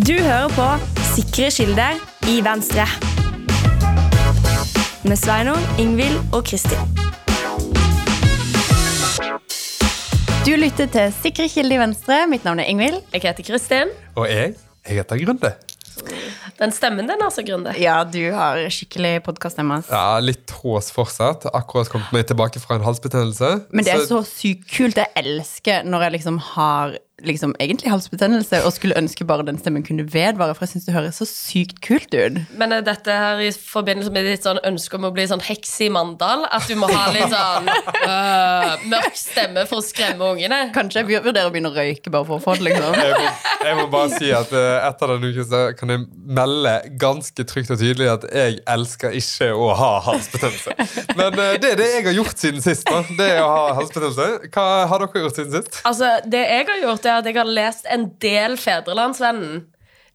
Du 0.00 0.14
hører 0.16 0.48
på 0.56 0.66
Sikre 1.12 1.50
kilder 1.52 1.98
i 2.30 2.38
Venstre. 2.44 2.86
Med 5.04 5.18
Sveinung, 5.20 5.60
Ingvild 5.82 6.16
og 6.32 6.44
Kristin. 6.48 6.78
Du 10.46 10.54
lytter 10.56 10.88
til 10.88 11.12
Sikre 11.20 11.50
kilder 11.52 11.76
i 11.76 11.82
Venstre. 11.82 12.22
Mitt 12.32 12.46
navn 12.48 12.62
er 12.64 12.70
Ingvild. 12.72 13.02
Jeg 13.12 13.26
heter 13.26 13.44
Kristin. 13.50 13.92
Og 14.16 14.30
jeg, 14.30 14.54
jeg 14.88 15.02
heter 15.02 15.20
Grunde. 15.26 15.52
Den 16.60 16.72
stemmen 16.76 17.08
den 17.08 17.20
er 17.24 17.30
så 17.32 17.44
grundig. 17.44 17.76
Ja, 17.80 17.98
du 18.04 18.20
har 18.36 18.60
skikkelig 18.72 19.22
podkaststemme. 19.24 19.82
Ja, 19.88 20.18
Litt 20.20 20.52
hås 20.62 20.90
fortsatt. 20.92 21.46
Akkurat 21.56 21.88
kommet 21.92 22.12
meg 22.12 22.26
tilbake 22.28 22.60
fra 22.60 22.76
en 22.76 22.84
halsbetennelse. 22.84 23.52
Men 23.72 23.84
det 23.86 23.94
er 23.94 24.04
så 24.08 24.20
sykt 24.28 24.66
kult. 24.72 25.00
Jeg 25.00 25.12
elsker 25.16 25.84
når 25.88 26.06
jeg 26.06 26.16
liksom 26.18 26.40
har 26.54 26.98
liksom 27.26 27.54
egentlig 27.60 27.90
halsbetennelse 27.92 28.62
og 28.66 28.72
skulle 28.74 28.96
ønske 28.98 29.24
bare 29.28 29.44
den 29.46 29.58
stemmen 29.60 29.84
kunne 29.86 30.06
vedvare, 30.10 30.54
for 30.56 30.66
jeg 30.66 30.74
syns 30.74 30.88
det 30.88 30.94
høres 30.96 31.20
så 31.20 31.26
sykt 31.28 31.80
kult 31.84 32.14
ut. 32.14 32.40
Men 32.58 32.74
er 32.74 32.84
dette 32.86 33.14
her 33.14 33.40
i 33.42 33.50
forbindelse 33.52 34.12
med 34.14 34.28
ditt 34.28 34.46
sånn 34.46 34.60
ønske 34.66 34.98
om 34.98 35.08
å 35.08 35.12
bli 35.14 35.26
sånn 35.30 35.42
heks 35.44 35.72
i 35.86 35.90
Mandal? 35.92 36.46
At 36.50 36.68
du 36.68 36.76
må 36.80 36.88
ha 36.90 37.06
litt 37.14 37.32
sånn 37.32 37.70
øh, 37.70 38.86
mørk 38.92 39.18
stemme 39.18 39.66
for 39.70 39.80
å 39.80 39.86
skremme 39.86 40.32
ungene? 40.34 40.60
Kanskje 40.74 41.02
jeg 41.04 41.24
vurderer 41.24 41.48
å 41.48 41.54
begynne 41.54 41.72
å 41.72 41.76
røyke 41.76 42.12
bare 42.12 42.28
for 42.28 42.38
å 42.38 42.44
få 42.44 42.56
det, 42.60 42.70
liksom. 42.70 42.96
jeg 43.00 43.16
må, 43.16 43.32
jeg 43.68 43.78
må 43.80 43.86
bare 43.92 44.12
si 44.14 44.32
at 44.34 44.54
uh, 44.54 44.88
etter 44.88 45.14
denne 45.14 45.32
uken 45.32 45.48
så 45.50 45.62
kan 45.78 45.94
jeg 45.94 46.06
melde 46.40 46.74
ganske 47.00 47.46
trygt 47.52 47.74
og 47.74 47.80
tydelig 47.80 48.10
at 48.14 48.26
jeg 48.30 48.60
elsker 48.70 49.16
ikke 49.20 49.50
å 49.54 49.70
ha 49.78 49.90
halsbetennelse. 50.08 50.76
Men 51.18 51.36
uh, 51.36 51.52
det 51.60 51.74
er 51.74 51.80
det 51.80 51.90
jeg 51.94 52.06
har 52.08 52.18
gjort 52.20 52.44
siden 52.44 52.64
sist. 52.64 52.88
da 52.88 53.02
Det 53.18 53.28
er 53.36 53.42
å 53.44 53.50
ha 53.50 53.64
halsbetennelse. 53.80 54.50
Hva 54.54 54.66
har 54.90 55.04
dere 55.04 55.24
gjort 55.24 55.40
siden 55.40 55.56
sist? 55.58 55.80
Altså, 55.88 56.12
Det 56.30 56.42
jeg 56.44 56.66
har 56.70 56.82
gjort, 56.84 57.09
er 57.10 57.20
at 57.20 57.28
jeg 57.28 57.38
har 57.38 57.50
lest 57.50 57.88
en 57.90 58.08
del 58.22 58.56
Fedrelandsvennen. 58.60 59.64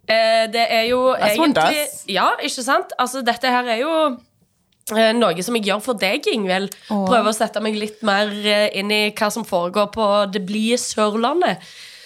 Eh, 0.05 0.45
det 0.53 0.65
er 0.69 0.85
jo 0.89 1.01
egentlig. 1.15 1.83
Ja, 2.13 2.31
ikke 2.41 2.63
sant? 2.65 2.93
Altså, 3.01 3.23
dette 3.25 3.49
her 3.49 3.67
er 3.73 3.81
jo 3.81 3.93
eh, 4.93 5.11
noe 5.17 5.45
som 5.45 5.57
jeg 5.57 5.67
gjør 5.69 5.83
for 5.85 6.01
deg, 6.01 6.27
Ingvild. 6.29 6.75
Oh. 6.93 7.05
Prøver 7.09 7.31
å 7.31 7.35
sette 7.35 7.63
meg 7.63 7.77
litt 7.79 8.03
mer 8.05 8.29
eh, 8.29 8.69
inn 8.77 8.93
i 8.93 9.03
hva 9.17 9.31
som 9.33 9.47
foregår 9.47 9.89
på 9.95 10.09
det 10.33 10.45
blide 10.45 10.79
Sørlandet. 10.81 11.63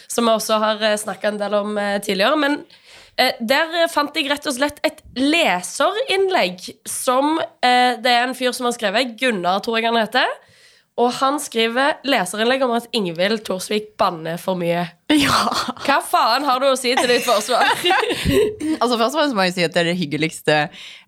Som 0.10 0.26
vi 0.26 0.34
også 0.34 0.58
har 0.64 0.86
snakka 0.98 1.34
en 1.34 1.42
del 1.42 1.54
om 1.60 1.76
tidligere. 2.02 2.40
Men 2.40 2.62
eh, 3.20 3.36
der 3.40 3.84
fant 3.94 4.16
jeg 4.16 4.32
rett 4.32 4.48
og 4.50 4.56
slett 4.56 4.80
et 4.88 5.04
leserinnlegg 5.20 6.64
som 6.88 7.38
eh, 7.38 8.00
Det 8.02 8.14
er 8.16 8.24
en 8.26 8.38
fyr 8.38 8.56
som 8.56 8.70
har 8.70 8.78
skrevet. 8.78 9.18
Gunnar, 9.20 9.62
tror 9.66 9.78
jeg 9.78 9.92
han 9.92 10.00
heter. 10.00 10.40
Og 11.00 11.14
han 11.22 11.40
skriver 11.40 12.02
leserinnlegg 12.08 12.66
om 12.66 12.76
at 12.76 12.90
Ingvild 12.96 13.46
Thorsvik 13.48 13.94
banner 14.00 14.40
for 14.42 14.60
mye. 14.60 14.84
Ja. 15.20 15.42
Hva 15.86 15.98
faen 16.06 16.44
har 16.46 16.62
du 16.62 16.68
å 16.70 16.76
si 16.78 16.92
til 16.94 17.10
ditt 17.10 17.26
forsvar? 17.26 17.66
Altså 18.80 18.96
Først 19.00 19.16
og 19.16 19.18
fremst 19.18 19.36
må 19.36 19.48
jeg 19.48 19.56
si 19.56 19.64
at 19.66 19.74
det 19.74 19.82
er 19.82 19.88
det 19.90 19.98
hyggeligste 20.00 20.58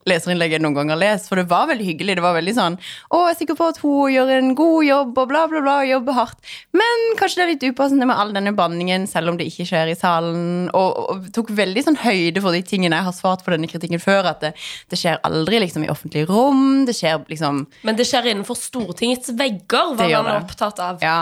leserinnlegget 0.10 0.58
jeg 0.58 0.64
noen 0.64 0.78
gang 0.80 0.92
har 0.94 1.00
lest. 1.00 1.28
For 1.30 1.40
det 1.40 1.48
var 1.52 1.68
veldig 1.70 1.86
hyggelig. 1.86 2.16
Det 2.18 2.24
var 2.26 2.36
veldig 2.38 2.54
sånn 2.58 2.78
Å, 2.82 3.20
jeg 3.28 3.36
er 3.36 3.40
sikker 3.42 3.58
på 3.60 3.68
at 3.72 3.80
hun 3.84 4.14
gjør 4.14 4.32
en 4.38 4.54
god 4.58 4.86
jobb, 4.88 5.12
og 5.22 5.30
bla, 5.30 5.44
bla, 5.52 5.62
bla, 5.64 5.76
jobber 5.88 6.18
hardt. 6.18 6.54
Men 6.78 7.06
kanskje 7.20 7.42
det 7.42 7.46
er 7.46 7.52
litt 7.54 7.66
upassende 7.70 8.08
med 8.10 8.18
all 8.18 8.34
denne 8.36 8.54
banningen, 8.58 9.08
selv 9.10 9.32
om 9.32 9.40
det 9.40 9.48
ikke 9.52 9.68
skjer 9.70 9.92
i 9.94 9.98
salen. 9.98 10.70
Og, 10.78 11.02
og 11.14 11.30
tok 11.36 11.54
veldig 11.58 11.86
sånn 11.86 12.00
høyde 12.02 12.44
for 12.44 12.58
de 12.58 12.64
tingene 12.66 12.98
jeg 12.98 13.10
har 13.10 13.18
svart 13.18 13.46
på 13.46 13.54
denne 13.54 13.70
kritikken 13.72 14.02
før. 14.02 14.32
At 14.34 14.44
det, 14.46 14.54
det 14.92 15.00
skjer 15.00 15.22
aldri 15.28 15.62
liksom 15.66 15.86
i 15.86 15.92
offentlige 15.94 16.30
rom. 16.32 16.84
Det 16.90 16.96
skjer 16.98 17.22
liksom 17.30 17.66
Men 17.88 18.00
det 18.00 18.08
skjer 18.10 18.32
innenfor 18.32 18.58
Stortingets 18.58 19.34
vegger, 19.38 19.94
hva 19.98 20.10
var 20.10 20.32
er 20.34 20.40
opptatt 20.40 20.82
av. 20.82 21.02
Ja. 21.06 21.18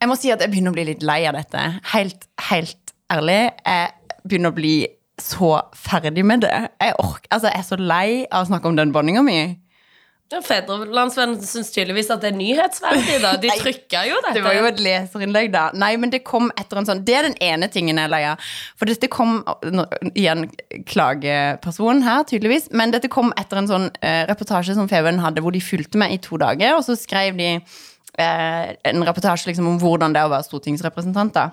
Jeg 0.00 0.10
må 0.10 0.16
si 0.18 0.32
at 0.32 0.42
jeg 0.42 0.52
begynner 0.52 0.74
å 0.74 0.76
bli 0.76 0.86
litt 0.92 1.04
lei 1.06 1.22
av 1.28 1.36
dette. 1.38 1.64
Helt, 1.94 2.09
helt 2.50 2.94
ærlig. 3.12 3.40
Jeg 3.66 4.20
begynner 4.24 4.52
å 4.52 4.58
bli 4.58 4.74
så 5.20 5.56
ferdig 5.76 6.24
med 6.24 6.46
det. 6.46 6.52
Jeg, 6.80 6.94
orker, 6.98 7.28
altså, 7.30 7.50
jeg 7.50 7.58
er 7.58 7.68
så 7.68 7.80
lei 7.80 8.06
av 8.30 8.44
å 8.44 8.50
snakke 8.52 8.70
om 8.70 8.78
den 8.78 8.94
banninga 8.94 9.24
mi. 9.26 9.40
Fedrelandsvennen 10.30 11.40
syns 11.42 11.72
tydeligvis 11.74 12.06
at 12.14 12.20
det 12.22 12.28
er 12.30 12.36
nyhetsverdig. 12.38 13.16
da 13.18 13.32
De 13.42 13.50
trykka 13.64 14.04
jo 14.06 14.20
dette. 14.22 14.36
Det 14.38 14.44
var 14.44 14.54
jo 14.54 14.68
et 14.68 14.82
leserinnlegg, 14.84 15.50
da. 15.50 15.64
Nei, 15.74 15.90
men 15.98 16.12
det 16.12 16.22
kom 16.26 16.52
etter 16.60 16.78
en 16.78 16.86
sånn 16.86 17.02
Det 17.06 17.16
er 17.18 17.26
den 17.26 17.34
ene 17.42 17.66
tingen 17.72 17.98
jeg 17.98 18.06
er 18.06 18.12
lei 18.12 18.22
av. 18.30 18.52
For 18.78 18.86
dette 18.86 19.10
kom 19.10 19.40
Igjen 20.14 20.46
klageperson 20.86 22.04
her, 22.06 22.22
tydeligvis. 22.30 22.70
Men 22.70 22.94
dette 22.94 23.10
kom 23.10 23.34
etter 23.40 23.58
en 23.58 23.70
sånn 23.70 23.88
eh, 23.98 24.22
reportasje 24.30 24.78
som 24.78 24.90
Feven 24.90 25.18
hadde, 25.24 25.42
hvor 25.42 25.54
de 25.56 25.62
fulgte 25.64 25.98
med 25.98 26.14
i 26.14 26.20
to 26.22 26.38
dager. 26.40 26.76
Og 26.78 26.86
så 26.86 26.94
skrev 26.98 27.34
de 27.40 27.56
eh, 27.58 28.70
en 28.92 29.06
reportasje 29.10 29.50
liksom, 29.50 29.66
om 29.66 29.82
hvordan 29.82 30.14
det 30.14 30.22
er 30.22 30.30
å 30.30 30.34
være 30.36 30.46
stortingsrepresentant. 30.46 31.34
da. 31.34 31.48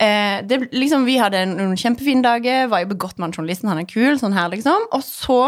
Eh, 0.00 0.40
det, 0.48 0.62
liksom, 0.72 1.04
vi 1.08 1.18
hadde 1.20 1.44
noen 1.50 1.76
kjempefine 1.78 2.24
dager, 2.24 2.70
var 2.72 2.84
jo 2.84 2.92
begått 2.94 3.18
med 3.18 3.28
han 3.28 3.36
journalisten, 3.36 3.70
han 3.72 3.82
er 3.82 3.88
kul, 3.90 4.16
sånn 4.20 4.36
her, 4.36 4.50
liksom. 4.52 4.88
Og 4.96 5.04
så 5.06 5.40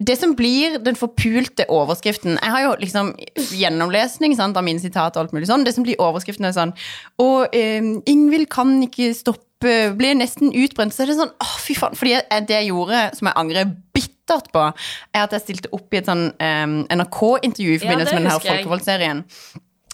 det 0.00 0.16
som 0.16 0.32
blir 0.32 0.78
den 0.80 0.96
forpulte 0.96 1.66
overskriften 1.68 2.38
Jeg 2.38 2.52
har 2.54 2.62
jo 2.64 2.70
liksom 2.80 3.10
gjennomlesning 3.52 4.32
sant, 4.38 4.56
av 4.56 4.64
mine 4.64 4.80
sitat 4.80 5.16
og 5.16 5.26
alt 5.26 5.34
mulig 5.36 5.50
sånn. 5.50 5.66
Det 5.66 5.74
som 5.76 5.84
blir 5.84 6.00
overskriften, 6.00 6.48
er 6.48 6.56
sånn 6.56 6.72
Og 7.20 7.52
eh, 7.56 7.84
Ingvild 8.08 8.48
kan 8.52 8.78
ikke 8.86 9.10
stoppe, 9.16 9.74
ble 9.96 10.14
nesten 10.16 10.54
utbrent. 10.56 10.96
Så 10.96 11.04
er 11.04 11.12
det 11.12 11.18
sånn 11.20 11.34
Å, 11.36 11.48
fy 11.60 11.76
faen. 11.76 11.98
Fordi 12.00 12.14
jeg, 12.16 12.46
det 12.48 12.56
jeg 12.62 12.70
gjorde, 12.70 13.02
som 13.18 13.28
jeg 13.28 13.40
angrer 13.42 13.74
bittert 13.92 14.48
på, 14.54 14.70
er 15.12 15.26
at 15.26 15.36
jeg 15.36 15.44
stilte 15.44 15.74
opp 15.76 15.92
i 15.92 16.00
et 16.00 16.08
sånn 16.08 16.30
eh, 16.40 16.64
NRK-intervju 16.96 17.76
i 17.76 17.82
forbindelse 17.82 18.14
ja, 18.14 18.22
med 18.22 18.30
denne 18.30 18.38
folkevalgtserien. 18.40 19.26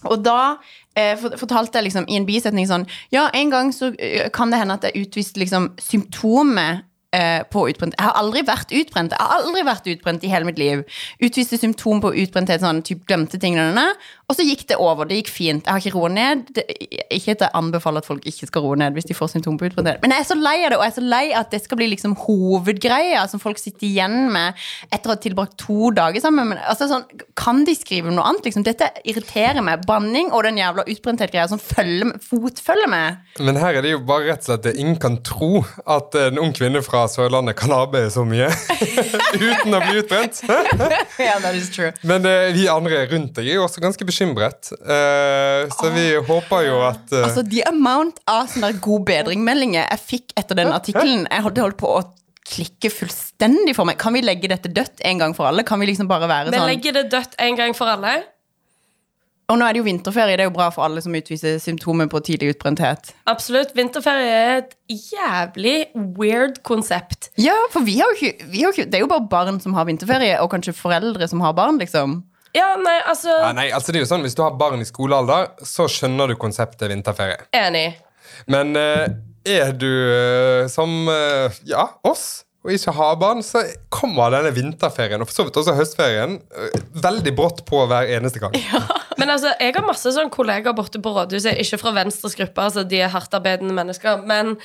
Og 0.04 0.20
da 0.24 0.58
eh, 0.98 1.16
fortalte 1.16 1.78
jeg 1.78 1.88
liksom 1.88 2.08
i 2.08 2.18
en 2.18 2.26
bisetning 2.28 2.68
sånn 2.68 2.84
Ja, 3.14 3.30
en 3.32 3.52
gang 3.52 3.72
så 3.74 3.92
eh, 3.96 4.28
kan 4.34 4.52
det 4.52 4.60
hende 4.60 4.76
at 4.76 4.84
jeg 4.84 5.06
utviste 5.06 5.40
liksom 5.40 5.70
symptomer 5.80 6.84
på 7.52 7.62
utbrent. 7.70 7.94
Jeg 7.96 8.04
har 8.04 8.16
aldri 8.18 8.42
vært 8.44 8.72
utbrent. 8.76 9.14
Jeg 9.14 9.22
har 9.22 9.40
aldri 9.40 9.62
vært 9.64 9.86
utbrent 9.88 10.24
i 10.26 10.30
hele 10.30 10.48
mitt 10.48 10.58
liv. 10.60 10.82
Utviste 11.22 11.56
symptom 11.56 12.02
på 12.02 12.12
utbrenthet, 12.24 12.60
sånn 12.60 12.82
typ 12.84 13.06
glemte 13.08 13.40
tingene. 13.40 13.86
og 14.26 14.34
så 14.36 14.42
gikk 14.42 14.66
det 14.68 14.76
over. 14.82 15.06
Det 15.06 15.20
gikk 15.20 15.30
fint. 15.30 15.64
Jeg 15.64 15.72
har 15.72 15.80
ikke 15.80 15.94
roet 15.94 16.12
ned. 16.12 16.42
Det, 16.56 16.64
ikke 17.14 17.36
at 17.36 17.44
jeg 17.46 17.54
anbefaler 17.54 18.02
at 18.02 18.08
folk 18.08 18.26
ikke 18.26 18.48
skal 18.50 18.64
roe 18.64 18.78
ned 18.80 18.96
hvis 18.96 19.08
de 19.08 19.16
får 19.16 19.32
symptom 19.32 19.58
på 19.58 19.68
utbrenthet, 19.68 20.00
men 20.02 20.14
jeg 20.14 20.24
er 20.24 20.28
så 20.28 20.36
lei 20.38 20.56
av 20.64 20.72
det, 20.72 20.78
og 20.78 20.84
jeg 20.84 20.92
er 20.92 20.96
så 20.96 21.04
lei 21.06 21.24
at 21.38 21.52
det 21.52 21.60
skal 21.62 21.80
bli 21.80 21.88
liksom 21.92 22.16
hovedgreia 22.24 23.24
som 23.30 23.42
folk 23.42 23.60
sitter 23.60 23.86
igjen 23.88 24.30
med 24.34 24.66
etter 24.90 25.10
å 25.10 25.14
ha 25.14 25.20
tilbrakt 25.22 25.56
to 25.62 25.90
dager 25.96 26.22
sammen. 26.24 26.50
Men, 26.52 26.62
altså, 26.66 26.88
sånn, 26.90 27.06
kan 27.38 27.62
de 27.66 27.76
skrive 27.78 28.12
noe 28.14 28.26
annet? 28.26 28.48
Liksom? 28.48 28.66
Dette 28.66 28.90
irriterer 29.06 29.62
meg. 29.64 29.84
Banning 29.88 30.32
og 30.32 30.46
den 30.46 30.60
jævla 30.60 30.86
utbrenthet-greia 30.90 31.46
som 31.52 31.62
følger 31.62 32.16
fotfølger 32.24 32.90
med. 32.90 33.22
Men 33.46 33.60
her 33.60 33.78
er 33.78 33.86
det 33.86 33.94
jo 33.94 34.02
bare 34.06 34.30
rett 34.30 34.44
og 34.44 34.50
slett 34.50 34.70
at 34.72 34.80
ingen 34.80 34.98
kan 35.00 35.20
tro 35.26 35.62
at 35.86 36.16
en 36.18 36.40
ung 36.42 36.54
kvinne 36.56 36.82
fra 36.84 36.95
Sørlandet 37.10 37.56
kan 37.58 37.72
arbeide 37.76 38.10
så 38.14 38.24
mye 38.26 38.48
uten 39.48 39.76
å 39.76 39.80
bli 39.84 40.00
utbrent. 40.00 40.40
yeah, 41.20 41.38
that 41.42 41.54
is 41.54 41.70
true. 41.74 41.92
Men 42.06 42.26
uh, 42.28 42.48
vi 42.56 42.66
andre 42.72 43.04
rundt 43.10 43.36
deg 43.38 43.50
er 43.50 43.58
jo 43.60 43.64
også 43.66 43.82
ganske 43.84 44.08
bekymret. 44.08 44.72
uh, 44.80 45.66
så 45.76 45.92
vi 45.94 46.08
håper 46.28 46.68
jo 46.68 46.80
at 46.88 47.04
uh, 47.12 47.22
Altså, 47.26 47.44
The 47.46 47.64
amount 47.70 48.20
av 48.30 48.48
sånne 48.52 48.74
god 48.82 49.06
bedring-meldinger 49.08 49.84
jeg 49.86 50.02
fikk 50.06 50.36
etter 50.38 50.58
den 50.58 50.72
artikkelen 50.74 51.26
Jeg 51.30 51.44
hadde 51.46 51.64
holdt 51.64 51.80
på 51.80 51.90
å 51.98 52.04
klikke 52.46 52.90
fullstendig 52.94 53.74
for 53.74 53.88
meg. 53.88 53.98
Kan 53.98 54.14
vi 54.14 54.22
legge 54.22 54.50
dette 54.50 54.70
dødt 54.70 55.02
en 55.06 55.18
gang 55.18 55.34
for 55.34 55.48
alle? 55.48 55.64
Kan 55.66 55.80
vi 55.82 55.88
liksom 55.90 56.06
bare 56.10 56.28
være 56.30 56.52
sånn 56.52 56.62
Vi 56.62 56.74
legger 56.76 57.00
det 57.00 57.08
dødt 57.14 57.34
en 57.42 57.58
gang 57.58 57.74
for 57.76 57.90
alle. 57.90 58.20
Og 59.46 59.58
nå 59.60 59.66
er 59.66 59.76
det 59.76 59.78
jo 59.78 59.86
vinterferie, 59.86 60.34
det 60.34 60.42
er 60.42 60.48
jo 60.48 60.54
bra 60.56 60.66
for 60.74 60.82
alle 60.88 61.02
som 61.02 61.14
utviser 61.14 61.60
symptomer 61.62 62.08
på 62.10 62.18
tidlig 62.26 62.56
utbrenthet. 62.56 63.12
Absolutt. 63.30 63.76
Vinterferie 63.78 64.32
er 64.34 64.54
et 64.64 64.72
jævlig 64.90 65.76
weird 66.18 66.58
konsept. 66.66 67.30
Ja, 67.38 67.54
for 67.70 67.86
vi 67.86 68.00
har 68.00 68.10
jo 68.10 68.18
ikke, 68.18 68.48
vi 68.50 68.64
har 68.64 68.74
ikke 68.74 68.88
Det 68.90 68.98
er 68.98 69.04
jo 69.04 69.10
bare 69.12 69.28
barn 69.30 69.60
som 69.62 69.76
har 69.78 69.86
vinterferie, 69.86 70.40
og 70.42 70.50
kanskje 70.50 70.74
foreldre 70.74 71.28
som 71.30 71.44
har 71.46 71.54
barn, 71.54 71.78
liksom. 71.78 72.24
Ja, 72.56 72.72
nei, 72.80 72.96
altså 73.04 73.30
ja, 73.30 73.52
nei, 73.54 73.68
altså 73.74 73.92
det 73.92 74.00
er 74.00 74.06
jo 74.06 74.10
sånn, 74.10 74.24
Hvis 74.24 74.34
du 74.34 74.42
har 74.42 74.56
barn 74.58 74.82
i 74.82 74.88
skolealder, 74.88 75.52
så 75.62 75.86
skjønner 75.92 76.32
du 76.32 76.38
konseptet 76.40 76.90
vinterferie. 76.90 77.46
Enig. 77.54 77.90
Men 78.50 78.74
uh, 78.74 79.06
er 79.46 79.70
du 79.78 79.86
uh, 79.86 80.66
som 80.72 81.06
uh, 81.06 81.54
ja, 81.68 81.86
oss 82.02 82.45
og 82.66 82.72
ikke 82.74 82.94
har 82.96 83.18
barn, 83.20 83.42
så 83.46 83.62
kommer 83.94 84.32
denne 84.34 84.50
vinterferien 84.54 85.22
og 85.22 85.28
for 85.30 85.38
så 85.38 85.46
vidt 85.46 85.58
også 85.60 85.76
høstferien 85.78 86.36
eh, 86.58 86.80
veldig 87.04 87.32
brått 87.38 87.62
på 87.68 87.84
hver 87.86 88.10
eneste 88.18 88.42
gang. 88.42 88.56
Ja. 88.66 88.82
Men 89.16 89.30
altså, 89.32 89.54
jeg 89.62 89.72
har 89.72 89.84
masse 89.86 90.10
sånne 90.12 90.32
kollegaer 90.34 90.74
borte 90.76 91.00
på 91.00 91.12
rådhuset, 91.14 91.56
ikke 91.62 91.78
fra 91.80 91.94
Venstres 91.96 92.34
gruppe, 92.36 92.66
altså 92.66 92.82
de 92.84 92.98
er 93.00 93.12
hardtarbeidende 93.14 93.72
mennesker, 93.72 94.18
men 94.28 94.56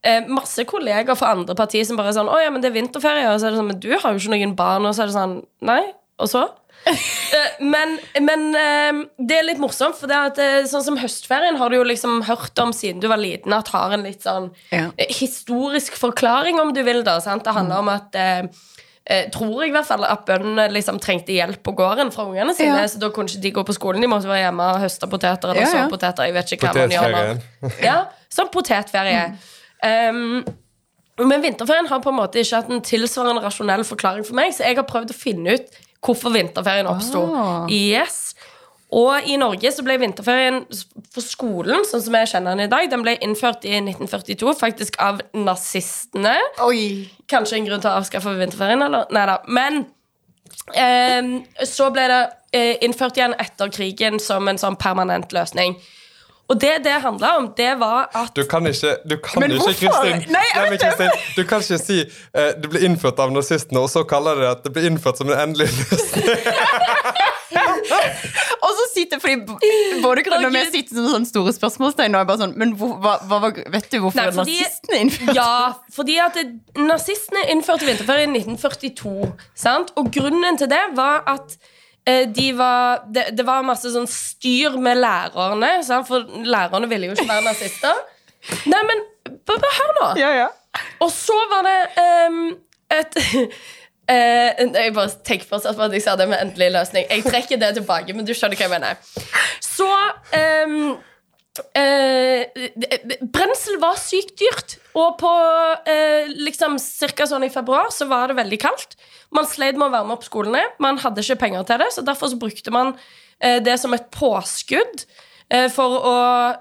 eh, 0.00 0.24
masse 0.32 0.64
kollegaer 0.70 1.18
fra 1.18 1.34
andre 1.34 1.56
partier 1.58 1.84
som 1.84 1.98
bare 1.98 2.14
er 2.14 2.16
sånn 2.16 2.30
'Å 2.30 2.38
ja, 2.40 2.52
men 2.54 2.64
det 2.64 2.70
er 2.70 2.78
vinterferie', 2.78 3.28
og 3.28 3.40
så 3.40 3.48
er 3.48 3.50
det 3.52 3.60
sånn 3.60 3.68
'Men 3.68 3.82
du 3.82 3.90
har 3.92 4.14
jo 4.14 4.22
ikke 4.22 4.32
noen 4.36 4.56
barn', 4.56 4.86
og 4.88 4.94
så 4.94 5.02
er 5.02 5.10
det 5.10 5.18
sånn 5.18 5.36
Nei, 5.60 5.82
og 6.18 6.28
så? 6.30 6.46
Eh, 6.88 7.58
men 7.60 7.96
men 8.24 8.44
eh, 8.56 9.00
det 9.18 9.36
er 9.40 9.46
litt 9.48 9.58
morsomt, 9.60 9.96
for 9.98 10.08
det 10.08 10.16
er 10.16 10.30
at 10.30 10.38
eh, 10.40 10.68
sånn 10.70 10.84
som 10.86 10.96
høstferien 11.00 11.58
har 11.60 11.68
du 11.72 11.76
jo 11.76 11.84
liksom 11.84 12.22
hørt 12.28 12.58
om 12.62 12.72
siden 12.72 13.02
du 13.02 13.08
var 13.10 13.20
liten, 13.20 13.52
at 13.52 13.68
har 13.74 13.92
en 13.96 14.06
litt 14.06 14.22
sånn 14.24 14.50
Ja. 14.72 14.86
historisk 15.10 15.98
forklaring, 16.00 16.60
om 16.62 16.72
du 16.72 16.82
vil. 16.86 17.02
da, 17.04 17.18
sant? 17.20 17.44
Det 17.44 17.52
handler 17.56 17.82
om 17.82 17.88
at 17.92 18.16
tror 19.32 19.62
jeg 19.62 19.70
i 19.70 19.72
hvert 19.72 19.86
fall 19.88 20.04
at 20.04 20.24
bøndene 20.28 20.66
liksom 20.74 20.98
trengte 21.00 21.32
hjelp 21.32 21.62
på 21.64 21.72
gården 21.78 22.10
fra 22.12 22.26
ungene 22.28 22.52
sine. 22.54 22.82
Ja. 22.82 22.88
Så 22.92 22.98
da 23.00 23.08
kunne 23.08 23.30
ikke 23.32 23.40
de 23.40 23.52
gå 23.56 23.62
på 23.64 23.72
skolen, 23.76 24.02
de 24.04 24.10
måtte 24.10 24.28
være 24.28 24.42
hjemme 24.46 24.66
og 24.74 24.82
høste 24.82 25.08
poteter. 25.08 25.48
Eller 25.54 25.64
Ja, 25.64 25.70
ja. 25.72 25.84
så 25.86 25.92
poteter, 25.94 26.28
jeg 26.28 26.34
vet 26.36 26.52
ikke 26.52 26.68
hva 26.68 26.82
man 26.82 26.92
gjør. 26.92 27.40
Ja, 27.88 27.94
sånn 28.28 28.50
potetferie. 28.52 29.22
Um, 29.80 30.44
Men 31.24 31.40
vinterferien 31.42 31.88
har 31.90 31.98
på 32.04 32.12
en 32.12 32.18
måte 32.20 32.38
ikke 32.38 32.60
hatt 32.60 32.68
en 32.70 32.84
tilsvarende 32.84 33.42
rasjonell 33.42 33.82
forklaring 33.88 34.26
for 34.28 34.36
meg, 34.38 34.52
så 34.54 34.68
jeg 34.68 34.76
har 34.78 34.84
prøvd 34.86 35.10
å 35.10 35.16
finne 35.16 35.56
ut 35.56 35.80
hvorfor 36.04 36.32
vinterferien 36.34 36.88
oppsto. 36.90 37.24
Ah. 37.34 37.66
Yes. 37.72 38.34
Og 38.94 39.26
i 39.28 39.36
Norge 39.36 39.68
så 39.74 39.84
ble 39.84 39.98
vinterferien 40.00 40.62
for 41.12 41.24
skolen, 41.24 41.84
sånn 41.84 42.02
som 42.06 42.16
jeg 42.16 42.30
kjenner 42.30 42.56
den 42.56 42.64
i 42.64 42.72
dag, 42.72 42.86
den 42.88 43.04
ble 43.04 43.18
innført 43.24 43.66
i 43.68 43.74
1942, 43.82 44.54
faktisk 44.56 44.96
av 45.04 45.20
nazistene. 45.36 46.38
Oi. 46.64 47.04
Kanskje 47.28 47.58
en 47.58 47.68
grunn 47.68 47.84
til 47.84 47.90
å 47.92 47.98
avskaffe 48.00 48.32
vinterferien, 48.38 48.86
eller? 48.86 49.10
Nei 49.12 49.26
da. 49.28 49.36
Men 49.52 49.82
eh, 50.72 51.66
så 51.68 51.90
ble 51.92 52.08
det 52.08 52.22
eh, 52.56 52.74
innført 52.86 53.20
igjen 53.20 53.36
etter 53.36 53.74
krigen 53.74 54.16
som 54.22 54.48
en 54.48 54.60
sånn 54.60 54.80
permanent 54.80 55.36
løsning. 55.36 55.76
Og 56.48 56.56
det 56.60 56.70
det 56.84 56.94
handla 57.04 57.34
om, 57.38 57.50
det 57.56 57.74
var 57.80 58.08
at 58.16 58.32
Du 58.36 58.42
kan 58.48 58.64
ikke, 58.66 58.94
du 59.04 59.16
kan 59.20 59.42
Men 59.42 59.52
ikke? 59.52 59.74
Kristin, 59.82 60.22
Nei, 60.32 60.44
jeg 60.54 60.70
vet 60.70 60.80
det. 60.80 60.92
Kristin, 60.96 61.10
Du 61.36 61.42
kan 61.50 61.60
ikke 61.60 61.78
si 61.82 61.98
uh, 62.08 62.50
det 62.56 62.70
ble 62.72 62.80
innført 62.88 63.20
av 63.20 63.32
nazistene, 63.34 63.82
og 63.84 63.90
så 63.92 64.04
kaller 64.08 64.40
det 64.40 64.48
at 64.54 64.64
det 64.64 64.72
ble 64.72 64.86
innført 64.88 65.20
som 65.20 65.28
en 65.28 65.36
endelig 65.44 65.68
løsning. 65.68 66.24
Og 68.58 68.72
så 68.76 68.84
sitter 68.92 69.20
fordi 69.22 69.36
både 70.02 70.22
grunn 70.26 70.44
og 70.44 70.52
vi 70.52 70.60
sitter 70.72 70.98
som 70.98 71.06
sånne 71.12 71.28
store 71.28 71.52
spørsmålstegn 71.56 72.16
og 72.16 72.20
er 72.20 72.26
bare 72.28 72.40
sånn 72.42 72.54
Men 72.60 72.74
hvor, 72.78 72.96
hva, 73.02 73.14
hva, 73.30 73.50
vet 73.72 73.86
du 73.92 73.98
hvorfor 74.02 74.18
Nei, 74.18 74.26
fordi- 74.34 74.58
nazistene 74.58 75.00
innførte 75.04 75.36
Ja, 75.38 75.52
fordi 75.94 76.18
at 76.24 76.36
det, 76.36 76.44
nazistene 76.76 77.44
innførte 77.54 77.88
vinterferie 77.88 78.26
i 78.28 78.32
1942. 78.34 79.32
Sant? 79.58 79.92
Og 79.96 80.10
grunnen 80.14 80.58
til 80.60 80.70
det 80.70 80.82
var 80.98 81.22
at 81.30 81.56
de 82.34 82.46
var, 82.56 83.02
det, 83.14 83.26
det 83.36 83.44
var 83.46 83.66
masse 83.66 83.90
sånn 83.92 84.08
styr 84.10 84.78
med 84.80 85.00
lærerne, 85.02 85.72
sant? 85.86 86.08
for 86.08 86.24
lærerne 86.46 86.88
ville 86.90 87.10
jo 87.10 87.16
ikke 87.16 87.28
være 87.28 87.46
nazister. 87.48 88.04
Nei, 88.72 88.84
men 88.88 89.04
bare 89.48 89.74
hør 89.80 89.92
nå. 89.98 90.06
Ja, 90.20 90.30
ja. 90.44 90.48
Og 91.04 91.10
så 91.12 91.36
var 91.50 91.66
det 91.66 91.80
um, 92.30 92.46
et 92.94 93.20
Uh, 94.08 94.54
Jeg 94.72 94.94
bare 94.96 95.10
tenker 95.20 95.44
fortsatt 95.44 95.76
på 95.76 95.84
at 95.84 95.92
jeg 95.92 96.00
sa 96.00 96.14
det 96.16 96.24
med 96.30 96.40
endelig 96.40 96.70
løsning. 96.72 97.04
Jeg 97.10 97.26
trekker 97.26 97.58
det 97.60 97.74
tilbake, 97.76 98.14
men 98.16 98.24
du 98.24 98.32
skjønner 98.32 98.56
hva 98.56 98.64
jeg 98.64 98.72
mener. 98.72 99.02
Så 99.60 99.88
ehm, 100.32 100.94
eh, 101.78 102.48
Brensel 103.34 103.78
var 103.82 103.96
sykt 104.00 104.36
dyrt. 104.40 104.76
Og 104.98 105.16
på 105.20 105.30
eh, 105.88 106.28
liksom 106.34 106.78
cirka 106.82 107.26
sånn 107.30 107.46
i 107.46 107.52
februar 107.52 107.92
så 107.94 108.08
var 108.10 108.30
det 108.32 108.38
veldig 108.40 108.58
kaldt. 108.62 108.96
Man 109.34 109.46
sleit 109.48 109.78
med 109.78 109.88
å 109.90 109.94
varme 109.94 110.16
opp 110.16 110.26
skolene. 110.26 110.64
Man 110.82 110.98
hadde 111.02 111.22
ikke 111.24 111.40
penger 111.44 111.66
til 111.68 111.82
det, 111.84 111.90
så 111.94 112.04
derfor 112.06 112.32
så 112.32 112.40
brukte 112.40 112.74
man 112.74 112.94
eh, 113.40 113.58
det 113.64 113.78
som 113.82 113.94
et 113.96 114.08
påskudd 114.14 115.04
eh, 115.50 115.68
for 115.74 115.98
å 116.12 116.16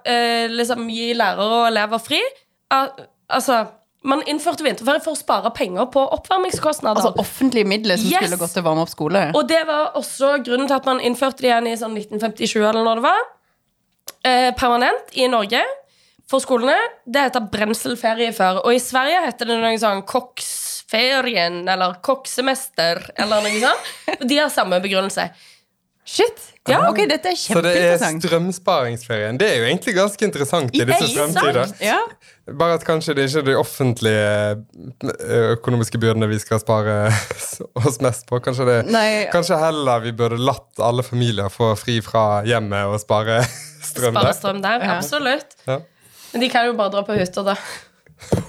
eh, 0.08 0.46
liksom 0.52 0.86
gi 0.92 1.14
lærere 1.18 1.62
og 1.64 1.68
elever 1.72 2.04
fri. 2.04 2.22
Al 2.76 2.92
altså, 3.28 3.66
man 4.08 4.22
innførte 4.30 4.64
vinterferie 4.64 5.02
for 5.04 5.18
å 5.18 5.20
spare 5.20 5.50
penger 5.56 5.88
på 5.92 6.00
oppvarmingskostnader. 6.16 7.02
Altså 7.02 7.20
offentlige 7.20 7.68
midler 7.68 7.98
som 8.00 8.08
Yes. 8.08 8.28
skulle 8.30 8.38
gått 8.40 8.54
til 8.56 8.62
å 8.64 8.68
varme 8.70 8.84
opp 8.86 8.92
skole. 8.94 9.24
Og 9.36 9.48
det 9.50 9.64
var 9.68 9.98
også 10.00 10.38
grunnen 10.46 10.70
til 10.70 10.78
at 10.78 10.86
man 10.88 11.02
innførte 11.04 11.44
det 11.44 11.50
igjen 11.50 11.68
i 11.68 11.74
sånn 11.80 11.98
1957 11.98 12.62
eller 12.62 12.86
når 12.88 13.02
det 13.02 13.06
var. 13.08 13.26
Eh, 14.28 14.52
permanent 14.56 15.14
i 15.16 15.28
Norge 15.32 15.62
for 16.28 16.44
skolene. 16.44 16.76
Det 17.06 17.28
heter 17.28 17.46
brenselferie 17.52 18.34
før. 18.36 18.64
Og 18.66 18.76
i 18.76 18.82
Sverige 18.84 19.24
heter 19.24 19.48
det 19.48 19.60
noe 19.62 19.78
sånn 19.80 20.04
koksferien 20.08 21.62
eller 21.70 22.00
koksemester 22.04 23.06
eller 23.16 23.46
noe 23.46 23.62
sånt. 23.62 23.94
De 24.30 24.42
har 24.42 24.52
samme 24.52 24.82
begrunnelse. 24.84 25.30
Shit! 26.08 26.52
Ja. 26.68 26.80
Ok, 26.90 26.98
dette 27.10 27.32
er 27.32 27.38
Så 27.40 27.62
det 27.64 27.74
er 27.80 27.98
strømsparingsferien. 28.02 29.38
Det 29.40 29.48
er 29.50 29.58
jo 29.62 29.68
egentlig 29.70 29.94
ganske 29.96 30.26
interessant 30.28 30.76
i 30.76 30.84
disse 30.88 31.08
strømtider. 31.14 31.72
Ja. 31.84 31.98
Bare 32.60 32.78
at 32.80 32.86
kanskje 32.88 33.16
det 33.18 33.28
ikke 33.30 33.42
er 33.42 33.48
de 33.50 33.56
offentlige 33.60 34.28
eh, 34.52 35.48
økonomiske 35.58 36.00
byrdene 36.02 36.30
vi 36.32 36.40
skal 36.44 36.62
spare 36.64 36.98
oss 37.88 38.00
mest 38.04 38.28
på. 38.30 38.40
Kanskje, 38.44 38.68
det, 38.70 38.78
Nei. 38.94 39.28
kanskje 39.34 39.60
heller 39.62 40.04
vi 40.06 40.14
burde 40.16 40.40
latt 40.40 40.80
alle 40.84 41.04
familier 41.08 41.52
få 41.54 41.74
fri 41.80 42.00
fra 42.06 42.44
hjemmet 42.48 42.88
og 42.92 43.00
spare 43.04 43.42
strøm 43.92 44.14
Spare 44.16 44.32
der. 44.32 44.38
strøm 44.40 44.62
der. 44.64 44.84
Ja. 44.88 44.98
Absolutt. 45.00 45.58
Ja. 45.68 45.80
Men 46.34 46.44
de 46.44 46.50
kan 46.52 46.68
jo 46.68 46.74
bare 46.80 46.92
dra 46.98 47.06
på 47.08 47.16
hytta, 47.16 47.44
da. 47.48 47.56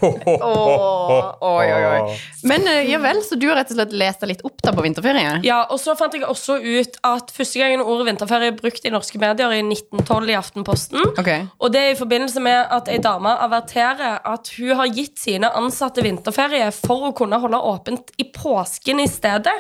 Åh, 0.00 1.34
oi, 1.40 1.66
oi, 1.72 1.82
oi. 1.88 2.16
Men 2.48 2.64
eh, 2.70 2.86
ja 2.88 3.00
vel, 3.02 3.20
så 3.24 3.36
du 3.38 3.48
har 3.50 3.58
rett 3.58 3.72
og 3.72 3.78
slett 3.78 3.92
lest 4.00 4.22
deg 4.22 4.32
litt 4.32 4.44
opp 4.46 4.62
da 4.64 4.72
på 4.74 4.84
vinterferie? 4.84 5.38
Ja, 5.46 5.60
og 5.68 5.80
så 5.82 5.94
fant 5.98 6.14
jeg 6.16 6.24
også 6.26 6.58
ut 6.62 6.96
at 7.06 7.32
første 7.34 7.60
gangen 7.60 7.84
ordet 7.84 8.08
vinterferie 8.08 8.52
er 8.52 8.56
brukt 8.56 8.86
i 8.88 8.92
norske 8.94 9.20
medier, 9.20 9.52
i 9.52 9.60
1912 9.64 10.32
i 10.32 10.38
Aftenposten. 10.38 11.12
Okay. 11.20 11.44
Og 11.60 11.74
det 11.74 11.84
er 11.84 11.92
i 11.92 12.00
forbindelse 12.00 12.42
med 12.44 12.72
at 12.78 12.88
ei 12.92 13.00
dame 13.04 13.34
averterer 13.48 14.22
at 14.24 14.52
hun 14.56 14.74
har 14.80 14.90
gitt 14.94 15.20
sine 15.20 15.52
ansatte 15.58 16.04
vinterferie 16.06 16.70
for 16.74 17.10
å 17.10 17.14
kunne 17.16 17.40
holde 17.42 17.60
åpent 17.74 18.14
i 18.18 18.30
påsken 18.34 19.04
i 19.04 19.08
stedet. 19.10 19.56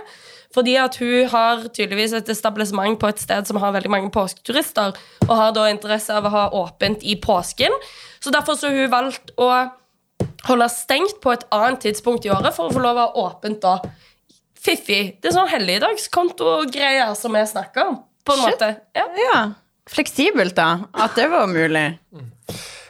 Fordi 0.54 0.78
at 0.80 0.96
hun 0.96 1.28
har 1.28 1.66
tydeligvis 1.68 2.14
et 2.16 2.30
establishment 2.32 2.96
på 3.00 3.10
et 3.10 3.20
sted 3.20 3.48
som 3.48 3.58
har 3.60 3.74
veldig 3.76 3.90
mange 3.92 4.12
påsketurister, 4.14 4.96
og 5.28 5.34
har 5.36 5.52
da 5.56 5.66
interesse 5.68 6.14
av 6.14 6.24
å 6.24 6.32
ha 6.32 6.46
åpent 6.56 7.04
i 7.04 7.18
påsken. 7.20 7.74
Så 8.18 8.32
derfor 8.34 8.56
så 8.56 8.70
har 8.70 8.80
hun 8.80 8.94
valgt 8.94 9.34
å 9.36 9.50
holde 10.46 10.68
stengt 10.70 11.20
på 11.22 11.32
et 11.34 11.46
annet 11.54 11.80
tidspunkt 11.82 12.26
i 12.26 12.30
året 12.30 12.54
for 12.54 12.68
å 12.68 12.74
få 12.74 12.82
lov 12.82 12.96
å 12.96 13.06
ha 13.06 13.26
åpent 13.28 13.60
da. 13.64 13.78
Fiffig. 14.58 15.18
Det 15.22 15.30
er 15.30 15.36
sånn 15.36 15.50
helligdagskonto-greier 15.50 17.14
som 17.18 17.34
vi 17.34 17.44
snakker 17.46 17.92
om. 17.92 18.00
På 18.26 18.34
en 18.36 18.44
Shit. 18.44 18.54
måte. 18.58 18.70
Ja. 18.98 19.06
Ja. 19.16 19.38
Fleksibelt, 19.88 20.54
da. 20.58 20.84
At 20.92 21.14
det 21.16 21.28
var 21.32 21.46
mulig. 21.48 21.98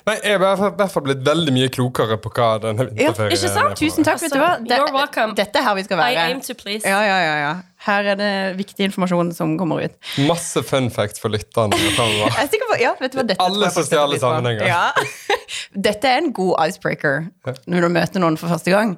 Nei, 0.08 0.14
Jeg 0.22 0.32
er 0.32 0.38
i 0.38 0.40
hvert 0.40 0.92
fall- 0.92 1.04
blitt 1.04 1.20
veldig 1.26 1.52
mye 1.52 1.68
klokere 1.72 2.16
på 2.16 2.30
hva 2.32 2.48
denne 2.62 2.86
vinterferien 2.88 3.34
ikke 3.34 3.50
sant? 3.52 3.58
er 3.58 3.74
på. 3.74 3.80
Tusen 3.82 4.06
takk. 4.06 4.22
vet 4.22 4.32
du 4.32 4.38
hva? 4.40 4.50
You're 4.64 4.94
welcome. 4.94 5.34
Dette 5.36 5.60
er 5.60 5.66
her 5.66 5.76
vi 5.76 5.84
skal 5.84 6.00
være. 6.00 6.14
I 6.14 6.32
aim 6.32 6.40
to 6.40 6.54
please. 6.54 6.88
Ja, 6.88 7.02
ja, 7.04 7.18
ja, 7.26 7.36
ja. 7.42 7.52
Her 7.84 8.10
er 8.14 8.18
det 8.18 8.32
viktig 8.58 8.88
informasjon 8.88 9.34
som 9.36 9.54
kommer 9.60 9.84
ut. 9.84 9.94
Masse 10.26 10.62
fun 10.66 10.88
facts 10.90 11.20
for 11.20 11.28
lytterne. 11.28 11.76
Jeg 11.78 12.48
er 12.48 12.64
på, 12.64 12.80
ja, 12.80 12.94
vet 13.00 13.12
du 13.12 13.20
hva, 13.20 13.26
dette 13.28 13.44
Alle 13.44 13.70
sosiale 13.70 14.18
sammenhenger. 14.18 14.66
Ja. 14.66 14.92
Dette 15.88 16.08
er 16.08 16.22
en 16.24 16.32
god 16.32 16.56
icebreaker 16.66 17.28
når 17.68 17.86
du 17.86 17.88
møter 17.92 18.24
noen 18.24 18.38
for 18.40 18.48
første 18.48 18.72
gang. 18.74 18.96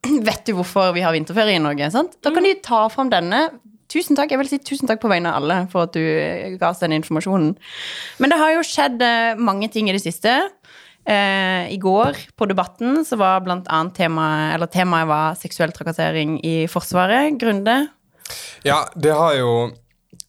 Vet 0.28 0.46
du 0.48 0.54
hvorfor 0.56 0.94
vi 0.96 1.02
har 1.04 1.12
vinterferie 1.12 1.58
i 1.58 1.62
Norge? 1.62 1.90
Sant? 1.92 2.16
Da 2.24 2.32
kan 2.32 2.46
de 2.46 2.54
ta 2.64 2.86
fram 2.88 3.10
denne. 3.12 3.50
Tusen 3.90 4.18
takk, 4.18 4.30
jeg 4.30 4.38
vil 4.38 4.50
si 4.50 4.60
tusen 4.62 4.90
takk 4.90 5.00
på 5.02 5.10
vegne 5.10 5.32
av 5.32 5.40
alle 5.40 5.56
for 5.72 5.88
at 5.88 5.96
du 5.96 6.02
eh, 6.02 6.54
ga 6.60 6.70
oss 6.70 6.82
den 6.82 6.94
informasjonen. 6.94 7.56
Men 8.22 8.32
det 8.32 8.38
har 8.38 8.54
jo 8.54 8.66
skjedd 8.66 9.02
eh, 9.02 9.40
mange 9.40 9.70
ting 9.72 9.90
i 9.90 9.96
det 9.96 10.02
siste. 10.04 10.36
Eh, 11.08 11.72
I 11.74 11.78
går 11.80 12.18
på 12.36 12.46
Debatten 12.46 13.02
så 13.08 13.18
var 13.18 13.42
blant 13.42 13.68
annet 13.72 13.96
temaet, 13.96 14.54
eller 14.54 14.70
temaet 14.70 15.08
var 15.10 15.38
seksuell 15.40 15.72
trakassering 15.74 16.38
i 16.46 16.68
Forsvaret. 16.70 17.34
Grunde. 17.40 17.82
Ja, 18.62 18.84
det 18.94 19.16
har 19.16 19.34
jo 19.38 19.52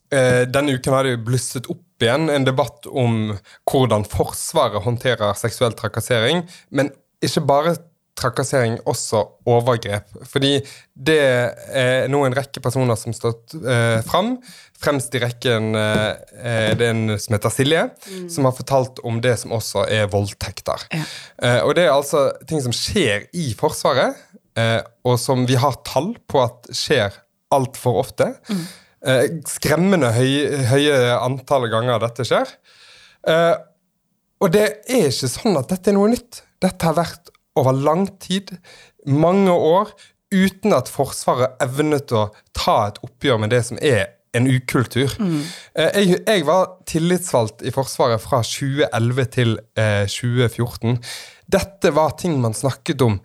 eh, 0.10 0.48
Denne 0.50 0.78
uken 0.78 0.96
har 0.96 1.06
det 1.06 1.18
jo 1.18 1.24
blusset 1.28 1.70
opp 1.70 1.86
igjen 2.02 2.32
en 2.34 2.48
debatt 2.48 2.88
om 2.88 3.36
hvordan 3.70 4.08
Forsvaret 4.10 4.82
håndterer 4.88 5.38
seksuell 5.38 5.76
trakassering. 5.78 6.48
Men 6.74 6.90
ikke 7.22 7.46
bare 7.46 7.76
trakassering, 8.22 8.78
også 8.90 9.24
overgrep. 9.50 10.12
Fordi 10.30 10.60
det 10.94 11.20
er 11.22 12.10
nå 12.12 12.22
en 12.28 12.36
rekke 12.38 12.62
personer 12.64 13.00
som 13.00 13.16
stått 13.16 13.56
eh, 13.62 14.00
fram. 14.08 14.36
Fremst 14.82 15.14
i 15.18 15.22
rekken 15.22 15.76
eh, 15.78 16.22
er 16.54 16.78
det 16.80 16.90
en 16.92 17.16
som 17.22 17.36
heter 17.38 17.54
Silje, 17.54 17.84
som 18.32 18.48
har 18.50 18.56
fortalt 18.58 19.02
om 19.08 19.20
det 19.24 19.36
som 19.42 19.54
også 19.58 19.86
er 19.90 20.10
voldtekter. 20.14 20.88
Eh, 20.94 21.60
og 21.66 21.76
det 21.78 21.88
er 21.88 21.96
altså 21.96 22.30
ting 22.50 22.64
som 22.64 22.76
skjer 22.76 23.28
i 23.38 23.52
Forsvaret, 23.58 24.18
eh, 24.58 24.80
og 25.06 25.20
som 25.22 25.46
vi 25.50 25.60
har 25.62 25.82
tall 25.88 26.14
på 26.30 26.42
at 26.46 26.72
skjer 26.76 27.20
altfor 27.52 28.00
ofte. 28.06 28.32
Eh, 29.02 29.26
skremmende 29.50 30.12
høy, 30.14 30.32
høye 30.70 30.98
antall 31.18 31.68
ganger 31.72 32.02
dette 32.04 32.26
skjer. 32.28 32.50
Eh, 33.28 33.56
og 34.42 34.50
det 34.54 34.66
er 34.90 35.10
ikke 35.10 35.30
sånn 35.30 35.58
at 35.60 35.70
dette 35.70 35.92
er 35.92 35.98
noe 35.98 36.10
nytt. 36.14 36.42
Dette 36.62 36.88
har 36.88 36.98
vært 36.98 37.32
over 37.56 37.76
lang 37.76 38.08
tid, 38.24 38.56
mange 39.06 39.52
år, 39.52 39.92
uten 40.32 40.74
at 40.76 40.90
Forsvaret 40.92 41.60
evnet 41.64 42.14
å 42.16 42.30
ta 42.56 42.78
et 42.88 43.00
oppgjør 43.04 43.42
med 43.44 43.52
det 43.52 43.64
som 43.68 43.80
er 43.84 44.14
en 44.38 44.48
ukultur. 44.48 45.12
Mm. 45.20 45.42
Jeg, 45.76 46.22
jeg 46.24 46.46
var 46.48 46.70
tillitsvalgt 46.88 47.66
i 47.68 47.74
Forsvaret 47.76 48.22
fra 48.24 48.40
2011 48.48 49.30
til 49.36 49.58
eh, 49.76 50.08
2014. 50.08 51.02
Dette 51.52 51.92
var 51.96 52.16
ting 52.20 52.40
man 52.40 52.56
snakket 52.56 53.04
om 53.04 53.20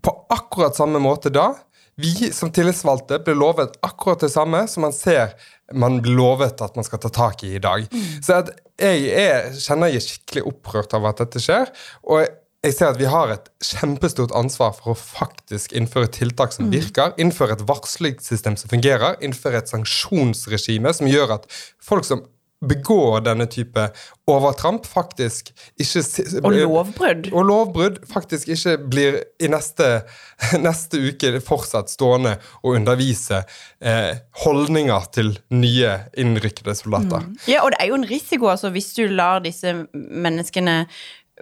på 0.00 0.14
akkurat 0.32 0.78
samme 0.78 1.00
måte 1.02 1.32
da. 1.34 1.50
Vi 1.98 2.30
som 2.32 2.52
tillitsvalgte 2.54 3.18
ble 3.26 3.34
lovet 3.36 3.74
akkurat 3.84 4.22
det 4.22 4.30
samme 4.32 4.62
som 4.70 4.86
man 4.86 4.94
ser 4.94 5.34
man 5.74 5.98
blir 6.00 6.14
lovet 6.16 6.62
at 6.64 6.76
man 6.78 6.86
skal 6.86 7.00
ta 7.02 7.10
tak 7.12 7.42
i 7.44 7.56
i 7.58 7.62
dag. 7.62 7.84
Så 8.24 8.38
at 8.38 8.52
jeg 8.78 9.08
er, 9.10 9.50
kjenner 9.58 9.90
jeg 9.90 10.00
er 10.00 10.06
skikkelig 10.06 10.44
opprørt 10.48 10.94
av 10.96 11.08
at 11.10 11.20
dette 11.24 11.42
skjer. 11.42 11.68
Og 12.06 12.22
jeg 12.66 12.74
ser 12.74 12.90
at 12.90 12.98
vi 12.98 13.06
har 13.06 13.30
et 13.30 13.50
kjempestort 13.62 14.32
ansvar 14.36 14.72
for 14.74 14.92
å 14.94 14.98
faktisk 14.98 15.74
innføre 15.78 16.10
tiltak 16.10 16.54
som 16.56 16.72
virker. 16.72 17.14
Innføre 17.22 17.54
et 17.54 17.62
varslingssystem 17.68 18.58
som 18.58 18.72
fungerer. 18.72 19.14
Innføre 19.22 19.60
et 19.62 19.70
sanksjonsregime 19.70 20.90
som 20.96 21.10
gjør 21.10 21.36
at 21.38 21.46
folk 21.78 22.08
som 22.08 22.24
begår 22.58 23.20
denne 23.22 23.46
type 23.46 23.84
overtramp, 24.26 24.86
faktisk 24.86 25.52
ikke 25.78 26.00
Og 26.42 26.56
lovbrudd. 26.56 27.28
og 27.30 27.44
lovbrudd 27.46 28.00
faktisk 28.10 28.48
ikke 28.48 28.74
blir 28.90 29.18
i 29.38 29.46
neste, 29.46 30.02
neste 30.66 30.98
uke 30.98 31.38
fortsatt 31.44 31.92
stående 31.92 32.34
og 32.64 32.74
undervise 32.80 33.44
eh, 33.78 34.18
holdninger 34.42 35.06
til 35.14 35.36
nye 35.54 35.94
innrykkede 36.18 36.74
soldater. 36.74 37.30
Ja, 37.46 37.62
og 37.62 37.70
det 37.70 37.78
er 37.84 37.92
jo 37.92 38.00
en 38.00 38.10
risiko, 38.10 38.50
altså, 38.50 38.74
hvis 38.74 38.90
du 38.98 39.06
lar 39.06 39.38
disse 39.46 39.76
menneskene 39.94 40.80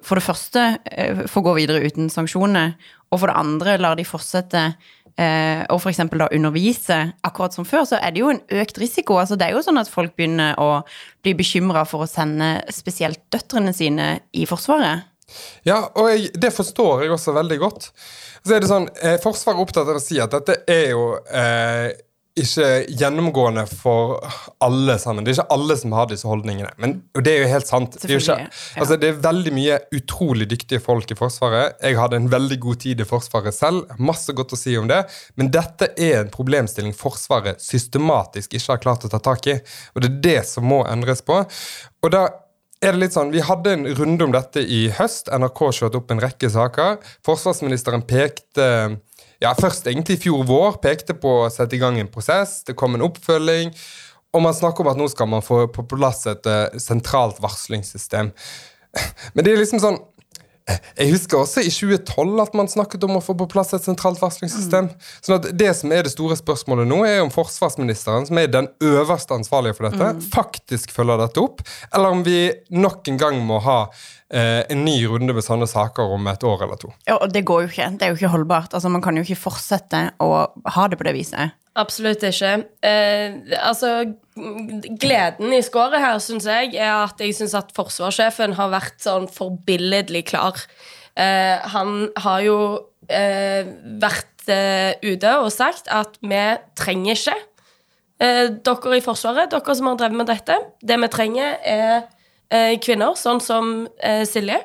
for 0.05 0.19
det 0.19 0.26
første 0.26 0.67
får 1.31 1.45
gå 1.47 1.57
videre 1.57 1.87
uten 1.87 2.11
sanksjoner, 2.12 2.75
og 3.11 3.23
for 3.23 3.31
det 3.31 3.41
andre 3.41 3.76
lar 3.81 3.97
de 3.99 4.05
fortsette 4.07 4.62
eh, 5.17 5.65
og 5.73 5.81
f.eks. 5.81 6.03
da 6.12 6.29
undervise 6.35 6.99
akkurat 7.26 7.57
som 7.57 7.67
før, 7.69 7.87
så 7.88 8.00
er 8.00 8.15
det 8.15 8.23
jo 8.23 8.31
en 8.33 8.43
økt 8.61 8.81
risiko. 8.83 9.19
Altså, 9.21 9.38
det 9.38 9.49
er 9.49 9.57
jo 9.57 9.65
sånn 9.65 9.81
at 9.81 9.91
folk 9.91 10.17
begynner 10.19 10.59
å 10.61 10.71
bli 11.25 11.37
bekymra 11.38 11.87
for 11.88 12.05
å 12.05 12.11
sende 12.11 12.59
spesielt 12.75 13.23
døtrene 13.33 13.75
sine 13.76 14.11
i 14.37 14.47
Forsvaret. 14.49 15.07
Ja, 15.67 15.81
og 15.99 16.12
jeg, 16.12 16.31
det 16.38 16.53
forstår 16.55 17.03
jeg 17.03 17.15
også 17.15 17.35
veldig 17.35 17.59
godt. 17.59 17.88
Så 18.47 18.55
er 18.55 18.62
det 18.62 18.71
sånn, 18.71 18.87
eh, 19.03 19.17
Forsvaret 19.23 19.59
er 19.59 19.65
opptatt 19.65 19.91
av 19.91 19.99
å 19.99 20.03
si 20.03 20.21
at 20.23 20.35
dette 20.37 20.61
er 20.71 20.93
jo 20.93 21.09
eh, 21.26 21.88
ikke 22.37 22.66
gjennomgående 23.00 23.64
for 23.71 24.21
alle 24.64 24.99
sammen. 25.00 25.25
Det 25.25 25.33
er 25.33 25.38
ikke 25.38 25.57
alle 25.57 25.76
som 25.81 25.95
har 25.97 26.09
disse 26.11 26.28
holdningene. 26.28 26.69
Men, 26.83 26.99
og 27.16 27.25
det 27.25 27.33
er 27.33 27.45
jo 27.45 27.50
helt 27.55 27.71
sant. 27.71 27.97
Det 27.97 28.11
er, 28.11 28.21
ikke, 28.21 28.49
altså, 28.83 28.99
det 29.00 29.09
er 29.09 29.23
veldig 29.25 29.52
mye 29.57 29.78
utrolig 29.97 30.49
dyktige 30.50 30.83
folk 30.85 31.11
i 31.12 31.16
Forsvaret. 31.16 31.78
Jeg 31.81 31.97
hadde 31.97 32.21
en 32.21 32.31
veldig 32.33 32.59
god 32.66 32.83
tid 32.85 33.00
i 33.00 33.09
Forsvaret 33.09 33.57
selv. 33.57 33.87
Masse 33.97 34.37
godt 34.37 34.52
å 34.52 34.61
si 34.61 34.76
om 34.76 34.88
det. 34.90 35.02
Men 35.40 35.49
dette 35.55 35.90
er 35.97 36.21
en 36.21 36.33
problemstilling 36.33 36.93
Forsvaret 36.97 37.62
systematisk 37.64 38.57
ikke 38.59 38.75
har 38.75 38.85
klart 38.85 39.09
å 39.09 39.12
ta 39.12 39.23
tak 39.33 39.49
i. 39.49 39.57
Og 39.95 40.05
det 40.05 40.12
er 40.12 40.21
det 40.28 40.40
som 40.50 40.69
må 40.69 40.83
endres 40.90 41.25
på. 41.25 41.40
Og 42.05 42.12
da 42.12 42.26
er 42.85 42.93
det 42.93 43.00
litt 43.00 43.16
sånn, 43.16 43.33
Vi 43.33 43.40
hadde 43.40 43.73
en 43.73 43.88
runde 43.97 44.28
om 44.28 44.37
dette 44.37 44.61
i 44.61 44.87
høst. 44.93 45.33
NRK 45.33 45.64
kjørte 45.81 46.02
opp 46.02 46.12
en 46.12 46.21
rekke 46.21 46.52
saker. 46.52 47.00
Forsvarsministeren 47.25 48.05
pekte 48.05 48.69
ja, 49.43 49.52
først 49.59 49.87
egentlig 49.87 50.19
i 50.19 50.23
fjor 50.26 50.45
vår 50.49 50.78
pekte 50.85 51.16
på 51.19 51.33
å 51.45 51.52
sette 51.52 51.76
i 51.76 51.81
gang 51.81 51.99
en 52.00 52.11
prosess. 52.12 52.62
Det 52.66 52.76
kom 52.78 52.97
en 52.97 53.05
oppfølging. 53.07 53.73
Og 54.37 54.43
man 54.45 54.57
snakker 54.57 54.85
om 54.85 54.93
at 54.93 55.00
nå 55.00 55.09
skal 55.12 55.28
man 55.31 55.45
få 55.45 55.64
på 55.73 55.85
plass 55.90 56.26
et 56.28 56.49
eh, 56.50 56.78
sentralt 56.83 57.40
varslingssystem. 57.45 58.33
Men 59.35 59.45
det 59.45 59.52
er 59.52 59.62
liksom 59.62 59.83
sånn 59.83 60.00
Jeg 60.66 61.12
husker 61.12 61.38
også 61.38 61.62
i 61.62 61.70
2012 61.70 62.40
at 62.42 62.54
man 62.58 62.68
snakket 62.70 63.04
om 63.06 63.18
å 63.18 63.23
få 63.23 63.37
på 63.38 63.46
plass 63.52 63.70
et 63.76 63.85
sentralt 63.87 64.18
varslingssystem. 64.18 64.88
Sånn 65.23 65.37
at 65.38 65.49
Det 65.54 65.70
som 65.78 65.92
er 65.94 66.06
det 66.06 66.11
store 66.14 66.35
spørsmålet 66.38 66.88
nå, 66.90 67.04
er 67.06 67.20
om 67.23 67.30
forsvarsministeren, 67.30 68.26
som 68.26 68.40
er 68.40 68.50
den 68.50 68.68
øverste 68.82 69.37
ansvarlige 69.37 69.78
for 69.78 69.88
dette, 69.90 70.26
faktisk 70.32 70.94
følger 70.96 71.23
dette 71.23 71.42
opp, 71.42 71.62
eller 71.94 72.16
om 72.16 72.25
vi 72.26 72.50
nok 72.75 73.06
en 73.12 73.20
gang 73.20 73.38
må 73.46 73.61
ha 73.62 73.78
eh, 73.87 74.64
en 74.73 74.82
ny 74.85 74.96
runde 75.06 75.37
med 75.37 75.46
sånne 75.46 75.68
saker 75.70 76.16
om 76.16 76.26
et 76.32 76.46
år 76.46 76.66
eller 76.66 76.82
to. 76.82 76.90
Ja, 77.06 77.20
og 77.20 77.30
det 77.35 77.44
går 77.46 77.66
jo 77.66 77.70
ikke. 77.70 77.92
Det 78.00 78.08
er 78.08 78.14
jo 78.14 78.18
ikke 78.18 78.35
holdbart. 78.35 78.75
Altså, 78.75 78.90
man 78.90 79.04
kan 79.04 79.18
jo 79.18 79.23
ikke 79.26 79.44
fortsette 79.46 80.08
å 80.18 80.32
ha 80.50 80.88
det 80.90 80.99
på 80.99 81.06
det 81.06 81.14
viset. 81.20 81.54
Absolutt 81.76 82.23
ikke. 82.25 82.52
Eh, 82.85 83.35
altså, 83.61 83.90
gleden 85.00 85.52
i 85.52 85.62
skåret 85.64 86.00
her, 86.00 86.18
syns 86.25 86.47
jeg, 86.49 86.73
er 86.75 87.02
at 87.04 87.21
jeg 87.21 87.35
syns 87.37 87.56
at 87.59 87.75
forsvarssjefen 87.76 88.56
har 88.56 88.73
vært 88.73 88.97
sånn 89.04 89.28
forbilledlig 89.33 90.25
klar. 90.30 90.62
Eh, 91.16 91.61
han 91.75 92.09
har 92.25 92.40
jo 92.47 92.56
eh, 93.12 93.68
vært 94.00 94.49
eh, 94.52 94.97
ute 95.04 95.37
og 95.42 95.52
sagt 95.52 95.92
at 95.92 96.16
vi 96.25 96.42
trenger 96.80 97.16
ikke 97.16 97.37
eh, 98.25 98.49
dere 98.56 98.97
i 98.97 99.04
Forsvaret, 99.04 99.52
dere 99.52 99.76
som 99.76 99.92
har 99.92 100.00
drevet 100.00 100.21
med 100.23 100.33
dette. 100.33 100.59
Det 100.80 101.00
vi 101.04 101.12
trenger, 101.12 101.56
er 101.61 101.95
eh, 102.49 102.75
kvinner, 102.80 103.16
sånn 103.21 103.40
som 103.45 103.73
Silje. 104.28 104.62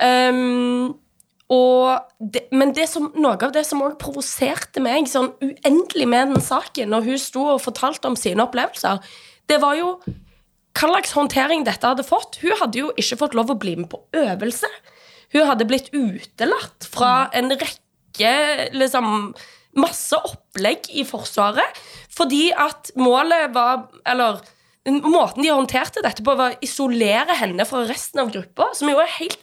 Um, 0.00 0.86
og 0.88 1.09
det, 1.50 2.44
men 2.54 2.70
det 2.76 2.86
som, 2.86 3.08
noe 3.18 3.34
av 3.42 3.50
det 3.54 3.64
som 3.66 3.82
òg 3.82 3.96
provoserte 3.98 4.82
meg 4.82 5.08
sånn 5.10 5.32
uendelig 5.42 6.06
med 6.06 6.34
den 6.34 6.44
saken, 6.44 6.92
når 6.92 7.08
hun 7.08 7.18
sto 7.18 7.46
og 7.56 7.62
fortalte 7.64 8.06
om 8.06 8.18
sine 8.18 8.44
opplevelser, 8.44 9.00
det 9.50 9.58
var 9.62 9.74
jo 9.78 9.96
hva 10.06 10.92
slags 10.92 11.14
håndtering 11.16 11.64
dette 11.66 11.86
hadde 11.86 12.06
fått. 12.06 12.38
Hun 12.44 12.54
hadde 12.60 12.84
jo 12.84 12.92
ikke 12.94 13.18
fått 13.24 13.34
lov 13.34 13.50
å 13.50 13.58
bli 13.58 13.74
med 13.80 13.90
på 13.90 13.98
øvelse. 14.16 14.70
Hun 15.34 15.48
hadde 15.48 15.66
blitt 15.66 15.90
utelatt 15.90 16.86
fra 16.90 17.28
en 17.36 17.50
rekke 17.54 18.34
liksom, 18.76 19.34
Masse 19.78 20.18
opplegg 20.26 20.88
i 20.98 21.04
Forsvaret 21.06 21.76
fordi 22.10 22.48
at 22.50 22.90
målet 22.98 23.52
var 23.54 23.84
Eller 24.02 24.40
måten 24.90 25.44
de 25.44 25.52
håndterte 25.52 26.02
dette 26.02 26.24
på, 26.26 26.34
var 26.34 26.56
å 26.56 26.64
isolere 26.64 27.36
henne 27.38 27.62
fra 27.68 27.84
resten 27.86 28.22
av 28.22 28.32
gruppa, 28.32 28.70
som 28.74 28.88
jo 28.90 28.98
er 28.98 29.12
helt 29.18 29.38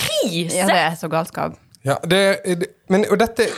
krise. 0.00 0.56
Ja, 0.56 0.70
det 0.70 0.80
er 0.80 0.96
så 1.00 1.10
galskap. 1.12 1.58
Ja, 1.86 1.96
det, 2.04 2.24
det, 2.44 2.72
men, 2.92 3.06
og 3.08 3.20
dette 3.22 3.48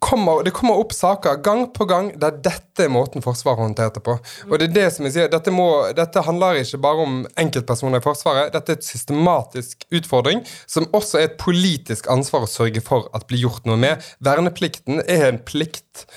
kommer, 0.00 0.44
det 0.44 0.52
kommer 0.56 0.80
opp 0.80 0.92
saker 0.96 1.40
gang 1.44 1.66
på 1.76 1.84
gang 1.88 2.10
der 2.20 2.38
dette 2.42 2.86
er 2.86 2.92
måten 2.92 3.22
Forsvaret 3.24 3.60
håndterte 3.60 4.00
på. 4.04 4.16
Og 4.48 4.54
det 4.58 4.70
er 4.70 4.76
det 4.76 4.86
som 4.94 5.06
jeg 5.06 5.14
sier, 5.16 5.28
dette, 5.32 5.52
må, 5.54 5.68
dette 5.96 6.24
handler 6.24 6.60
ikke 6.62 6.80
bare 6.82 7.04
om 7.04 7.20
enkeltpersoner 7.40 8.00
i 8.00 8.04
Forsvaret. 8.04 8.54
Dette 8.56 8.74
er 8.74 8.80
et 8.80 8.88
systematisk 8.88 9.84
utfordring 9.92 10.42
som 10.64 10.88
også 10.96 11.20
er 11.20 11.28
et 11.28 11.38
politisk 11.40 12.08
ansvar 12.12 12.48
å 12.48 12.50
sørge 12.50 12.82
for 12.84 13.12
at 13.16 13.28
blir 13.28 13.44
gjort 13.44 13.68
noe 13.68 13.78
med. 13.80 14.00
Verneplikten 14.24 15.04
er 15.04 15.28
en 15.28 15.40
plikt. 15.44 16.08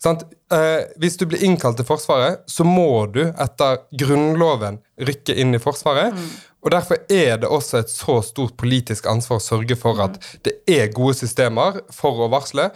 Sant? 0.00 0.24
Eh, 0.52 0.84
hvis 1.00 1.18
du 1.20 1.26
blir 1.28 1.42
innkalt 1.44 1.80
til 1.80 1.88
Forsvaret, 1.88 2.44
så 2.48 2.64
må 2.66 3.06
du 3.12 3.22
etter 3.30 3.82
Grunnloven 4.00 4.80
rykke 5.00 5.36
inn 5.40 5.56
i 5.56 5.60
Forsvaret. 5.62 6.16
Og 6.60 6.70
Derfor 6.74 7.00
er 7.08 7.38
det 7.40 7.48
også 7.48 7.80
et 7.80 7.92
så 7.92 8.18
stort 8.24 8.56
politisk 8.60 9.06
ansvar 9.08 9.40
å 9.40 9.44
sørge 9.44 9.76
for 9.80 10.00
at 10.04 10.18
det 10.44 10.58
er 10.68 10.92
gode 10.92 11.16
systemer 11.22 11.80
for 11.94 12.20
å 12.20 12.30
varsle. 12.32 12.68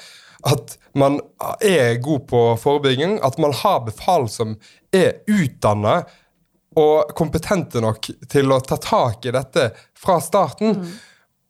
At 0.45 0.77
man 0.97 1.19
er 1.61 2.01
god 2.05 2.27
på 2.31 2.43
forebygging. 2.61 3.19
At 3.25 3.39
man 3.43 3.53
har 3.61 3.85
befal 3.85 4.29
som 4.33 4.57
er 4.95 5.21
utdanna 5.29 6.03
og 6.81 7.13
kompetente 7.17 7.83
nok 7.83 8.09
til 8.31 8.53
å 8.53 8.61
ta 8.65 8.79
tak 8.81 9.29
i 9.29 9.35
dette 9.35 9.69
fra 9.99 10.19
starten. 10.23 10.81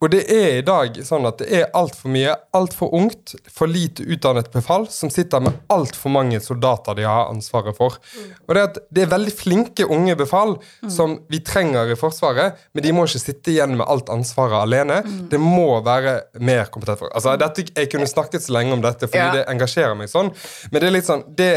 Og 0.03 0.11
det 0.13 0.25
er 0.29 0.59
i 0.59 0.65
dag 0.67 0.97
sånn 1.07 1.25
at 1.25 1.39
det 1.41 1.47
er 1.55 1.69
altfor 1.79 2.11
mye, 2.13 2.33
altfor 2.53 2.91
ungt, 2.99 3.35
for 3.49 3.71
lite 3.71 4.05
utdannet 4.05 4.51
befal 4.53 4.85
som 4.93 5.09
sitter 5.13 5.41
med 5.41 5.57
altfor 5.73 6.13
mange 6.13 6.41
soldater 6.45 6.99
de 6.99 7.07
har 7.09 7.31
ansvaret 7.31 7.77
for. 7.79 7.97
Og 8.45 8.53
det, 8.59 8.65
det 8.93 9.05
er 9.07 9.13
veldig 9.15 9.33
flinke 9.33 9.87
unge 9.87 10.17
befal 10.21 10.57
som 10.93 11.15
vi 11.33 11.41
trenger 11.47 11.95
i 11.95 11.97
Forsvaret, 11.97 12.59
men 12.75 12.85
de 12.85 12.93
må 12.93 13.07
ikke 13.09 13.23
sitte 13.23 13.55
igjen 13.55 13.79
med 13.79 13.87
alt 13.89 14.13
ansvaret 14.13 14.59
alene. 14.61 14.99
Det 15.31 15.41
må 15.41 15.71
være 15.87 16.19
mer 16.43 16.69
kompetent. 16.75 17.01
For. 17.01 17.15
Altså, 17.15 17.39
dette, 17.41 17.65
jeg 17.73 17.91
kunne 17.95 18.11
snakket 18.11 18.45
så 18.45 18.59
lenge 18.59 18.77
om 18.77 18.85
dette 18.85 19.09
fordi 19.09 19.25
Ja. 19.25 19.33
det 19.39 19.47
engasjerer 19.55 19.97
meg 19.97 20.11
sånn, 20.13 20.35
men 20.71 20.81
det 20.83 20.91
er 20.91 20.97
litt 20.99 21.09
sånn 21.09 21.25
det 21.39 21.53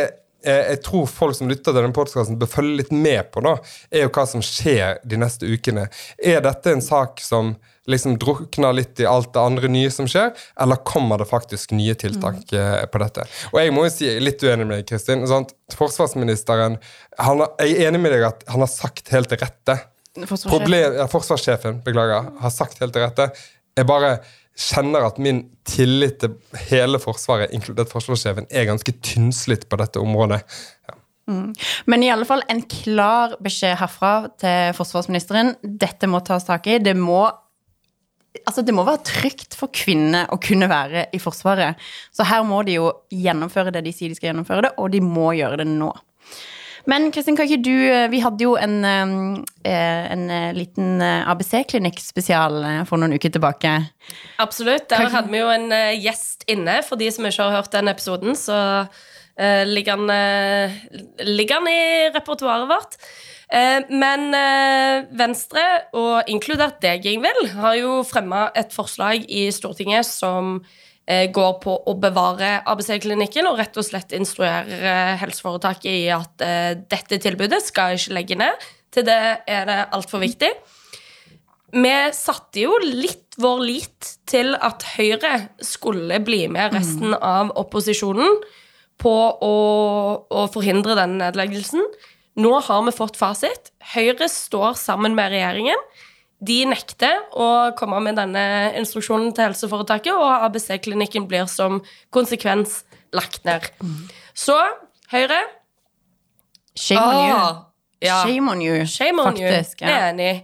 eh, 0.45 0.69
jeg 0.71 0.83
tror 0.85 1.07
folk 1.09 1.35
som 1.35 1.49
lytter 1.49 1.73
til 1.73 1.81
denne 1.81 1.91
podkasten, 1.95 2.37
bør 2.39 2.47
følge 2.53 2.83
litt 2.83 2.91
med 2.95 3.31
på, 3.33 3.41
da, 3.43 3.57
er 3.91 4.05
jo 4.05 4.13
hva 4.15 4.23
som 4.29 4.45
skjer 4.45 5.01
de 5.03 5.19
neste 5.19 5.49
ukene. 5.49 5.89
Er 6.23 6.39
dette 6.45 6.71
en 6.71 6.85
sak 6.85 7.19
som 7.19 7.57
liksom 7.87 8.17
drukner 8.21 8.75
litt 8.75 8.99
i 8.99 9.07
alt 9.09 9.31
det 9.35 9.43
andre 9.43 9.71
nye 9.71 9.91
som 9.93 10.07
skjer, 10.09 10.33
eller 10.59 10.81
kommer 10.87 11.21
det 11.21 11.29
faktisk 11.29 11.73
nye 11.77 11.95
tiltak 11.99 12.41
mm. 12.51 12.87
på 12.93 13.03
dette? 13.03 13.27
Og 13.51 13.59
jeg 13.61 13.75
må 13.75 13.85
jo 13.87 13.93
si, 13.93 14.09
litt 14.23 14.43
uenig 14.43 14.67
med 14.67 14.81
deg, 14.81 14.87
Kristin. 14.89 15.25
Sant? 15.29 15.53
Forsvarsministeren 15.77 16.79
han 17.17 17.43
har, 17.43 17.53
Jeg 17.63 17.77
er 17.77 17.91
enig 17.91 18.01
med 18.03 18.15
deg 18.15 18.27
at 18.29 18.43
han 18.51 18.63
har 18.63 18.71
sagt 18.71 19.13
helt 19.13 19.31
til 19.31 19.41
rette. 19.43 19.79
Forsvarssjefen. 20.17 20.51
Problem, 20.51 20.97
ja, 20.97 21.07
forsvarssjefen 21.11 21.79
beklager, 21.85 22.31
har 22.41 22.53
sagt 22.53 22.81
helt 22.81 22.95
til 22.95 23.05
rette. 23.05 23.31
Jeg 23.77 23.87
bare 23.89 24.17
kjenner 24.57 25.05
at 25.05 25.19
min 25.21 25.43
tillit 25.67 26.21
til 26.23 26.37
hele 26.71 26.99
Forsvaret, 27.01 27.53
inkludert 27.53 27.91
forsvarssjefen, 27.93 28.47
er 28.49 28.65
ganske 28.69 28.93
tynnslitt 29.05 29.67
på 29.69 29.77
dette 29.77 30.01
området. 30.01 30.41
Ja. 30.89 30.95
Men 31.85 32.03
i 32.05 32.09
alle 32.09 32.25
fall 32.25 32.41
en 32.49 32.61
klar 32.71 33.35
beskjed 33.43 33.75
herfra 33.81 34.13
til 34.39 34.71
forsvarsministeren. 34.77 35.57
Dette 35.61 36.07
må 36.09 36.23
tas 36.25 36.47
tak 36.47 36.69
i. 36.71 36.79
Det 36.79 36.95
må 36.97 37.25
Altså, 38.45 38.63
det 38.65 38.75
må 38.75 38.85
være 38.87 39.05
trygt 39.07 39.57
for 39.57 39.71
kvinner 39.73 40.27
å 40.33 40.39
kunne 40.41 40.69
være 40.69 41.07
i 41.15 41.21
Forsvaret. 41.21 41.79
Så 42.15 42.27
her 42.27 42.45
må 42.47 42.61
de 42.67 42.77
jo 42.77 42.91
gjennomføre 43.13 43.73
det 43.75 43.85
de 43.87 43.95
sier 43.95 44.11
de 44.11 44.17
skal 44.19 44.31
gjennomføre 44.31 44.67
det, 44.67 44.75
og 44.77 44.91
de 44.93 45.01
må 45.03 45.31
gjøre 45.37 45.61
det 45.63 45.69
nå. 45.71 45.91
Men 46.87 47.09
Kristin, 47.11 47.35
kan 47.35 47.49
ikke 47.49 47.65
du 47.65 48.07
Vi 48.13 48.21
hadde 48.23 48.45
jo 48.45 48.53
en, 48.55 48.77
eh, 48.87 50.03
en 50.13 50.29
eh, 50.31 50.53
liten 50.55 51.01
ABC-klinikk-spesial 51.03 52.61
eh, 52.63 52.83
for 52.87 53.01
noen 53.01 53.17
uker 53.19 53.33
tilbake. 53.35 53.73
Absolutt. 54.39 54.87
Der 54.93 55.11
hadde 55.11 55.33
vi 55.33 55.41
jo 55.41 55.51
en 55.51 55.67
eh, 55.75 55.99
gjest 55.99 56.47
inne. 56.47 56.79
For 56.87 56.99
de 56.99 57.11
som 57.11 57.27
ikke 57.27 57.49
har 57.49 57.59
hørt 57.59 57.75
den 57.75 57.91
episoden, 57.91 58.39
så 58.39 58.59
eh, 59.35 59.65
ligger, 59.67 59.99
han, 59.99 60.09
eh, 60.15 60.77
ligger 61.27 61.59
han 61.59 61.67
i 61.71 61.81
repertoaret 62.15 62.71
vårt. 62.71 62.95
Eh, 63.47 63.85
men 63.95 64.33
eh, 64.35 65.05
Venstre, 65.15 65.63
og 65.95 66.27
inkludert 66.31 66.81
deg, 66.83 67.05
Ingvild, 67.07 67.53
har 67.55 67.77
jo 67.79 68.01
fremma 68.07 68.49
et 68.57 68.73
forslag 68.75 69.23
i 69.31 69.45
Stortinget 69.55 70.07
som 70.07 70.57
eh, 71.07 71.29
går 71.31 71.53
på 71.63 71.77
å 71.87 71.95
bevare 72.01 72.57
ABC-klinikken 72.67 73.47
og 73.47 73.61
rett 73.61 73.79
og 73.79 73.87
slett 73.87 74.15
instruere 74.17 74.97
helseforetaket 75.21 75.93
i 75.93 76.09
at 76.11 76.47
dette 76.91 77.21
tilbudet 77.23 77.61
skal 77.63 77.95
ikke 77.95 78.17
legge 78.19 78.39
ned. 78.43 78.67
Til 78.91 79.07
det 79.07 79.21
er 79.47 79.69
det 79.69 79.79
altfor 79.95 80.23
viktig. 80.23 80.51
Vi 81.77 81.95
satte 82.15 82.61
jo 82.63 82.75
litt 82.83 83.35
vår 83.39 83.63
lit 83.63 84.11
til 84.27 84.55
at 84.55 84.83
Høyre 84.95 85.33
skulle 85.63 86.19
bli 86.23 86.45
med 86.51 86.73
resten 86.75 87.13
av 87.15 87.51
opposisjonen 87.59 88.39
på 88.97 89.13
å, 89.13 89.57
å 90.25 90.45
forhindre 90.51 90.95
den 90.97 91.19
nedleggelsen. 91.19 91.83
Nå 92.37 92.51
har 92.67 92.83
vi 92.85 92.91
fått 92.93 93.17
fasit. 93.17 93.71
Høyre 93.95 94.27
står 94.29 94.75
sammen 94.77 95.15
med 95.17 95.31
regjeringen. 95.33 95.79
De 96.39 96.59
nekter 96.69 97.23
å 97.33 97.47
komme 97.79 97.97
med 98.05 98.15
denne 98.19 98.43
instruksjonen 98.77 99.31
til 99.33 99.47
helseforetaket, 99.47 100.13
og 100.13 100.45
ABC-klinikken 100.45 101.25
blir 101.29 101.47
som 101.49 101.79
konsekvens 102.13 102.83
lagt 103.17 103.41
ned. 103.47 103.65
Så 104.37 104.53
Høyre 105.09 105.39
Shame 106.77 107.01
on 107.01 107.15
you. 107.25 107.33
ah, 107.33 107.55
ja. 108.05 108.19
Shame 108.23 108.51
on 108.51 108.61
you, 108.61 108.85
Shame 108.85 109.19
on 109.23 109.33
faktisk. 109.33 109.81
you. 109.81 109.87
Ja. 109.89 109.95
er 109.97 110.11
enig. 110.13 110.43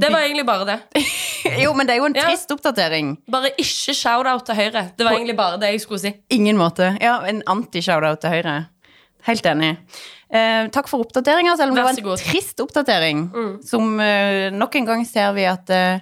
Det 0.00 0.08
var 0.08 0.22
egentlig 0.24 0.46
bare 0.48 0.64
det. 0.64 0.78
Jo, 1.60 1.74
men 1.76 1.84
det 1.86 1.92
er 1.96 1.98
jo 1.98 2.06
en 2.06 2.14
Ja. 2.16 2.22
trist 2.24 2.48
oppdatering. 2.54 3.16
Bare 3.28 3.50
ikke 3.60 3.92
shout-out 3.98 4.46
til 4.46 4.54
Høyre. 4.56 4.86
Det 4.96 5.04
var 5.04 5.12
egentlig 5.18 5.36
bare 5.36 5.58
det 5.60 5.72
jeg 5.74 5.80
skulle 5.82 6.00
si. 6.00 6.14
Ingen 6.32 6.56
måte. 6.56 6.94
Ja, 7.02 7.18
En 7.28 7.42
anti-shout-out 7.46 8.20
til 8.22 8.30
Høyre. 8.30 8.54
Helt 9.26 9.44
enig. 9.46 9.76
Eh, 10.32 10.66
takk 10.72 10.88
for 10.88 11.04
oppdateringa, 11.04 11.56
selv 11.60 11.74
om 11.74 11.76
det 11.76 11.84
var 11.84 11.96
en 11.96 12.04
god. 12.08 12.20
Mm. 12.20 12.28
trist 12.30 12.60
oppdatering. 12.64 13.24
Som 13.68 13.98
eh, 14.00 14.48
nok 14.54 14.78
en 14.80 14.88
gang 14.88 15.02
ser 15.04 15.34
vi 15.36 15.44
at 15.44 15.68
eh, 15.68 16.00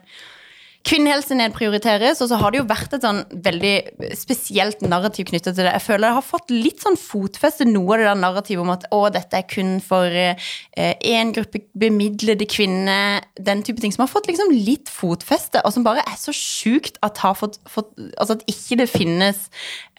kvinnehelse 0.86 1.34
nedprioriteres, 1.34 2.22
og 2.22 2.30
så 2.30 2.38
har 2.38 2.54
det 2.54 2.60
jo 2.60 2.68
vært 2.70 2.94
et 2.94 3.02
sånn 3.04 3.18
veldig 3.44 3.74
spesielt 4.16 4.84
narrativ 4.86 5.26
knyttet 5.28 5.58
til 5.58 5.66
det. 5.66 5.74
Jeg 5.74 5.84
føler 5.84 6.06
det 6.06 6.12
har 6.20 6.24
fått 6.24 6.54
litt 6.54 6.80
sånn 6.80 6.96
fotfeste, 6.96 7.66
noe 7.68 7.96
av 7.96 8.00
det 8.00 8.06
der 8.06 8.22
narrativet 8.22 8.62
om 8.62 8.72
at 8.72 8.86
å, 8.94 9.02
dette 9.12 9.42
er 9.42 9.50
kun 9.50 9.74
for 9.84 10.08
én 10.14 11.34
gruppe 11.36 11.66
bemidlede 11.76 12.48
kvinner, 12.48 13.26
den 13.36 13.66
type 13.66 13.82
ting, 13.82 13.92
som 13.92 14.06
har 14.06 14.12
fått 14.14 14.30
liksom 14.30 14.54
litt 14.54 14.88
fotfeste, 14.88 15.60
og 15.66 15.74
som 15.74 15.84
bare 15.84 16.06
er 16.06 16.16
så 16.16 16.32
sjukt 16.32 16.96
at 17.04 17.20
har 17.26 17.36
fått, 17.36 17.60
fått 17.68 17.92
Altså 18.16 18.38
at 18.38 18.46
ikke 18.48 18.80
det 18.80 18.88
finnes 18.88 19.42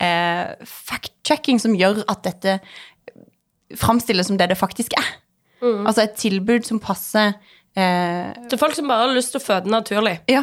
eh, 0.01 0.57
fact-checking 0.65 1.61
som 1.61 1.77
gjør 1.77 2.01
at 2.09 2.25
dette 2.25 2.57
framstilles 3.79 4.29
som 4.29 4.39
det 4.39 4.51
det 4.51 4.59
faktisk 4.59 4.95
er. 4.99 5.09
Altså 5.61 6.07
et 6.07 6.15
tilbud 6.17 6.65
som 6.65 6.79
passer 6.81 7.35
eh, 7.77 8.31
Til 8.49 8.57
folk 8.57 8.73
som 8.73 8.87
bare 8.89 9.05
har 9.05 9.13
lyst 9.13 9.35
til 9.35 9.41
å 9.41 9.45
føde 9.45 9.69
naturlig. 9.69 10.15
Ja. 10.31 10.41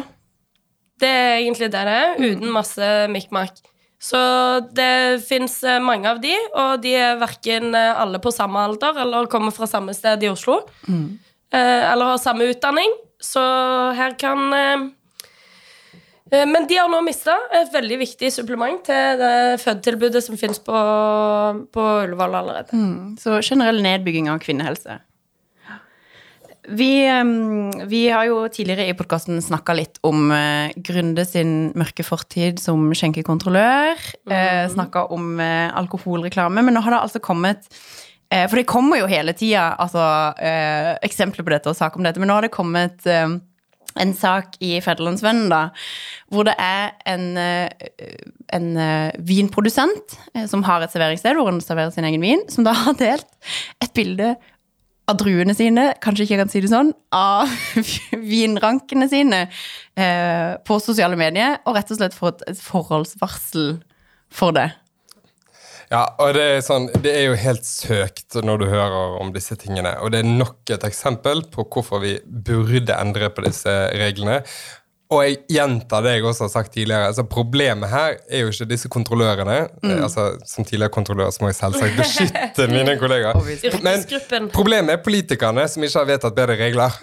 Det 0.99 1.09
er 1.09 1.33
egentlig 1.41 1.67
det 1.73 1.81
det 1.87 1.97
er, 2.05 2.15
uten 2.19 2.53
masse 2.55 2.87
mikk-makk. 3.11 3.59
Så 3.99 4.19
det 4.71 5.19
fins 5.27 5.57
mange 5.83 6.07
av 6.07 6.21
de, 6.23 6.31
og 6.55 6.79
de 6.83 6.93
er 6.95 7.19
verken 7.19 7.75
alle 7.75 8.21
på 8.23 8.31
samme 8.31 8.61
alder 8.63 9.01
eller 9.03 9.27
kommer 9.31 9.51
fra 9.51 9.67
samme 9.67 9.95
sted 9.95 10.23
i 10.23 10.31
Oslo. 10.31 10.61
Eh, 11.53 11.91
eller 11.91 12.05
har 12.05 12.17
samme 12.21 12.49
utdanning. 12.51 12.93
Så 13.21 13.41
her 13.97 14.15
kan 14.19 14.53
eh, 14.53 14.73
eh, 14.73 14.87
Men 16.29 16.67
de 16.69 16.77
har 16.77 16.89
nå 16.91 16.99
mista 17.01 17.33
et 17.57 17.71
veldig 17.73 17.99
viktig 18.03 18.29
supplement 18.33 18.81
til 18.85 19.17
det 19.17 19.59
fødetilbudet 19.63 20.21
som 20.21 20.37
fins 20.37 20.59
på, 20.61 20.79
på 21.73 21.85
Ullevål 22.05 22.39
allerede. 22.41 22.81
Så 23.17 23.39
generell 23.41 23.81
nedbygging 23.81 24.29
av 24.29 24.41
kvinnehelse. 24.43 24.99
Vi, 26.69 26.91
vi 27.89 28.01
har 28.09 28.27
jo 28.29 28.43
tidligere 28.53 28.91
i 28.91 28.95
podkasten 28.97 29.39
snakka 29.41 29.73
litt 29.73 29.97
om 30.05 30.29
uh, 30.29 30.69
Grunde 30.75 31.25
sin 31.25 31.71
mørke 31.79 32.05
fortid 32.05 32.61
som 32.61 32.91
skjenkekontrollør. 32.93 33.97
Mm. 34.29 34.69
snakka 34.75 35.07
om 35.13 35.39
eh, 35.41 35.71
alkoholreklame, 35.77 36.61
men 36.61 36.75
nå 36.75 36.83
har 36.85 36.93
det 36.93 36.99
altså 37.01 37.19
kommet 37.23 37.65
eh, 38.29 38.45
For 38.45 38.59
det 38.59 38.67
kommer 38.69 38.99
jo 39.01 39.09
hele 39.09 39.33
tida 39.33 39.71
altså, 39.81 40.03
eh, 40.37 40.91
eksempler 41.05 41.45
på 41.45 41.53
dette 41.55 41.71
og 41.71 41.77
saker 41.77 41.99
om 41.99 42.05
dette, 42.05 42.21
men 42.21 42.29
nå 42.29 42.37
har 42.37 42.45
det 42.45 42.53
kommet 42.53 43.07
eh, 43.09 43.39
en 43.99 44.13
sak 44.17 44.57
i 44.63 44.75
Federlandsvennen 44.83 45.49
da, 45.51 45.61
hvor 46.31 46.47
det 46.47 46.55
er 46.61 46.93
en, 47.09 47.25
eh, 47.37 47.89
en 48.55 48.69
eh, 48.79 49.17
vinprodusent 49.19 50.17
eh, 50.33 50.45
som 50.49 50.63
har 50.67 50.83
et 50.83 50.93
serveringssted 50.93 51.37
hvor 51.37 51.51
han 51.51 51.61
serverer 51.63 51.93
sin 51.95 52.07
egen 52.07 52.23
vin, 52.23 52.45
som 52.51 52.67
da 52.67 52.75
har 52.85 52.97
delt 52.99 53.27
et 53.83 53.93
bilde 53.97 54.33
av 55.09 55.17
druene 55.17 55.55
sine, 55.57 55.87
kanskje 56.03 56.25
ikke 56.25 56.35
jeg 56.35 56.43
kan 56.43 56.51
si 56.53 56.61
det 56.61 56.69
sånn, 56.69 56.91
av 57.15 57.49
vinrankene 58.31 59.07
sine 59.09 59.47
på 60.69 60.77
sosiale 60.79 61.17
medier, 61.17 61.57
og 61.65 61.73
rett 61.79 61.89
og 61.89 61.97
slett 61.97 62.13
fått 62.13 62.43
et 62.45 62.61
forholdsvarsel 62.61 63.79
for 64.29 64.53
det. 64.53 64.67
Ja, 65.89 66.03
og 66.21 66.35
det 66.37 66.43
er, 66.45 66.59
sånn, 66.61 66.85
det 67.01 67.11
er 67.17 67.23
jo 67.31 67.37
helt 67.41 67.65
søkt 67.65 68.37
når 68.45 68.61
du 68.61 68.65
hører 68.69 69.15
om 69.21 69.31
disse 69.33 69.57
tingene. 69.57 69.95
Og 70.03 70.13
det 70.13 70.21
er 70.21 70.27
nok 70.29 70.69
et 70.75 70.85
eksempel 70.85 71.41
på 71.49 71.65
hvorfor 71.65 72.03
vi 72.03 72.19
burde 72.25 72.93
endre 72.93 73.31
på 73.33 73.45
disse 73.47 73.73
reglene. 73.97 74.43
Og 75.09 75.23
jeg 75.25 75.37
gjentar 75.49 76.03
det 76.05 76.11
jeg 76.13 76.25
også 76.29 76.45
har 76.45 76.51
sagt 76.53 76.75
tidligere. 76.75 77.07
altså 77.09 77.23
Problemet 77.25 77.89
her 77.89 78.19
er 78.29 78.43
jo 78.43 78.51
ikke 78.53 78.67
disse 78.69 78.91
kontrollørene. 78.93 79.57
Mm. 79.81 79.95
Altså, 80.05 80.27
Som 80.45 80.65
tidligere 80.65 80.93
kontrollør 80.93 81.31
så 81.33 81.41
må 81.41 81.49
jeg 81.49 81.57
selvsagt 81.57 81.97
beskytte 81.97 82.67
mine 82.75 82.93
kollegaer. 83.01 83.39
Men 83.81 84.05
problemet 84.53 84.99
er 84.99 85.01
politikerne 85.03 85.65
som 85.65 85.83
ikke 85.83 86.03
har 86.03 86.11
vedtatt 86.11 86.37
bedre 86.37 86.59
regler. 86.61 86.99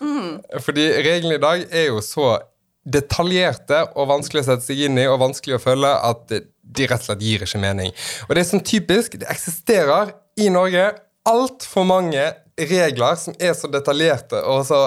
Fordi 0.62 0.86
reglene 1.02 1.40
i 1.40 1.42
dag 1.42 1.66
er 1.66 1.88
jo 1.90 1.98
så 2.04 2.36
detaljerte 2.86 3.80
og 3.98 4.12
vanskelig 4.12 4.44
å 4.44 4.46
sette 4.52 4.68
seg 4.68 4.86
inn 4.86 5.02
i 5.02 5.08
og 5.10 5.18
vanskelig 5.24 5.58
å 5.58 5.64
følge 5.64 5.90
at 5.90 6.36
de 6.66 6.88
rett 6.90 7.02
og 7.02 7.10
slett 7.10 7.24
gir 7.24 7.44
ikke 7.46 7.62
mening. 7.62 7.92
Og 8.26 8.34
det 8.34 8.42
er 8.42 8.48
sånn 8.50 8.64
typisk, 8.66 9.18
det 9.20 9.30
eksisterer 9.32 10.14
i 10.40 10.50
Norge 10.52 10.90
altfor 11.26 11.86
mange 11.88 12.26
regler 12.56 13.18
som 13.20 13.36
er 13.42 13.54
så 13.56 13.68
detaljerte 13.70 14.40
og 14.48 14.64
så 14.68 14.80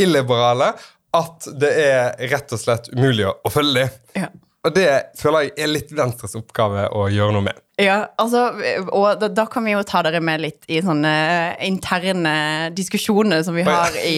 illiberale 0.00 0.72
at 1.16 1.48
det 1.58 1.70
er 1.80 2.28
rett 2.30 2.52
og 2.52 2.60
slett 2.60 2.90
umulig 2.92 3.26
å, 3.30 3.50
følge 3.50 3.86
dem. 3.86 3.96
Ja. 4.24 4.28
Og 4.66 4.74
det 4.74 4.88
føler 5.16 5.46
jeg 5.46 5.54
er 5.64 5.70
litt 5.70 5.92
Venstres 5.96 6.34
oppgave 6.36 6.88
å 6.92 7.06
gjøre 7.12 7.36
noe 7.36 7.46
med. 7.46 7.60
Ja, 7.78 8.08
altså, 8.18 8.48
og 8.90 9.20
da, 9.20 9.28
da 9.30 9.44
kan 9.48 9.64
vi 9.64 9.72
jo 9.72 9.84
ta 9.86 10.02
dere 10.04 10.20
med 10.24 10.42
litt 10.42 10.66
i 10.66 10.80
sånne 10.82 11.12
interne 11.64 12.34
diskusjoner 12.74 13.44
som 13.46 13.54
vi 13.56 13.64
har 13.66 13.94
i 14.02 14.16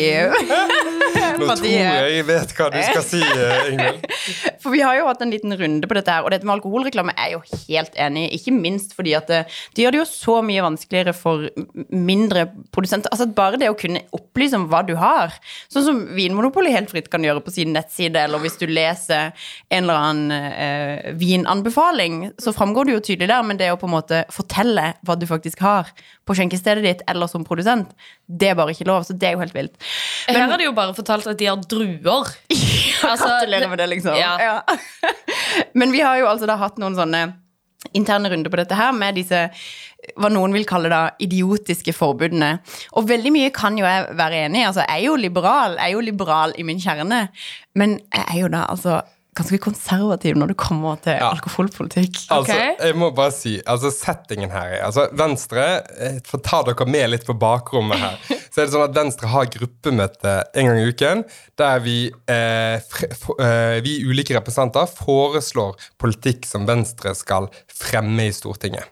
Nå 1.40 1.56
tror 1.56 1.68
jeg 1.70 2.14
jeg 2.16 2.26
vet 2.28 2.54
hva 2.56 2.68
du 2.72 2.78
skal 2.84 3.04
si, 3.06 3.20
eh, 3.20 3.70
Ingvild. 3.72 4.06
For 4.62 4.74
vi 4.74 4.82
har 4.84 4.98
jo 4.98 5.06
hatt 5.08 5.22
en 5.24 5.32
liten 5.32 5.54
runde 5.56 5.88
på 5.88 5.96
dette 5.96 6.12
her, 6.12 6.26
og 6.26 6.34
dette 6.34 6.46
med 6.48 6.58
alkoholreklame 6.58 7.14
er 7.16 7.30
jeg 7.30 7.38
jo 7.38 7.60
helt 7.70 7.98
enig 8.06 8.26
i. 8.26 8.38
Ikke 8.38 8.54
minst 8.54 8.94
fordi 8.96 9.14
at 9.16 9.30
det, 9.30 9.40
det 9.76 9.84
gjør 9.84 9.96
det 9.96 10.00
jo 10.02 10.08
så 10.10 10.36
mye 10.44 10.64
vanskeligere 10.66 11.14
for 11.16 11.48
mindre 11.88 12.46
produsenter. 12.74 13.12
Altså 13.14 13.28
bare 13.36 13.60
det 13.60 13.70
å 13.72 13.78
kunne 13.78 14.04
opplyse 14.16 14.58
om 14.58 14.68
hva 14.70 14.82
du 14.86 14.94
har, 15.00 15.34
sånn 15.72 15.86
som 15.86 16.02
Vinmonopolet 16.16 16.74
helt 16.76 16.92
fritt 16.92 17.10
kan 17.12 17.24
gjøre 17.24 17.42
på 17.44 17.54
sin 17.54 17.72
nettside, 17.76 18.26
eller 18.26 18.42
hvis 18.42 18.58
du 18.60 18.66
leser 18.70 19.32
en 19.70 19.82
eller 19.82 20.00
annen 20.00 20.34
eh, 20.50 21.10
vinanbefaling, 21.20 22.22
så 22.40 22.54
framgår 22.56 22.88
det 22.88 22.96
jo 22.96 23.04
tydelig 23.10 23.30
der, 23.32 23.46
men 23.46 23.60
det 23.60 23.70
å 23.72 23.78
på 23.80 23.88
en 23.88 23.96
måte 23.96 24.24
fortelle 24.34 24.92
hva 25.06 25.16
du 25.18 25.26
faktisk 25.30 25.62
har 25.64 25.90
på 26.28 26.36
skjenkestedet 26.38 26.84
ditt 26.84 27.04
eller 27.10 27.30
som 27.30 27.44
produsent, 27.46 27.94
det 28.30 28.52
er 28.52 28.58
bare 28.58 28.74
ikke 28.74 28.86
lov, 28.88 29.06
så 29.06 29.16
det 29.16 29.30
er 29.30 29.36
jo 29.36 29.42
helt 29.42 29.56
vilt. 29.56 29.74
Her 30.28 30.46
har 30.46 30.60
det 30.60 30.68
jo 30.68 30.74
bare 30.76 30.94
fortalt 30.94 31.26
at 31.34 31.40
de 31.40 31.50
har 31.50 31.68
druer. 31.70 32.34
Altså, 33.00 33.24
Gratulerer 33.24 33.70
med 33.70 33.78
det, 33.80 33.86
liksom. 33.94 34.12
Ja. 34.12 34.60
Men 35.80 35.88
vi 35.88 36.02
har 36.04 36.18
jo 36.20 36.26
altså 36.28 36.44
da 36.44 36.58
hatt 36.60 36.76
noen 36.76 36.98
sånne 36.98 37.22
interne 37.96 38.28
runder 38.28 38.52
på 38.52 38.58
dette 38.60 38.76
her 38.76 38.90
med 38.92 39.16
disse 39.16 39.46
hva 40.20 40.28
noen 40.32 40.52
vil 40.52 40.66
kalle 40.68 40.90
da 40.92 41.00
idiotiske 41.22 41.94
forbudene. 41.96 42.50
Og 43.00 43.08
veldig 43.08 43.32
mye 43.32 43.52
kan 43.56 43.78
jo 43.80 43.86
jeg 43.86 44.18
være 44.20 44.42
enig 44.46 44.60
i. 44.62 44.66
Altså, 44.68 44.84
jeg 44.84 44.98
er 44.98 45.06
jo 45.06 45.16
liberal, 45.20 45.78
jeg 45.78 45.86
er 45.86 45.96
jo 45.96 46.04
liberal 46.04 46.54
i 46.60 46.66
min 46.66 46.80
kjerne, 46.82 47.22
men 47.80 47.96
jeg 48.12 48.26
er 48.26 48.38
jo 48.42 48.52
da 48.52 48.66
altså 48.68 49.00
ganske 49.38 49.58
konservativ 49.62 50.34
når 50.36 50.52
det 50.52 50.56
kommer 50.58 50.96
til 51.04 51.12
Ja. 51.14 51.30
alkoholpolitikk. 51.30 52.16
Altså, 52.34 52.56
jeg 52.80 52.96
må 52.98 53.10
bare 53.14 53.30
si, 53.32 53.60
altså 53.66 53.90
settingen 53.94 54.50
her 54.50 54.74
er 54.74 54.84
altså 54.88 55.06
Venstre, 55.16 55.66
eh, 55.98 56.18
for 56.26 56.38
ta 56.42 56.62
dere 56.66 56.86
med 56.86 57.10
litt 57.10 57.26
på 57.26 57.36
bakrommet 57.38 57.98
her, 57.98 58.18
så 58.50 58.60
er 58.60 58.66
det 58.66 58.74
sånn 58.74 58.88
at 58.88 58.96
Venstre 58.96 59.30
har 59.30 59.46
gruppemøte 59.46 60.34
en 60.54 60.66
gang 60.66 60.78
i 60.82 60.90
uken, 60.90 61.24
der 61.56 61.78
vi, 61.86 61.96
eh, 62.26 62.80
fre, 62.90 63.10
eh, 63.38 63.80
vi 63.86 64.00
ulike 64.04 64.34
representanter 64.34 64.90
foreslår 64.90 65.76
politikk 65.98 66.46
som 66.46 66.66
Venstre 66.66 67.14
skal 67.14 67.48
fremme 67.70 68.26
i 68.26 68.32
Stortinget. 68.34 68.84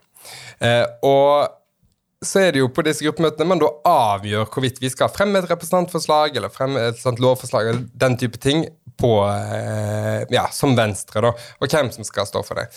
Eh, 0.61 0.85
og 1.03 1.49
så 2.21 2.41
er 2.43 2.51
det 2.51 2.59
jo 2.59 2.67
på 2.67 2.83
disse 2.83 2.99
gruppemøtene 3.05 3.47
man 3.47 3.61
da 3.61 3.69
avgjør 3.87 4.49
hvorvidt 4.51 4.81
vi 4.83 4.89
skal 4.91 5.07
fremme 5.07 5.39
et 5.39 5.47
representantforslag 5.47 6.35
eller 6.35 6.51
fremme 6.51 6.81
et 6.89 6.99
sånt 6.99 7.21
lovforslag 7.23 7.69
eller 7.69 7.85
den 7.95 8.17
type 8.19 8.41
ting 8.43 8.65
på, 8.99 9.13
eh, 9.25 10.27
ja, 10.33 10.45
som 10.53 10.75
Venstre, 10.77 11.23
da, 11.23 11.33
og 11.33 11.73
hvem 11.73 11.91
som 11.95 12.07
skal 12.07 12.27
stå 12.29 12.43
for 12.45 12.59
det. 12.59 12.69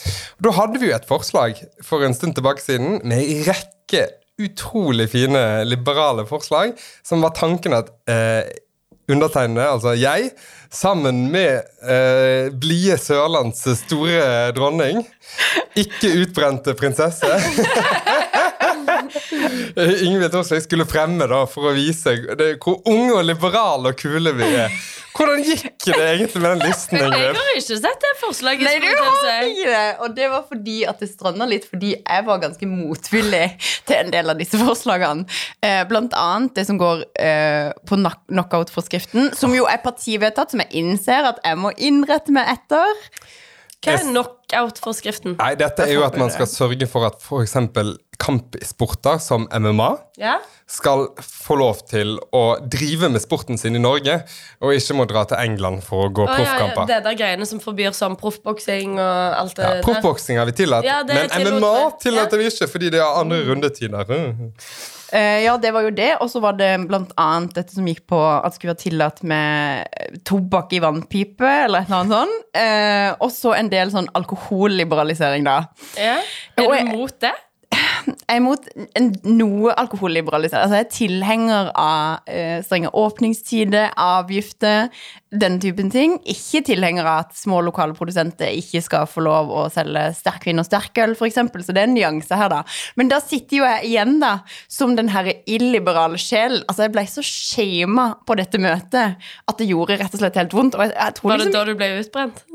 Da 0.42 0.54
hadde 0.56 0.80
vi 0.80 0.90
jo 0.90 0.96
et 0.96 1.08
forslag 1.08 1.60
for 1.84 2.06
en 2.06 2.16
stund 2.16 2.38
tilbake 2.38 2.64
siden 2.64 3.00
med 3.02 3.22
en 3.22 3.46
rekke 3.50 4.06
utrolig 4.42 5.10
fine 5.12 5.64
liberale 5.68 6.24
forslag, 6.26 6.72
som 7.06 7.22
var 7.22 7.34
tanken 7.36 7.76
at 7.76 7.92
eh, 8.10 8.46
undertegnede, 9.10 9.68
altså 9.68 9.92
jeg, 9.98 10.30
sammen 10.72 11.26
med 11.32 11.60
eh, 11.84 12.48
blide 12.54 12.96
Sørlands 13.00 13.64
store 13.82 14.52
dronning, 14.56 15.02
ikke 15.76 16.14
utbrente 16.22 16.74
prinsesse 16.78 17.28
Ingvild 19.76 20.30
Thorsvik 20.32 20.64
skulle 20.64 20.86
fremme 20.88 21.26
da 21.28 21.42
for 21.50 21.70
å 21.70 21.74
vise 21.76 22.14
det, 22.38 22.56
hvor 22.62 22.80
unge 22.88 23.14
og 23.18 23.26
liberale 23.26 23.92
og 23.92 23.98
kule 24.00 24.32
vi 24.36 24.48
er. 24.64 24.74
Hvordan 25.12 25.42
gikk 25.44 25.66
det 25.84 25.96
egentlig 25.98 26.40
med 26.40 26.54
den 26.54 26.62
listen? 26.70 26.98
Jeg 26.98 27.34
har 27.36 27.50
ikke 27.58 27.76
sett 27.82 28.04
det 28.04 28.12
forslaget. 28.20 28.64
Nei, 28.64 28.78
du 28.80 28.86
har 29.02 29.44
ikke 29.48 29.66
det! 29.68 29.82
Og 30.06 30.14
det 30.16 30.30
var 30.32 30.46
fordi 30.48 30.76
at 30.88 31.02
det 31.02 31.10
stranda 31.10 31.48
litt 31.50 31.66
fordi 31.68 31.92
jeg 31.98 32.26
var 32.28 32.40
ganske 32.42 32.68
motvillig 32.70 33.42
til 33.88 33.98
en 33.98 34.14
del 34.14 34.32
av 34.32 34.40
disse 34.40 34.60
forslagene. 34.62 35.26
Eh, 35.60 35.82
blant 35.90 36.16
annet 36.16 36.56
det 36.56 36.64
som 36.70 36.80
går 36.80 37.04
eh, 37.20 37.68
på 37.88 38.00
knock- 38.00 38.24
knockout-forskriften, 38.32 39.32
som 39.36 39.52
jo 39.56 39.68
er 39.68 39.82
partivedtatt, 39.84 40.54
som 40.54 40.64
jeg 40.64 40.72
innser 40.82 41.28
at 41.34 41.42
jeg 41.44 41.60
må 41.60 41.74
innrette 41.76 42.32
meg 42.34 42.48
etter. 42.56 43.06
Hva 43.82 43.92
er 43.98 44.04
knockout-forskriften? 44.06 45.36
Nei, 45.40 45.54
dette 45.58 45.82
er 45.88 45.92
jo 45.96 46.04
at 46.06 46.16
man 46.20 46.30
skal 46.30 46.46
sørge 46.46 46.86
for 46.90 47.06
at 47.08 47.16
f.eks. 47.22 47.56
kampsporter 48.22 49.18
som 49.18 49.48
MMA 49.50 49.88
Ja? 50.22 50.36
skal 50.70 51.08
få 51.18 51.56
lov 51.58 51.80
til 51.90 52.14
å 52.32 52.42
drive 52.70 53.10
med 53.12 53.20
sporten 53.24 53.58
sin 53.58 53.74
i 53.76 53.82
Norge, 53.82 54.20
og 54.62 54.72
ikke 54.76 54.94
må 54.96 55.04
dra 55.10 55.24
til 55.28 55.36
England 55.42 55.82
for 55.84 56.06
å 56.06 56.12
gå 56.14 56.24
Å, 56.24 56.30
ja, 56.30 56.38
ja, 56.38 56.44
proffkamper. 56.46 56.86
det 56.92 57.00
der 57.08 57.18
greiene 57.18 57.48
som 57.50 57.60
forbyr 57.60 57.92
sånn 57.96 58.14
proffboksing 58.20 58.94
og 59.02 59.36
alt 59.42 59.56
det 59.58 59.66
Ja, 59.66 59.74
der. 59.74 59.82
Proffboksing 59.88 60.38
har 60.38 60.46
vi 60.48 60.52
tillatt, 60.62 60.86
Ja, 60.86 61.02
men 61.08 61.28
MMA 61.28 61.72
vi. 61.74 61.92
tillater 62.06 62.38
vi 62.38 62.48
ikke 62.52 62.70
fordi 62.70 62.90
det 62.94 63.00
er 63.02 63.20
andre 63.20 63.42
rundetider. 63.50 64.14
Eh, 65.12 65.42
ja, 65.44 65.56
det 65.60 65.72
var 65.74 65.84
jo 65.84 65.90
det. 65.92 66.10
Og 66.24 66.30
så 66.32 66.40
var 66.40 66.56
det 66.56 66.70
blant 66.88 67.12
annet 67.20 67.52
dette 67.58 67.74
som 67.76 67.86
gikk 67.88 68.06
på 68.08 68.18
at 68.18 68.46
det 68.50 68.56
skulle 68.58 68.72
være 68.74 68.82
tillatt 68.84 69.22
med 69.28 70.18
tobakk 70.28 70.72
i 70.72 70.80
vannpipe, 70.82 71.44
eller 71.66 71.84
et 71.84 71.90
eller 71.90 72.00
annet 72.00 72.16
sånt. 72.16 72.44
Eh, 72.56 73.10
og 73.20 73.30
så 73.34 73.54
en 73.58 73.68
del 73.72 73.92
sånn 73.92 74.08
alkoholliberalisering, 74.18 75.44
da. 75.48 75.58
Ja? 76.00 76.18
Og 76.58 76.64
Er 76.72 76.76
jeg- 76.78 76.90
du 76.92 76.96
mot 76.96 77.20
det? 77.20 77.32
Jeg 77.72 78.16
er 78.28 78.36
imot 78.40 78.66
noe 79.24 79.72
alkoholliberalisering. 79.78 80.62
Altså, 80.64 80.76
jeg 80.76 80.86
er 80.86 80.96
tilhenger 80.96 81.70
av 81.74 82.18
eh, 82.26 82.60
strenge 82.62 82.90
åpningstider, 82.92 83.90
avgifter, 83.96 84.88
den 85.32 85.60
typen 85.60 85.90
ting. 85.92 86.18
Ikke 86.28 86.62
tilhenger 86.66 87.04
av 87.04 87.18
at 87.26 87.36
små 87.36 87.60
lokale 87.66 87.94
produsenter 87.98 88.48
ikke 88.56 88.80
skal 88.84 89.06
få 89.10 89.20
lov 89.26 89.50
å 89.52 89.68
selge 89.72 90.14
sterkvin 90.18 90.60
og 90.62 90.66
sterkøl, 90.68 91.12
f.eks. 91.16 91.38
Så 91.66 91.72
det 91.74 91.82
er 91.82 91.88
en 91.90 91.96
nyanse 91.96 92.34
her, 92.38 92.48
da. 92.52 92.60
Men 92.96 93.06
da 93.12 93.18
sitter 93.22 93.56
jo 93.60 93.64
jeg 93.68 93.80
igjen, 93.90 94.14
da, 94.22 94.32
som 94.72 94.96
den 94.98 95.08
herre 95.12 95.34
illiberale 95.44 96.18
sjelen. 96.20 96.64
Altså, 96.66 96.82
jeg 96.86 96.94
ble 96.96 97.04
så 97.10 97.22
shama 97.26 98.06
på 98.26 98.32
dette 98.40 98.56
møtet 98.62 99.06
at 99.20 99.56
det 99.60 99.66
gjorde 99.68 99.98
rett 100.00 100.14
og 100.16 100.20
slett 100.22 100.40
helt 100.40 100.56
vondt. 100.56 100.74
Og 100.78 100.82
jeg, 100.86 100.92
jeg 100.96 101.12
tror 101.18 101.28
Var 101.32 101.36
det 101.42 101.44
liksom 101.44 101.58
da 101.58 101.62
du 101.68 101.72
ble 101.76 101.88
utbrent? 102.00 102.36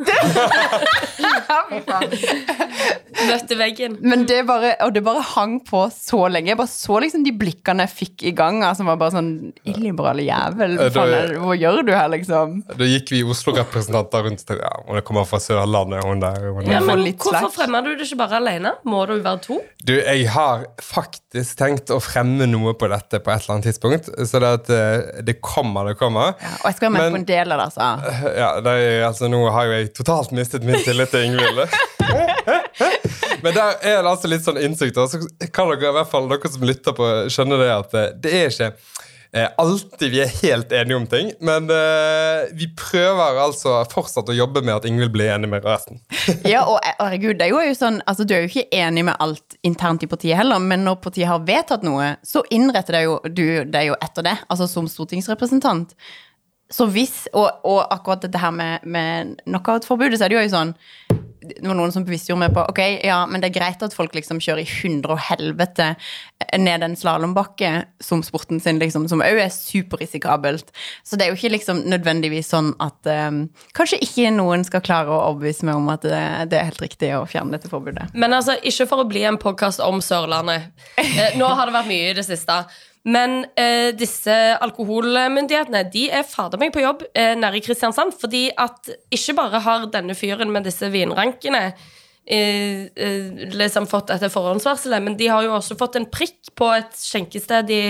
Møtte 3.27 3.55
veggen? 3.59 3.93
Men 4.05 4.19
det 4.29 4.39
bare, 4.49 4.69
og 4.85 4.91
det 4.95 5.01
bare 5.05 5.21
hang 5.35 5.53
på 5.65 5.79
så 5.93 6.21
lenge. 6.31 6.49
Jeg 6.53 6.59
bare 6.59 6.71
så 6.71 6.95
liksom 7.03 7.21
de 7.25 7.33
blikkene 7.37 7.85
jeg 7.85 7.95
fikk 7.97 8.17
i 8.29 8.31
gang, 8.37 8.55
som 8.77 8.87
som 8.87 8.93
var 8.93 8.99
bare 9.01 9.15
sånn 9.17 9.31
Illiberale 9.67 10.23
jævel, 10.23 10.77
hva 10.79 10.87
faen 10.95 11.13
er 11.17 11.33
det, 11.33 11.39
hva 11.43 11.55
gjør 11.57 11.81
du 11.83 11.91
her, 11.91 12.07
liksom? 12.13 12.61
Da 12.75 12.83
gikk 12.87 13.11
vi 13.13 13.21
Oslo-representanter 13.23 14.25
rundt 14.25 14.41
og 14.43 14.49
tenkte 14.49 14.65
ja, 14.65 14.71
hun 14.87 14.99
kommer 15.07 15.23
fra 15.29 15.39
Sørlandet. 15.39 16.01
hun 16.03 16.19
der, 16.19 16.39
hun 16.51 16.65
der. 16.65 16.73
Ja, 16.73 16.81
men 16.83 17.03
hvorfor 17.15 17.47
fremmer 17.53 17.85
du 17.85 17.93
det 17.95 18.07
ikke 18.09 18.17
bare 18.19 18.41
alene? 18.41 18.73
Må 18.83 19.05
du 19.07 19.13
være 19.23 19.39
to? 19.45 19.59
Du, 19.87 19.93
jeg 19.95 20.25
har 20.33 20.65
faktisk 20.83 21.55
tenkt 21.61 21.93
å 21.95 22.01
fremme 22.03 22.47
noe 22.51 22.73
på 22.75 22.89
dette 22.91 23.21
på 23.23 23.31
et 23.31 23.45
eller 23.45 23.55
annet 23.55 23.69
tidspunkt. 23.69 24.09
Så 24.27 24.41
det, 24.43 24.51
at, 24.59 24.71
eh, 24.73 25.23
det 25.23 25.37
kommer, 25.39 25.93
det 25.93 25.95
kommer. 26.01 26.35
Ja, 26.43 26.53
og 26.59 26.67
jeg 26.67 26.79
skal 26.81 26.89
være 26.89 26.97
med 26.97 27.05
Men- 27.05 27.15
på 27.15 27.21
en 27.23 27.29
del 27.31 27.55
av 27.55 27.63
det, 27.63 27.69
altså. 27.71 27.89
Ja, 28.41 28.49
det 28.61 28.75
er, 28.83 29.05
altså 29.07 29.31
Nå 29.31 29.39
har 29.55 29.69
jo 29.69 29.77
jeg 29.77 29.93
totalt 29.95 30.35
mistet 30.35 30.67
min 30.67 30.81
tillit 30.83 31.13
til 31.15 31.29
Ingvild. 31.29 31.63
Men 33.43 33.53
der 33.53 33.75
er 33.85 34.01
det 34.01 34.09
altså 34.09 34.29
litt 34.31 34.43
sånn 34.45 34.59
innsikt. 34.61 34.97
Så 34.97 35.21
kan 35.53 35.69
dere 35.71 35.91
i 35.91 35.95
hvert 35.99 36.09
fall, 36.11 36.27
dere 36.31 36.51
som 36.51 36.63
lytter 36.67 36.95
på, 36.97 37.09
skjønne 37.31 37.59
det 37.61 37.71
at 37.73 37.97
eh, 37.97 38.13
det 38.23 38.33
er 38.43 38.51
ikke 38.51 38.71
eh, 39.31 39.47
alltid 39.57 40.11
vi 40.11 40.21
er 40.23 40.31
helt 40.41 40.71
enige 40.71 40.97
om 40.97 41.07
ting. 41.09 41.31
Men 41.39 41.69
eh, 41.73 42.47
vi 42.57 42.69
prøver 42.77 43.39
altså 43.41 43.79
fortsatt 43.91 44.29
å 44.31 44.35
jobbe 44.37 44.63
med 44.65 44.75
at 44.75 44.87
Ingvild 44.89 45.13
blir 45.15 45.33
enig 45.35 45.51
med 45.51 45.65
resten. 45.67 46.01
Ja, 46.47 46.63
og 46.67 46.79
eh, 46.83 46.95
herregud, 46.99 47.37
det 47.39 47.47
er 47.47 47.69
jo 47.69 47.77
sånn, 47.77 48.01
altså 48.07 48.27
du 48.27 48.35
er 48.35 48.45
jo 48.45 48.51
ikke 48.51 48.67
enig 48.75 49.07
med 49.07 49.19
alt 49.23 49.57
internt 49.67 50.05
i 50.05 50.11
partiet 50.11 50.39
heller, 50.39 50.61
men 50.63 50.85
når 50.87 51.01
partiet 51.03 51.29
har 51.29 51.43
vedtatt 51.47 51.85
noe, 51.87 52.13
så 52.25 52.43
innretter 52.53 52.99
det 52.99 53.03
jo, 53.07 53.17
du 53.27 53.45
deg 53.67 53.91
jo 53.91 53.99
etter 54.03 54.25
det, 54.27 54.37
altså 54.47 54.69
som 54.71 54.89
stortingsrepresentant. 54.91 55.95
Så 56.69 56.87
hvis, 56.91 57.29
og, 57.31 57.47
og 57.63 57.79
akkurat 57.93 58.25
dette 58.25 58.39
her 58.41 58.51
med, 58.51 58.83
med 58.83 59.37
knockout-forbudet, 59.45 60.19
så 60.19 60.27
er 60.27 60.33
det 60.33 60.41
jo 60.41 60.49
sånn 60.51 60.73
det 61.49 61.65
var 61.65 61.77
noen 61.77 61.93
som 61.93 62.05
bevisstgjorde 62.07 62.41
meg 62.43 62.55
på 62.55 62.65
Ok, 62.71 62.81
ja, 63.05 63.19
men 63.29 63.41
det 63.41 63.49
er 63.49 63.57
greit 63.59 63.83
at 63.85 63.95
folk 63.95 64.15
liksom 64.17 64.41
kjører 64.43 64.63
i 64.63 64.69
hundre 64.81 65.15
og 65.15 65.23
helvete 65.27 65.93
ned 66.57 66.85
en 66.85 66.95
slalåmbakke 66.97 67.71
som 68.03 68.21
sporten 68.25 68.61
sin, 68.63 68.79
liksom, 68.81 69.07
som 69.09 69.23
òg 69.25 69.41
er 69.41 69.53
superrisikabelt. 69.53 70.69
Så 71.07 71.17
det 71.17 71.25
er 71.25 71.31
jo 71.31 71.39
ikke 71.39 71.55
liksom 71.55 71.83
nødvendigvis 71.89 72.51
sånn 72.53 72.73
at 72.83 73.09
um, 73.09 73.45
Kanskje 73.77 73.99
ikke 74.03 74.31
noen 74.33 74.65
skal 74.67 74.83
klare 74.85 75.13
å 75.13 75.21
overbevise 75.31 75.67
meg 75.67 75.79
om 75.79 75.89
at 75.93 76.05
det, 76.05 76.23
det 76.51 76.59
er 76.59 76.69
helt 76.69 76.83
riktig 76.83 77.13
å 77.17 77.25
fjerne 77.29 77.55
dette 77.55 77.71
forbudet. 77.71 78.09
Men 78.17 78.35
altså, 78.37 78.57
ikke 78.61 78.87
for 78.89 79.03
å 79.03 79.09
bli 79.09 79.23
en 79.27 79.39
podkast 79.41 79.83
om 79.83 80.01
Sørlandet. 80.03 80.71
Eh, 80.97 81.37
nå 81.39 81.47
har 81.47 81.69
det 81.69 81.75
vært 81.75 81.89
mye 81.89 82.11
i 82.11 82.15
det 82.17 82.25
siste. 82.27 82.61
Men 83.07 83.45
eh, 83.55 83.93
disse 83.95 84.33
alkoholmyndighetene 84.63 85.85
De 85.93 86.07
er 86.11 86.27
fader 86.27 86.59
meg 86.59 86.73
på 86.75 86.83
jobb 86.83 87.05
eh, 87.13 87.35
nede 87.39 87.59
i 87.59 87.63
Kristiansand. 87.63 88.15
Fordi 88.19 88.47
at 88.51 88.91
ikke 89.13 89.37
bare 89.37 89.63
har 89.63 89.87
denne 89.93 90.15
fyren 90.17 90.51
med 90.51 90.67
disse 90.67 90.89
vinrankene 90.91 91.63
eh, 91.69 92.87
eh, 92.91 93.45
liksom 93.55 93.87
fått 93.87 94.11
dette 94.11 94.31
forhåndsvarselet, 94.33 95.03
men 95.03 95.15
de 95.19 95.29
har 95.31 95.45
jo 95.47 95.55
også 95.55 95.79
fått 95.79 95.99
en 95.99 96.09
prikk 96.11 96.51
på 96.57 96.71
et 96.75 96.95
skjenkested 96.99 97.75
i 97.75 97.83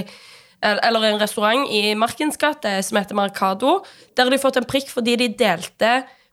eller 0.57 1.03
en 1.05 1.19
restaurant 1.21 1.67
i 1.69 1.91
Markens 1.93 2.39
gate 2.41 2.71
som 2.81 2.97
heter 2.97 3.13
Marcado. 3.13 3.75
Der 4.17 4.25
har 4.25 4.33
de 4.33 4.39
fått 4.41 4.57
en 4.57 4.65
prikk 4.65 4.89
fordi 4.89 5.13
de 5.21 5.27
delte 5.37 5.91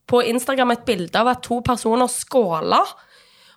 på 0.08 0.22
Instagram 0.24 0.72
et 0.72 0.86
bilde 0.88 1.20
av 1.20 1.28
at 1.34 1.42
to 1.44 1.58
personer 1.64 2.08
skåla. 2.08 2.80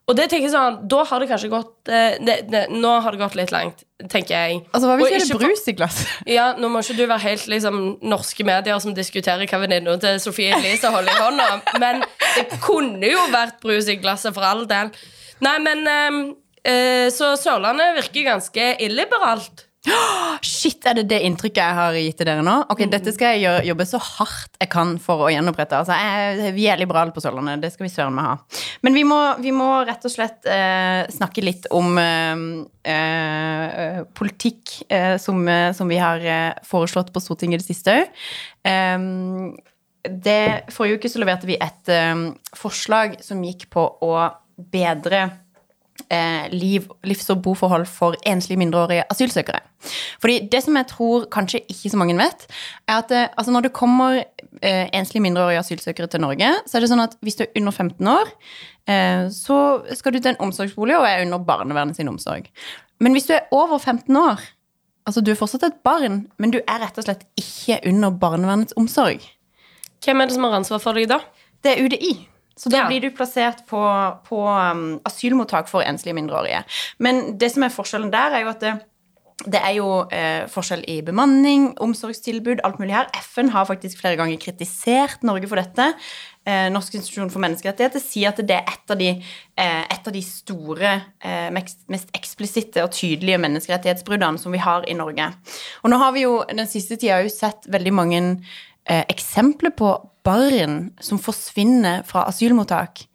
Og 0.07 0.15
det 0.15 0.29
tenker 0.31 0.45
jeg 0.47 0.53
sånn, 0.53 0.77
da 0.87 1.01
har 1.09 1.19
det 1.19 1.27
kanskje 1.27 1.49
gått 1.51 1.89
eh, 1.91 2.15
det, 2.23 2.37
det, 2.47 2.61
Nå 2.71 2.93
har 3.03 3.11
det 3.11 3.19
gått 3.19 3.35
litt 3.35 3.51
langt, 3.51 3.83
tenker 4.07 4.37
jeg. 4.37 4.61
Altså, 4.71 4.87
hva 4.87 4.95
hvis 5.01 5.27
det 5.27 5.35
er 5.35 5.41
brus 5.41 5.65
i 5.67 5.75
glasset? 5.75 6.13
Ja, 6.37 6.45
Nå 6.55 6.69
må 6.71 6.79
ikke 6.79 6.95
du 6.95 7.03
være 7.03 7.25
helt 7.25 7.49
liksom 7.51 7.81
norske 8.07 8.47
medier 8.47 8.79
som 8.83 8.95
diskuterer 8.95 9.43
hva 9.51 9.59
venninna 9.65 9.97
til 9.99 10.21
Sofie 10.23 10.55
Elise 10.55 10.91
holder 10.93 11.11
i 11.11 11.21
hånda, 11.25 11.49
men 11.83 12.01
det 12.37 12.47
kunne 12.63 13.11
jo 13.11 13.27
vært 13.35 13.59
brus 13.63 13.91
i 13.91 13.97
glasset 13.99 14.35
for 14.37 14.47
all 14.47 14.63
del. 14.69 14.93
Nei, 15.43 15.57
men 15.61 15.83
ehm, 15.91 16.21
eh, 16.63 17.11
Så 17.13 17.35
Sørlandet 17.41 17.99
virker 17.99 18.29
ganske 18.31 18.71
illiberalt. 18.87 19.66
Shit, 20.45 20.83
er 20.85 20.99
det 20.99 21.05
det 21.09 21.19
inntrykket 21.25 21.61
jeg 21.61 21.75
har 21.77 21.95
gitt 21.97 22.17
til 22.19 22.27
dere 22.29 22.43
nå? 22.45 22.55
Ok, 22.73 22.83
Dette 22.91 23.13
skal 23.15 23.37
jeg 23.37 23.67
jobbe 23.69 23.85
så 23.87 23.99
hardt 24.03 24.59
jeg 24.61 24.69
kan 24.71 24.95
for 25.01 25.25
å 25.25 25.29
gjenopprette. 25.31 25.79
Altså, 25.79 25.95
jeg, 25.97 26.51
vi 26.57 26.67
er 26.69 26.79
liberale 26.79 27.13
på 27.15 27.23
Sørlandet, 27.23 27.61
det 27.63 27.71
skal 27.73 27.87
vi 27.87 27.93
søren 27.93 28.15
meg 28.17 28.27
ha. 28.27 28.35
Men 28.85 28.97
vi 28.97 29.05
må, 29.07 29.19
vi 29.43 29.53
må 29.55 29.69
rett 29.87 30.03
og 30.07 30.13
slett 30.13 30.47
eh, 30.51 31.07
snakke 31.13 31.45
litt 31.45 31.69
om 31.75 31.97
eh, 32.01 32.43
eh, 32.93 34.01
politikk 34.17 34.75
eh, 34.89 35.15
som, 35.21 35.41
eh, 35.51 35.71
som 35.77 35.89
vi 35.89 36.01
har 36.01 36.23
eh, 36.23 36.51
foreslått 36.67 37.13
på 37.15 37.23
Stortinget 37.23 37.61
i 37.61 37.63
det 37.63 37.69
siste 37.69 37.97
òg. 37.97 38.21
det, 40.27 40.41
forrige 40.73 40.99
uke 40.99 41.09
så 41.11 41.21
leverte 41.21 41.47
vi 41.47 41.55
et 41.61 41.89
forslag 42.55 43.17
som 43.23 43.43
gikk 43.43 43.67
på 43.73 43.83
å 44.03 44.13
bedre 44.57 45.27
eh, 46.11 46.47
liv, 46.53 46.87
livs- 47.03 47.29
og 47.29 47.41
boforhold 47.43 47.85
for 47.89 48.15
enslige 48.27 48.59
mindreårige 48.59 49.03
asylsøkere. 49.11 49.59
Fordi 50.21 50.39
det 50.51 50.63
som 50.63 50.75
jeg 50.75 50.87
tror 50.87 51.27
kanskje 51.31 51.61
ikke 51.69 51.91
så 51.93 51.99
mange 51.99 52.17
vet, 52.17 52.47
er 52.87 52.97
at 52.97 53.11
eh, 53.11 53.27
altså 53.37 53.51
når 53.51 53.67
det 53.67 53.73
kommer 53.73 54.23
eh, 54.61 54.89
enslige 54.93 55.21
mindreårige 55.21 55.59
asylsøkere 55.59 56.07
til 56.07 56.21
Norge, 56.21 56.51
så 56.65 56.77
er 56.77 56.85
det 56.85 56.91
sånn 56.91 57.05
at 57.05 57.17
hvis 57.21 57.39
du 57.39 57.45
er 57.45 57.53
under 57.59 57.71
15 57.71 58.11
år, 58.13 58.33
eh, 58.89 59.23
så 59.33 59.57
skal 59.93 60.13
du 60.13 60.19
til 60.19 60.33
en 60.33 60.43
omsorgsbolig 60.49 60.97
og 60.97 61.07
er 61.07 61.25
under 61.25 61.43
barnevernet 61.47 61.95
sin 61.95 62.11
omsorg. 62.11 62.49
Men 62.99 63.13
hvis 63.13 63.29
du 63.29 63.33
er 63.37 63.49
over 63.51 63.77
15 63.77 64.15
år, 64.17 64.41
altså 65.07 65.21
du 65.21 65.31
er 65.31 65.39
fortsatt 65.39 65.63
et 65.67 65.81
barn, 65.85 66.25
men 66.37 66.51
du 66.51 66.59
er 66.63 66.81
rett 66.83 66.97
og 66.97 67.05
slett 67.05 67.27
ikke 67.39 67.81
under 67.89 68.09
barnevernets 68.11 68.77
omsorg, 68.77 69.21
Hvem 70.05 70.21
er 70.21 70.29
det 70.29 70.35
som 70.35 70.43
har 70.45 70.53
ansvar 70.59 70.79
for 70.79 70.93
deg 70.93 71.09
da? 71.09 71.17
det 71.63 71.71
er 71.73 71.85
UDI. 71.85 72.11
Så 72.57 72.69
da 72.73 72.77
Ja. 72.83 72.87
blir 72.89 73.01
du 73.01 73.11
plassert 73.13 73.65
på, 73.69 73.79
på 74.25 74.41
um, 74.49 74.99
asylmottak 75.05 75.67
for 75.69 75.85
enslige 75.85 76.17
mindreårige. 76.17 76.63
Men 76.99 77.37
det 77.37 77.51
som 77.53 77.63
er 77.63 77.69
forskjellen 77.69 78.11
der, 78.11 78.33
er 78.33 78.41
jo 78.41 78.49
at 78.49 78.59
det, 78.65 78.71
det 79.45 79.59
er 79.61 79.73
jo 79.77 79.89
eh, 80.09 80.47
forskjell 80.49 80.81
i 80.89 81.01
bemanning, 81.05 81.75
omsorgstilbud, 81.85 82.63
alt 82.65 82.79
mulig 82.81 82.95
her. 82.95 83.11
FN 83.21 83.51
har 83.53 83.67
faktisk 83.69 83.99
flere 84.01 84.17
ganger 84.17 84.39
kritisert 84.41 85.21
Norge 85.21 85.47
for 85.47 85.61
dette. 85.61 85.91
Eh, 86.47 86.69
Norsk 86.73 86.95
institusjon 86.97 87.29
for 87.29 87.43
menneskerettigheter 87.43 88.01
sier 88.01 88.31
at 88.31 88.41
det 88.41 88.55
er 88.57 88.65
et 88.73 88.89
av 88.95 88.97
de, 88.97 89.11
eh, 89.61 89.83
et 89.93 90.07
av 90.09 90.13
de 90.15 90.23
store, 90.25 90.95
eh, 91.21 91.49
mest, 91.53 91.83
mest 91.93 92.09
eksplisitte 92.17 92.81
og 92.81 92.89
tydelige 92.97 93.37
menneskerettighetsbruddene 93.45 94.39
som 94.41 94.51
vi 94.51 94.57
har 94.57 94.89
i 94.89 94.97
Norge. 94.97 95.29
Og 95.83 95.91
nå 95.91 95.97
har 96.01 96.11
vi 96.13 96.25
jo 96.25 96.43
den 96.49 96.65
siste 96.65 96.97
tida 96.97 97.21
sett 97.29 97.69
veldig 97.69 97.93
mange 97.93 98.23
eh, 98.89 99.03
eksempler 99.11 99.75
på 99.75 99.93
barn 100.27 100.79
som 101.01 101.21
forsvinner 101.21 102.03
fra 102.07 102.25
asylmottak. 102.27 103.05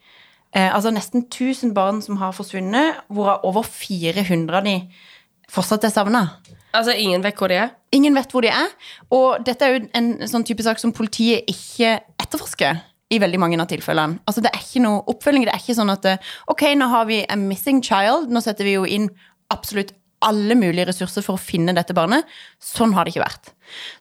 Eh, 0.56 0.68
altså 0.68 0.92
nesten 0.92 1.26
1000 1.26 1.74
barn 1.76 2.02
som 2.04 2.18
har 2.20 2.34
forsvunnet, 2.36 3.04
hvorav 3.12 3.44
over 3.48 3.64
400 3.68 4.58
av 4.58 4.66
de 4.66 4.76
fortsatt 5.52 5.84
er 5.84 5.92
savna. 5.92 6.26
Altså, 6.72 6.94
ingen 6.96 7.22
vet 7.24 7.36
hvor 7.36 7.52
de 7.52 7.60
er. 7.60 7.74
Ingen 7.92 8.16
vet 8.16 8.32
hvor 8.32 8.44
de 8.44 8.48
er, 8.48 8.70
og 9.12 9.44
dette 9.44 9.64
er 9.64 9.74
jo 9.74 9.82
en 9.98 10.14
sånn 10.28 10.46
type 10.48 10.64
sak 10.64 10.80
som 10.80 10.94
politiet 10.96 11.48
ikke 11.50 11.98
etterforsker 12.22 12.80
i 13.12 13.18
veldig 13.20 13.40
mange 13.40 13.58
av 13.60 13.68
tilfellene. 13.68 14.22
Altså, 14.24 14.40
det 14.44 14.52
er 14.54 14.62
ikke 14.64 14.84
noe 14.84 15.02
oppfølging. 15.12 15.44
Det 15.44 15.52
er 15.52 15.60
ikke 15.60 15.76
sånn 15.76 15.92
at 15.92 16.08
eh, 16.08 16.30
ok, 16.52 16.64
nå 16.80 16.88
har 16.92 17.08
vi 17.10 17.20
a 17.28 17.36
missing 17.36 17.82
child, 17.84 18.32
nå 18.32 18.40
setter 18.44 18.68
vi 18.68 18.78
jo 18.78 18.86
inn 18.88 19.10
absolutt 19.52 19.92
alle 20.26 20.56
mulige 20.58 20.88
ressurser 20.90 21.24
for 21.24 21.38
å 21.38 21.42
finne 21.42 21.74
dette 21.76 21.96
barnet. 21.96 22.28
Sånn 22.62 22.94
har 22.96 23.04
det 23.04 23.14
ikke 23.14 23.24
vært. 23.24 23.52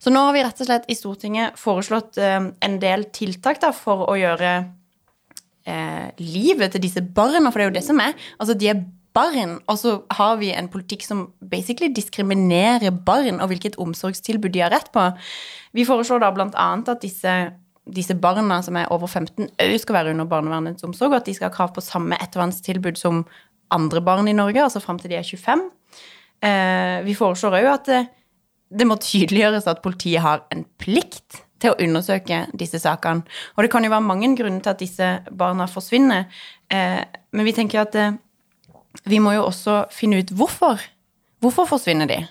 Så 0.03 0.13
nå 0.13 0.21
har 0.27 0.36
vi 0.36 0.43
rett 0.45 0.62
og 0.63 0.67
slett 0.67 0.88
i 0.91 0.97
Stortinget 0.97 1.60
foreslått 1.60 2.19
eh, 2.21 2.39
en 2.51 2.79
del 2.81 3.07
tiltak 3.15 3.62
da, 3.63 3.71
for 3.75 4.05
å 4.12 4.17
gjøre 4.19 4.53
eh, 5.65 6.07
livet 6.21 6.75
til 6.75 6.84
disse 6.84 7.03
barna, 7.03 7.51
for 7.51 7.60
det 7.60 7.67
er 7.67 7.71
jo 7.71 7.77
det 7.79 7.88
som 7.88 8.01
er. 8.03 8.17
Altså, 8.38 8.57
de 8.57 8.71
er 8.73 8.84
barn, 9.15 9.57
og 9.67 9.79
så 9.79 9.95
har 10.15 10.38
vi 10.39 10.53
en 10.55 10.69
politikk 10.71 11.03
som 11.03 11.25
basically 11.51 11.91
diskriminerer 11.91 12.93
barn 13.05 13.41
og 13.41 13.51
hvilket 13.51 13.75
omsorgstilbud 13.81 14.53
de 14.55 14.63
har 14.63 14.71
rett 14.71 14.91
på. 14.93 15.10
Vi 15.75 15.88
foreslår 15.88 16.23
da 16.23 16.31
annet 16.31 16.91
at 16.93 17.03
disse, 17.03 17.34
disse 17.91 18.15
barna 18.15 18.62
som 18.63 18.79
er 18.79 18.91
over 18.93 19.07
15, 19.07 19.51
òg 19.51 19.77
skal 19.84 19.99
være 19.99 20.15
under 20.15 20.29
barnevernets 20.31 20.88
omsorg, 20.88 21.12
og 21.12 21.21
at 21.21 21.27
de 21.27 21.36
skal 21.36 21.49
ha 21.49 21.55
krav 21.55 21.75
på 21.75 21.84
samme 21.84 22.19
ettervernstilbud 22.23 22.99
som 22.99 23.25
andre 23.71 24.03
barn 24.03 24.27
i 24.27 24.36
Norge, 24.36 24.63
altså 24.63 24.81
fram 24.84 24.99
til 24.99 25.12
de 25.12 25.19
er 25.19 25.27
25. 25.27 25.67
Eh, 26.41 26.97
vi 27.06 27.15
foreslår 27.17 27.60
òg 27.60 27.69
at 27.75 27.88
det, 27.91 28.01
det 28.71 28.88
må 28.89 28.97
tydeliggjøres 29.01 29.67
at 29.69 29.84
politiet 29.84 30.23
har 30.25 30.45
en 30.54 30.65
plikt 30.82 31.43
til 31.62 31.73
å 31.73 31.80
undersøke 31.86 32.45
disse 32.58 32.82
sakene. 32.82 33.25
Og 33.56 33.65
det 33.65 33.71
kan 33.73 33.86
jo 33.86 33.93
være 33.93 34.08
mange 34.08 34.32
grunner 34.38 34.63
til 34.63 34.73
at 34.73 34.82
disse 34.82 35.10
barna 35.38 35.67
forsvinner, 35.69 36.27
eh, 36.73 37.01
men 37.32 37.47
vi 37.47 37.56
tenker 37.56 37.84
at 37.86 37.97
eh, 37.99 38.17
vi 39.08 39.21
må 39.23 39.36
jo 39.38 39.47
også 39.47 39.86
finne 39.93 40.21
ut 40.21 40.34
hvorfor. 40.36 40.82
Hvorfor 41.41 41.69
forsvinner 41.69 42.10
de? 42.10 42.21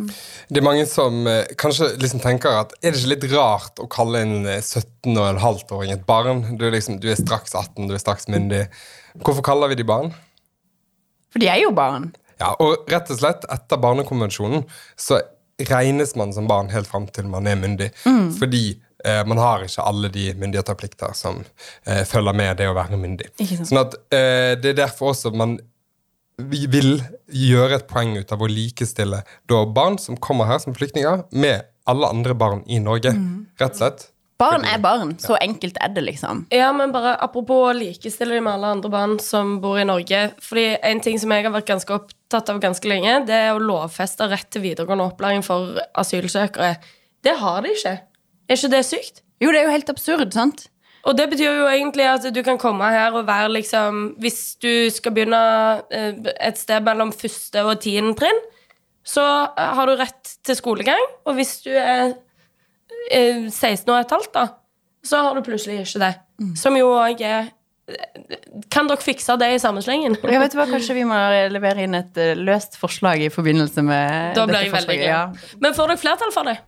Det 0.00 0.56
er 0.56 0.64
mange 0.64 0.86
som 0.88 1.26
eh, 1.28 1.52
kanskje 1.60 1.92
liksom 2.00 2.22
tenker 2.24 2.62
at 2.62 2.72
er 2.80 2.94
det 2.94 3.02
ikke 3.02 3.12
litt 3.12 3.28
rart 3.34 3.80
å 3.82 3.88
kalle 3.90 4.22
en 4.24 4.48
17 4.48 5.12
og 5.12 5.26
en 5.26 5.42
halvt 5.42 5.74
åring 5.76 5.94
et 5.94 6.06
barn? 6.08 6.42
Du 6.56 6.64
er, 6.66 6.74
liksom, 6.76 6.98
du 7.02 7.10
er 7.12 7.20
straks 7.20 7.54
18, 7.54 7.88
du 7.88 7.94
er 7.94 8.02
straks 8.02 8.28
myndig. 8.32 8.64
Hvorfor 9.20 9.44
kaller 9.46 9.72
vi 9.72 9.80
de 9.80 9.86
barn? 9.86 10.14
For 11.30 11.42
de 11.42 11.50
er 11.52 11.60
jo 11.62 11.74
barn. 11.76 12.10
Ja, 12.40 12.54
og 12.58 12.88
rett 12.90 13.10
og 13.12 13.20
slett, 13.20 13.44
etter 13.52 13.80
barnekonvensjonen 13.80 14.64
så 14.98 15.20
regnes 15.68 16.14
man 16.16 16.32
som 16.32 16.46
barn 16.48 16.70
helt 16.72 16.88
fram 16.88 17.08
til 17.12 17.28
man 17.28 17.48
er 17.48 17.58
myndig. 17.60 17.90
Fordi 18.38 18.62
eh, 19.04 19.24
man 19.28 19.40
har 19.40 19.66
ikke 19.66 19.84
alle 19.84 20.08
de 20.12 20.30
myndigheter 20.34 20.76
og 20.76 20.80
plikter 20.80 21.16
som 21.16 21.42
eh, 21.84 22.04
følger 22.08 22.36
med 22.36 22.60
det 22.62 22.70
å 22.70 22.76
være 22.76 23.00
myndig. 23.00 23.28
Ikke 23.36 23.58
sant. 23.58 23.68
Sånn 23.72 23.82
at 23.82 23.98
eh, 24.08 24.54
Det 24.60 24.72
er 24.72 24.80
derfor 24.86 25.12
også 25.14 25.34
man 25.36 25.58
vi 26.40 26.62
vil 26.72 26.94
gjøre 27.36 27.76
et 27.76 27.90
poeng 27.90 28.14
ut 28.16 28.30
av 28.32 28.40
å 28.40 28.48
likestille 28.48 29.18
da 29.50 29.58
barn 29.68 29.98
som 30.00 30.16
kommer 30.16 30.48
her 30.48 30.62
som 30.62 30.72
flyktninger, 30.72 31.26
med 31.36 31.66
alle 31.90 32.08
andre 32.08 32.32
barn 32.32 32.62
i 32.64 32.78
Norge. 32.80 33.12
Rett 33.60 33.74
og 33.74 33.80
slett. 33.82 34.06
Barn 34.40 34.64
er 34.64 34.80
barn. 34.80 35.18
Så 35.20 35.36
enkelt 35.36 35.76
er 35.84 35.92
det, 35.92 36.06
liksom. 36.06 36.46
Ja, 36.54 36.70
men 36.72 36.94
bare 36.94 37.12
apropos 37.20 37.66
å 37.68 37.74
likestille 37.76 38.38
dem 38.38 38.46
med 38.48 38.56
alle 38.56 38.70
andre 38.78 38.92
barn 38.92 39.18
som 39.20 39.58
bor 39.60 39.76
i 39.76 39.84
Norge. 39.84 40.30
Fordi 40.40 40.78
en 40.80 41.02
ting 41.04 41.20
som 41.20 41.34
jeg 41.34 41.44
har 41.44 41.52
vært 41.52 41.68
ganske 41.68 41.92
opptatt 41.92 42.16
av 42.34 42.60
ganske 42.62 42.88
lenge, 42.88 43.20
det 43.28 43.36
er 43.36 43.54
å 43.54 43.62
lovfeste 43.62 44.28
rett 44.30 44.48
til 44.52 44.64
videregående 44.64 45.08
opplæring 45.10 45.42
for 45.46 45.80
asylsøkere. 45.98 46.76
Det 47.24 47.34
har 47.40 47.64
de 47.64 47.74
ikke. 47.74 47.96
Er 48.48 48.58
ikke 48.58 48.72
det 48.72 48.84
sykt? 48.88 49.22
Jo, 49.40 49.50
det 49.52 49.60
er 49.60 49.68
jo 49.68 49.74
helt 49.74 49.92
absurd, 49.92 50.32
sant? 50.36 50.66
Og 51.08 51.16
det 51.16 51.30
betyr 51.32 51.62
jo 51.62 51.68
egentlig 51.70 52.04
at 52.10 52.26
du 52.34 52.42
kan 52.44 52.58
komme 52.60 52.88
her 52.92 53.14
og 53.16 53.24
være 53.24 53.48
liksom 53.54 54.00
Hvis 54.20 54.56
du 54.60 54.90
skal 54.92 55.14
begynne 55.16 55.40
eh, 55.88 56.18
et 56.36 56.58
sted 56.60 56.84
mellom 56.84 57.12
første 57.16 57.62
og 57.64 57.80
tiende 57.80 58.12
trinn, 58.20 58.42
så 59.06 59.24
eh, 59.48 59.70
har 59.78 59.88
du 59.88 59.94
rett 59.96 60.34
til 60.44 60.58
skolegang. 60.58 61.00
Og 61.24 61.38
hvis 61.38 61.54
du 61.64 61.70
er 61.72 62.12
eh, 63.08 63.48
16 63.48 63.88
og 63.88 63.96
et 63.96 64.12
halvt, 64.12 64.34
da, 64.36 64.44
så 65.04 65.22
har 65.24 65.38
du 65.38 65.46
plutselig 65.46 65.80
ikke 65.86 66.04
det. 66.04 66.12
Som 66.60 66.76
jo 66.76 66.92
òg 66.92 67.24
er 67.24 67.48
Kan 68.70 68.88
dere 68.90 69.00
fikse 69.02 69.36
det 69.40 69.48
i 69.54 69.60
samme 69.62 69.82
slengen? 69.84 70.16
vet 70.22 70.40
vet 70.42 70.56
hva, 70.58 70.66
Kanskje 70.70 70.94
vi 70.98 71.04
må 71.08 71.18
levere 71.52 71.84
inn 71.86 71.94
et 71.98 72.16
eh, 72.20 72.34
løst 72.38 72.76
forslag 72.80 73.22
i 73.26 73.30
forbindelse 73.32 73.82
med 73.86 74.34
Da 74.38 74.46
blir 74.46 74.60
dette 74.60 74.74
forslaget, 74.76 75.06
ja. 75.10 75.22
Men 75.62 75.74
får 75.76 75.92
dere 75.94 76.02
flertall 76.04 76.34
for 76.34 76.50
det? 76.50 76.58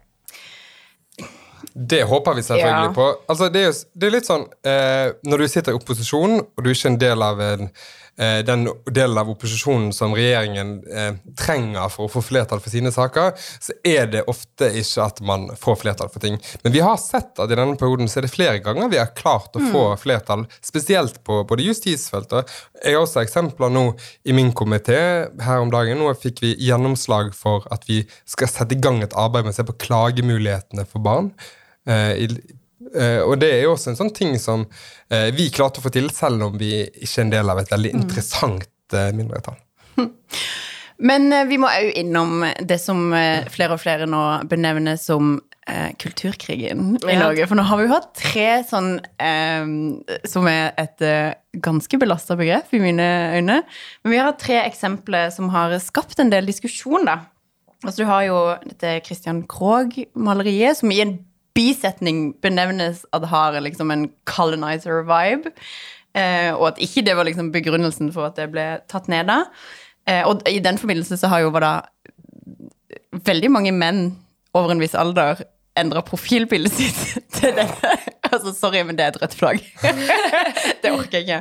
Det 1.75 2.03
håper 2.05 2.35
vi 2.35 2.43
selvfølgelig 2.43 2.89
Ja. 2.91 2.93
på. 2.93 3.07
Altså, 3.29 3.49
det, 3.49 3.63
er, 3.65 3.73
det 3.97 4.07
er 4.07 4.11
litt 4.13 4.27
sånn 4.29 4.43
eh, 4.67 5.13
Når 5.25 5.39
du 5.45 5.49
sitter 5.49 5.73
i 5.73 5.79
opposisjon, 5.79 6.35
og 6.43 6.65
du 6.65 6.69
er 6.69 6.75
ikke 6.77 6.91
en 6.93 6.99
del 7.01 7.23
av 7.25 7.41
en, 7.41 7.63
eh, 7.71 8.02
den 8.47 8.67
delen 8.93 9.19
av 9.19 9.31
opposisjonen 9.33 9.93
som 9.97 10.13
regjeringen 10.17 10.75
eh, 10.87 11.15
trenger 11.39 11.89
for 11.93 12.07
å 12.07 12.13
få 12.13 12.23
flertall 12.25 12.61
for 12.63 12.73
sine 12.73 12.93
saker, 12.93 13.33
så 13.37 13.75
er 13.89 14.11
det 14.13 14.25
ofte 14.31 14.69
ikke 14.79 15.07
at 15.07 15.23
man 15.25 15.49
får 15.59 15.79
flertall 15.81 16.11
for 16.13 16.23
ting. 16.25 16.37
Men 16.63 16.75
vi 16.77 16.83
har 16.85 17.01
sett 17.01 17.41
at 17.41 17.51
i 17.51 17.59
denne 17.59 17.79
perioden 17.81 18.11
så 18.11 18.21
er 18.21 18.27
det 18.27 18.35
flere 18.35 18.61
ganger 18.65 18.93
vi 18.93 19.01
har 19.01 19.15
klart 19.17 19.57
å 19.57 19.65
få 19.73 19.85
flertall, 20.01 20.45
spesielt 20.65 21.23
på 21.27 21.43
både 21.49 21.67
justisfeltet. 21.67 22.53
Jeg 22.83 22.97
har 22.97 23.07
også 23.07 23.23
eksempler 23.25 23.73
nå 23.73 23.87
i 24.29 24.37
min 24.37 24.53
komité 24.57 25.01
her 25.43 25.63
om 25.63 25.73
dagen. 25.73 26.01
Nå 26.01 26.13
fikk 26.19 26.45
vi 26.45 26.55
gjennomslag 26.67 27.33
for 27.37 27.67
at 27.75 27.87
vi 27.89 28.03
skal 28.29 28.51
sette 28.51 28.77
i 28.77 28.83
gang 28.83 29.03
et 29.03 29.17
arbeid 29.19 29.47
med 29.47 29.55
å 29.55 29.61
se 29.61 29.67
på 29.69 29.79
klagemulighetene 29.87 30.87
for 30.89 31.05
barn. 31.05 31.33
Eh, 31.89 32.27
i, 32.27 32.59
eh, 32.97 33.21
og 33.25 33.37
det 33.43 33.51
er 33.57 33.63
jo 33.67 33.75
også 33.77 33.93
en 33.93 33.99
sånn 33.99 34.13
ting 34.17 34.37
som 34.41 34.65
uh, 34.67 35.29
vi 35.35 35.51
klarte 35.55 35.81
å 35.81 35.85
få 35.85 35.93
til, 35.95 36.11
selv 36.15 36.49
om 36.49 36.59
vi 36.61 36.75
ikke 36.87 37.15
er 37.21 37.25
en 37.27 37.33
del 37.35 37.53
av 37.53 37.63
et 37.63 37.73
veldig 37.73 37.95
interessant 38.01 38.97
uh, 38.97 39.09
mindretall. 39.17 39.59
Men 41.03 41.33
vi 41.49 41.57
må 41.59 41.67
òg 41.67 41.97
innom 41.99 42.45
det 42.63 42.77
som 42.79 43.09
flere 43.51 43.75
og 43.75 43.81
flere 43.83 44.05
nå 44.07 44.21
benevner 44.47 44.95
som 45.01 45.41
kulturkrigen 45.99 46.93
i 47.11 47.17
Norge. 47.19 47.49
For 47.51 47.59
nå 47.59 47.65
har 47.67 47.81
vi 47.81 47.87
jo 47.89 47.91
hatt 47.91 48.13
tre 48.21 48.47
sånn 48.69 48.93
Som 50.31 50.47
er 50.51 50.71
et 50.79 51.03
ganske 51.65 51.99
belasta 51.99 52.37
begrep 52.39 52.71
i 52.77 52.83
mine 52.85 53.09
øyne. 53.35 53.59
Men 54.05 54.15
vi 54.15 54.21
har 54.21 54.31
hatt 54.31 54.45
tre 54.45 54.61
eksempler 54.61 55.35
som 55.35 55.51
har 55.51 55.75
skapt 55.83 56.23
en 56.23 56.31
del 56.31 56.47
diskusjon, 56.47 57.09
da. 57.09 57.19
Altså, 57.83 58.05
du 58.05 58.07
har 58.07 58.23
jo 58.29 58.39
dette 58.63 59.01
Christian 59.07 59.43
Krogh-maleriet, 59.51 60.79
som 60.79 60.95
i 60.95 61.03
en 61.03 61.17
bisetning 61.57 62.33
benevnes 62.43 63.05
at 63.13 63.25
har 63.29 63.59
liksom 63.61 63.91
en 63.93 64.09
colonizer-vibe. 64.29 65.53
Eh, 66.15 66.51
og 66.53 66.73
at 66.73 66.83
ikke 66.85 67.05
det 67.07 67.17
var 67.17 67.25
liksom 67.29 67.53
begrunnelsen 67.55 68.13
for 68.13 68.29
at 68.29 68.37
det 68.37 68.51
ble 68.53 68.67
tatt 68.91 69.09
ned 69.13 69.31
da. 69.31 69.45
Eh, 70.09 70.23
og 70.29 70.45
i 70.51 70.61
den 70.61 70.81
forbindelse 70.81 71.17
så 71.21 71.31
har 71.33 71.45
jo 71.45 71.53
da 71.63 71.79
veldig 73.13 73.51
mange 73.53 73.73
menn 73.73 74.05
over 74.57 74.75
en 74.75 74.83
viss 74.83 74.97
alder 74.99 75.45
endra 75.79 76.03
profilbildet 76.05 76.75
sitt 76.77 77.23
til 77.39 77.57
dette. 77.57 77.95
Altså, 78.33 78.53
sorry, 78.57 78.81
men 78.89 78.97
det 78.97 79.05
er 79.05 79.13
et 79.13 79.21
rødt 79.23 79.35
flagg. 79.37 79.61
det 80.83 80.91
orker 80.93 81.19
jeg 81.21 81.27
ikke. 81.27 81.41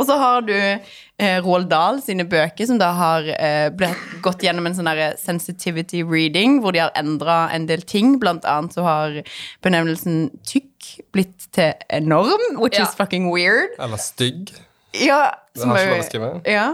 Og 0.00 0.06
så 0.08 0.16
har 0.20 0.40
du 0.46 0.54
eh, 0.56 1.36
Roald 1.44 1.68
Dahl 1.70 1.98
sine 2.04 2.24
bøker, 2.28 2.64
som 2.70 2.78
da 2.80 2.88
har 2.96 3.28
eh, 3.34 3.68
blitt 3.76 4.16
gått 4.24 4.44
gjennom 4.46 4.66
en 4.70 4.76
sånn 4.78 4.88
sensitivity 5.20 6.00
reading, 6.06 6.60
hvor 6.64 6.72
de 6.76 6.80
har 6.84 6.94
endra 6.98 7.42
en 7.54 7.66
del 7.68 7.84
ting. 7.84 8.14
Blant 8.22 8.46
annet 8.48 8.72
så 8.78 8.86
har 8.86 9.20
benevnelsen 9.66 10.30
tykk 10.48 10.66
blitt 11.14 11.48
til 11.56 11.74
enorm, 11.92 12.46
which 12.56 12.78
Ja. 12.80 12.86
is 12.88 12.94
fucking 12.96 13.28
weird. 13.34 13.76
Eller 13.78 14.00
stygg. 14.00 14.50
Ja, 14.96 15.34
Det 15.54 15.66
har 15.68 15.76
ikke 15.76 15.92
vært 15.92 16.08
skrevet. 16.08 16.08
å 16.08 16.08
skrive. 16.08 16.30
Ja. 16.50 16.68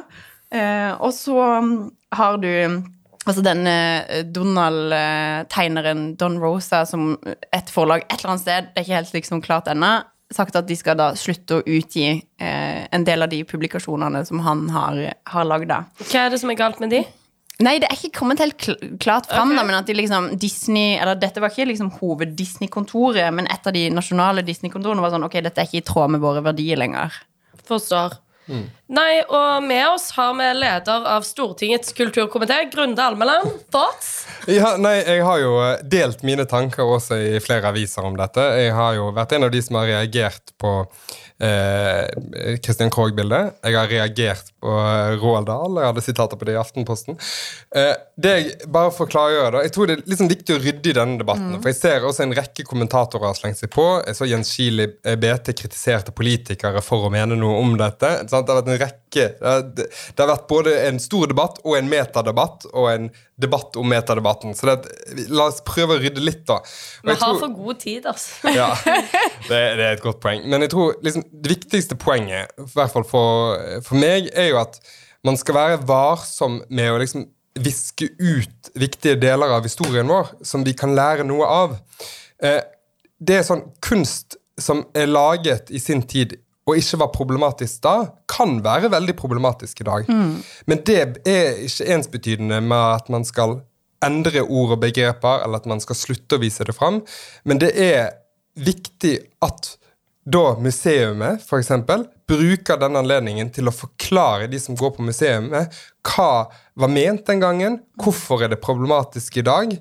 Eh, 0.55 0.93
og 1.03 1.11
så 1.13 1.35
um, 1.59 1.73
har 2.15 2.39
du 2.39 2.83
altså 3.27 3.43
denne 3.45 3.77
eh, 4.07 4.25
Donald-tegneren 4.25 6.13
Don 6.21 6.39
Rosa, 6.43 6.85
som 6.89 7.15
et 7.27 7.73
forlag 7.73 8.07
et 8.07 8.19
eller 8.21 8.35
annet 8.35 8.45
sted, 8.45 8.71
det 8.71 8.83
er 8.83 8.87
ikke 8.87 9.01
helt 9.01 9.19
liksom 9.19 9.43
klart 9.45 9.71
ennå, 9.73 9.93
sagt 10.35 10.57
at 10.59 10.67
de 10.67 10.75
skal 10.79 10.99
da 10.99 11.13
slutte 11.19 11.61
å 11.61 11.67
utgi 11.67 12.09
eh, 12.09 12.83
en 12.91 13.07
del 13.07 13.23
av 13.27 13.31
de 13.31 13.45
publikasjonene 13.47 14.25
som 14.27 14.43
han 14.47 14.67
har, 14.75 15.05
har 15.31 15.47
lagd. 15.47 15.71
Hva 16.03 16.25
er 16.25 16.35
det 16.35 16.43
som 16.43 16.51
er 16.51 16.59
galt 16.59 16.83
med 16.83 16.95
de? 16.95 17.05
Nei, 17.65 17.79
det 17.81 17.89
er 17.89 17.97
ikke 17.97 18.19
kommet 18.19 18.41
helt 18.43 18.59
klart 19.01 19.31
fram, 19.31 19.55
okay. 19.55 19.57
da, 19.57 19.63
men 19.65 19.79
at 19.79 19.87
de 19.89 19.95
liksom 19.97 20.27
Disney 20.37 20.99
Eller 21.01 21.17
dette 21.17 21.41
var 21.41 21.49
ikke 21.49 21.71
liksom 21.71 21.89
hoved-Disney-kontoret, 22.03 23.31
men 23.33 23.49
et 23.49 23.69
av 23.69 23.73
de 23.73 23.87
nasjonale 23.97 24.45
Disney-kontorene 24.45 25.01
var 25.01 25.15
sånn 25.15 25.25
Ok, 25.25 25.39
dette 25.41 25.63
er 25.63 25.71
ikke 25.71 25.81
i 25.81 25.87
tråd 25.89 26.13
med 26.13 26.25
våre 26.25 26.43
verdier 26.45 26.77
lenger. 26.83 27.17
Forstår. 27.67 28.19
Nei, 28.87 29.19
og 29.27 29.65
med 29.67 29.83
oss 29.89 30.13
har 30.15 30.35
vi 30.39 30.47
leder 30.55 31.07
av 31.11 31.25
Stortingets 31.27 31.91
kulturkomité, 31.93 32.61
Grunde 32.71 33.03
Almeland. 33.03 33.51
Thoughts? 33.75 34.27
Ja, 34.47 34.77
nei, 34.79 35.01
Jeg 35.03 35.25
har 35.27 35.41
jo 35.43 35.57
eh, 35.65 35.81
delt 35.83 36.23
mine 36.23 36.47
tanker 36.47 36.87
også 36.87 37.19
i 37.19 37.41
flere 37.43 37.73
aviser 37.75 38.07
om 38.07 38.15
dette. 38.19 38.45
Jeg 38.63 38.77
har 38.79 38.95
jo 38.95 39.09
vært 39.17 39.35
en 39.35 39.49
av 39.49 39.51
de 39.51 39.63
som 39.67 39.81
har 39.81 39.91
reagert 39.91 40.55
på 40.63 40.77
eh, 41.43 42.59
Christian 42.63 42.91
Krogh-bildet. 42.91 43.59
Jeg 43.65 43.77
har 43.77 43.91
reagert 43.91 44.53
på 44.63 44.73
eh, 44.73 45.17
Roald 45.21 45.49
Dahl. 45.51 45.79
Jeg 45.81 45.91
hadde 45.91 46.05
sitater 46.05 46.41
på 46.41 46.49
det 46.49 46.57
i 46.57 46.61
Aftenposten. 46.61 47.19
Eh, 47.77 47.93
det 48.17 48.35
jeg 48.37 48.71
bare 48.73 48.93
for 48.95 49.11
da, 49.13 49.63
Jeg 49.65 49.73
tror 49.75 49.91
det 49.91 49.99
er 49.99 50.07
liksom 50.09 50.31
viktig 50.31 50.57
å 50.57 50.63
rydde 50.63 50.93
i 50.93 50.97
denne 50.97 51.21
debatten. 51.21 51.59
For 51.61 51.73
jeg 51.73 51.81
ser 51.81 52.07
også 52.07 52.25
en 52.25 52.37
rekke 52.37 52.67
kommentatorer 52.69 53.29
har 53.29 53.39
slengt 53.39 53.61
seg 53.61 53.73
på. 53.75 53.87
Jeg 54.07 54.19
så 54.19 54.29
Jens 54.31 54.55
i 54.63 54.71
eh, 54.81 55.19
BT 55.21 55.53
kritiserte 55.59 56.15
politikere 56.17 56.83
for 56.85 57.07
å 57.07 57.13
mene 57.13 57.39
noe 57.39 57.61
om 57.61 57.77
dette. 57.79 58.13
Sant? 58.31 58.47
Det 58.47 58.55
har 58.55 58.63
vært 58.63 58.73
en 58.73 58.76
rekke 58.81 59.27
det, 59.77 59.87
det 59.87 60.21
har 60.23 60.29
vært 60.29 60.47
både 60.51 60.73
en 60.89 60.99
stor 61.01 61.27
debatt 61.31 61.59
og 61.65 61.77
en 61.79 61.89
metadebatt 61.91 62.67
og 62.73 62.89
en 62.91 63.07
debatt 63.41 63.77
om 63.81 63.89
metadebatten. 63.89 64.53
Så 64.57 64.69
det, 64.69 64.91
la 65.33 65.47
oss 65.51 65.63
prøve 65.67 65.97
å 65.97 66.03
rydde 66.03 66.23
litt, 66.25 66.43
da. 66.49 66.59
Og 66.61 67.09
Vi 67.09 67.15
har 67.15 67.21
tror- 67.23 67.41
for 67.45 67.55
god 67.57 67.81
tid, 67.81 68.07
altså. 68.13 68.53
ja, 68.55 68.69
det, 69.51 69.63
det 69.79 69.87
er 69.89 69.95
et 69.97 70.05
godt 70.05 70.21
poeng. 70.25 70.45
Men 70.49 70.65
jeg 70.67 70.73
tror 70.75 70.95
liksom, 71.05 71.25
det 71.33 71.55
viktigste 71.57 71.99
poenget, 72.01 72.53
i 72.61 72.69
hvert 72.75 72.93
fall 72.93 73.07
for, 73.09 73.57
for 73.87 74.01
meg, 74.01 74.31
er 74.37 74.51
jo 74.53 74.61
at 74.63 74.81
man 75.27 75.37
skal 75.41 75.57
være 75.59 75.81
varsom 75.89 76.61
med 76.69 76.93
å 76.93 77.01
liksom 77.03 77.27
viske 77.57 78.11
ut 78.21 78.71
viktige 78.77 79.17
deler 79.17 79.55
av 79.57 79.65
historien 79.65 80.09
vår 80.11 80.35
som 80.45 80.65
vi 80.67 80.75
kan 80.77 80.93
lære 80.97 81.25
noe 81.25 81.47
av. 81.49 81.79
Eh, 82.45 82.61
det 83.17 83.39
er 83.39 83.47
sånn 83.49 83.63
kunst 83.85 84.37
som 84.61 84.83
er 84.97 85.09
laget 85.09 85.71
i 85.73 85.81
sin 85.81 86.03
tid 86.09 86.37
og 86.67 86.79
ikke 86.81 86.99
var 86.99 87.13
problematisk 87.15 87.83
da, 87.87 87.95
kan 88.27 88.59
være 88.65 88.91
veldig 88.91 89.15
problematisk 89.19 89.81
i 89.81 89.87
dag. 89.87 90.09
Men 90.67 90.83
det 90.87 90.99
er 91.31 91.61
ikke 91.63 91.87
ensbetydende 91.95 92.61
med 92.61 92.85
at 92.97 93.11
man 93.13 93.25
skal 93.25 93.61
endre 94.05 94.43
ord 94.43 94.75
og 94.77 94.81
begreper, 94.83 95.45
eller 95.45 95.63
at 95.63 95.67
man 95.71 95.81
skal 95.81 95.99
slutte 95.99 96.37
å 96.37 96.43
vise 96.43 96.67
det 96.67 96.75
fram. 96.77 97.01
Men 97.45 97.63
det 97.63 97.71
er 97.79 98.11
viktig 98.59 99.15
at 99.47 99.77
da 100.27 100.57
museumet 100.59 101.43
for 101.47 101.63
eksempel, 101.63 102.05
bruker 102.27 102.81
denne 102.81 102.99
anledningen 102.99 103.53
til 103.55 103.71
å 103.71 103.75
forklare 103.75 104.49
de 104.51 104.59
som 104.59 104.75
går 104.79 104.97
på 104.97 105.05
museet, 105.07 105.77
hva 106.07 106.31
var 106.75 106.91
ment 106.91 107.29
den 107.29 107.43
gangen, 107.43 107.79
hvorfor 108.03 108.43
er 108.43 108.51
det 108.51 108.59
problematisk 108.63 109.39
i 109.39 109.47
dag, 109.47 109.77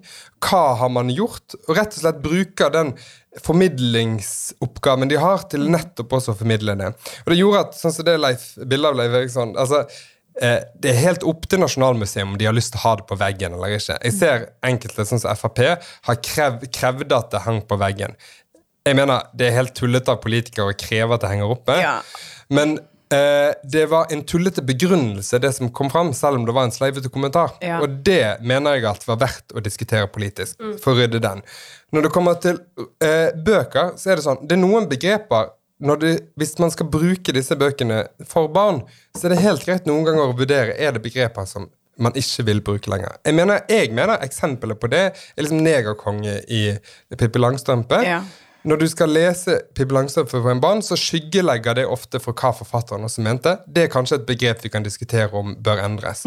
hva 0.45 0.65
har 0.77 0.91
man 0.93 1.10
gjort, 1.10 1.58
og 1.65 1.73
rett 1.79 1.97
og 1.97 2.03
slett 2.03 2.21
bruker 2.21 2.73
den 2.73 2.93
formidlingsoppgaven 3.41 5.10
de 5.10 5.17
har, 5.19 5.47
til 5.49 5.65
nettopp 5.73 6.13
også 6.19 6.36
å 6.36 6.39
formidle 6.43 6.77
det. 6.79 6.93
Og 7.25 7.34
det 7.34 7.39
gjorde 7.41 7.65
at, 7.65 7.79
sånn 7.81 7.97
som 7.97 8.08
det 8.08 8.19
Leif, 8.21 8.51
bildet 8.62 8.91
av 8.91 9.01
Leif 9.01 9.17
Eriksson 9.17 9.58
altså, 9.60 9.81
eh, 10.39 10.62
Det 10.77 10.93
er 10.93 11.01
helt 11.01 11.25
opp 11.27 11.49
til 11.49 11.60
Nasjonalmuseet 11.65 12.23
om 12.23 12.38
de 12.39 12.47
har 12.47 12.55
lyst 12.55 12.75
til 12.75 12.84
å 12.84 12.86
ha 12.86 12.95
det 13.01 13.10
på 13.10 13.17
veggen 13.19 13.58
eller 13.58 13.75
ikke. 13.75 13.97
Jeg 13.97 14.15
ser 14.21 14.49
enkelte, 14.69 15.10
sånn 15.10 15.25
som 15.25 15.41
Frp, 15.41 15.65
har 16.08 16.23
krev, 16.29 16.63
krevd 16.69 17.17
at 17.17 17.34
det 17.34 17.43
hang 17.49 17.63
på 17.65 17.81
veggen. 17.81 18.15
Jeg 18.86 18.98
mener, 19.00 19.30
Det 19.34 19.48
er 19.48 19.56
helt 19.58 19.74
tullete 19.78 20.13
av 20.13 20.21
politikere 20.21 20.74
å 20.74 20.78
kreve 20.78 21.15
at 21.15 21.24
det 21.24 21.32
henger 21.32 21.54
oppe. 21.56 21.78
Ja. 21.82 21.95
Men 22.54 22.78
eh, 23.10 23.56
det 23.63 23.88
var 23.89 24.12
en 24.13 24.21
tullete 24.30 24.62
begrunnelse, 24.65 25.39
det 25.41 25.54
som 25.58 25.71
kom 25.74 25.89
fram, 25.89 26.13
selv 26.13 26.38
om 26.38 26.45
det 26.45 26.54
var 26.54 26.67
en 26.67 26.76
sleivete 26.76 27.10
kommentar. 27.10 27.56
Ja. 27.65 27.80
Og 27.82 28.04
det 28.06 28.38
mener 28.45 28.78
jeg 28.78 28.86
at 28.91 29.08
var 29.08 29.17
verdt 29.24 29.56
å 29.58 29.63
diskutere 29.65 30.10
politisk, 30.12 30.62
for 30.84 30.93
å 30.93 31.00
rydde 31.02 31.24
den. 31.24 31.41
Når 31.95 32.08
det 32.08 32.13
kommer 32.13 32.38
til 32.41 32.62
eh, 33.02 33.34
bøker, 33.34 33.95
så 33.98 34.12
er 34.12 34.19
det 34.19 34.28
sånn 34.28 34.43
Det 34.45 34.58
er 34.58 34.62
noen 34.62 34.89
begreper 34.91 35.54
det, 36.02 36.12
Hvis 36.39 36.56
man 36.60 36.71
skal 36.71 36.88
bruke 36.88 37.34
disse 37.36 37.56
bøkene 37.60 38.06
for 38.28 38.48
barn, 38.52 38.84
så 39.17 39.28
er 39.28 39.34
det 39.34 39.41
helt 39.43 39.65
greit 39.65 39.89
noen 39.89 40.06
ganger 40.08 40.30
å 40.30 40.38
vurdere 40.38 40.78
er 40.78 40.95
det 40.95 41.04
begreper 41.04 41.50
som 41.50 41.67
man 41.98 42.15
ikke 42.15 42.43
vil 42.48 42.62
bruke 42.63 42.91
lenger. 42.91 43.17
Jeg 43.26 43.36
mener, 43.38 43.62
jeg 43.71 43.91
mener 43.95 44.24
eksempelet 44.24 44.80
på 44.80 44.89
det 44.91 45.04
er 45.10 45.43
liksom 45.43 45.62
negerkonge 45.63 46.41
i 46.52 46.63
Pippi 47.15 47.39
Langstrømpe. 47.39 48.02
Ja. 48.04 48.21
Når 48.65 48.80
du 48.82 48.88
skal 48.89 49.12
lese 49.13 49.60
Pippi 49.78 49.93
Langstrømpe 49.93 50.39
for 50.39 50.49
en 50.49 50.62
barn, 50.62 50.82
så 50.82 50.97
skyggelegger 50.97 51.78
det 51.78 51.86
ofte 51.86 52.17
for 52.21 52.34
hva 52.34 52.49
forfatteren 52.58 53.06
også 53.06 53.21
mente. 53.25 53.60
Det 53.69 53.86
er 53.86 53.91
kanskje 53.93 54.17
et 54.17 54.25
begrep 54.25 54.63
vi 54.65 54.71
kan 54.73 54.86
diskutere 54.86 55.30
om 55.38 55.54
bør 55.62 55.84
endres. 55.86 56.23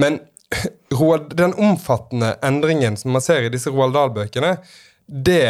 Men 0.00 0.20
Roald, 0.98 1.32
den 1.38 1.54
omfattende 1.56 2.34
endringen 2.44 2.98
som 3.00 3.14
man 3.16 3.24
ser 3.24 3.46
i 3.46 3.52
disse 3.52 3.72
Roald 3.72 3.96
Dahl-bøkene, 3.96 4.58
det 5.08 5.44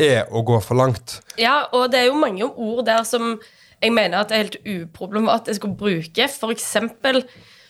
er 0.00 0.32
å 0.32 0.42
gå 0.46 0.56
for 0.64 0.80
langt. 0.80 1.18
Ja, 1.40 1.66
og 1.76 1.90
det 1.92 2.00
er 2.00 2.08
jo 2.08 2.20
mange 2.24 2.48
ord 2.48 2.84
der 2.88 3.04
som 3.08 3.36
jeg 3.82 3.92
mener 3.92 4.22
at 4.22 4.32
er 4.32 4.46
helt 4.46 4.60
uproblematisk 4.64 5.66
å 5.68 5.74
bruke. 5.76 6.28
For 6.32 6.54
eksempel 6.54 7.20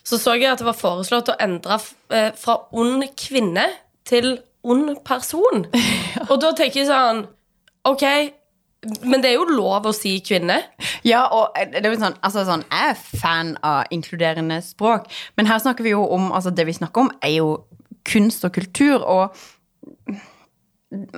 så 0.06 0.20
så 0.22 0.36
jeg 0.38 0.52
at 0.52 0.62
det 0.62 0.68
var 0.68 0.78
foreslått 0.78 1.32
å 1.32 1.40
endre 1.42 1.80
eh, 2.14 2.30
fra 2.38 2.60
ond 2.70 3.02
kvinne 3.18 3.66
til 4.06 4.36
ond 4.62 4.92
person. 5.06 5.66
Og 6.30 6.36
da 6.42 6.52
tenker 6.54 6.84
jeg 6.84 6.92
sånn 6.92 7.26
OK, 7.86 8.04
men 9.06 9.22
det 9.22 9.32
er 9.32 9.38
jo 9.38 9.56
lov 9.56 9.88
å 9.88 9.94
si 9.94 10.16
kvinne. 10.24 10.58
Ja, 11.06 11.24
og 11.32 11.56
det 11.56 11.82
er 11.82 11.90
jo 11.90 12.00
sånn, 12.00 12.18
altså 12.26 12.44
sånn, 12.46 12.64
Jeg 12.70 12.92
er 12.92 13.20
fan 13.22 13.56
av 13.66 13.90
inkluderende 13.94 14.60
språk, 14.64 15.08
men 15.38 15.48
her 15.50 15.62
snakker 15.62 15.86
vi 15.86 15.94
jo 15.94 16.04
om 16.04 16.30
altså 16.32 16.52
Det 16.54 16.66
vi 16.68 16.76
snakker 16.76 17.06
om, 17.06 17.12
er 17.22 17.38
jo 17.38 17.50
kunst 18.06 18.44
og 18.46 18.54
kultur, 18.54 19.02
og 19.02 19.34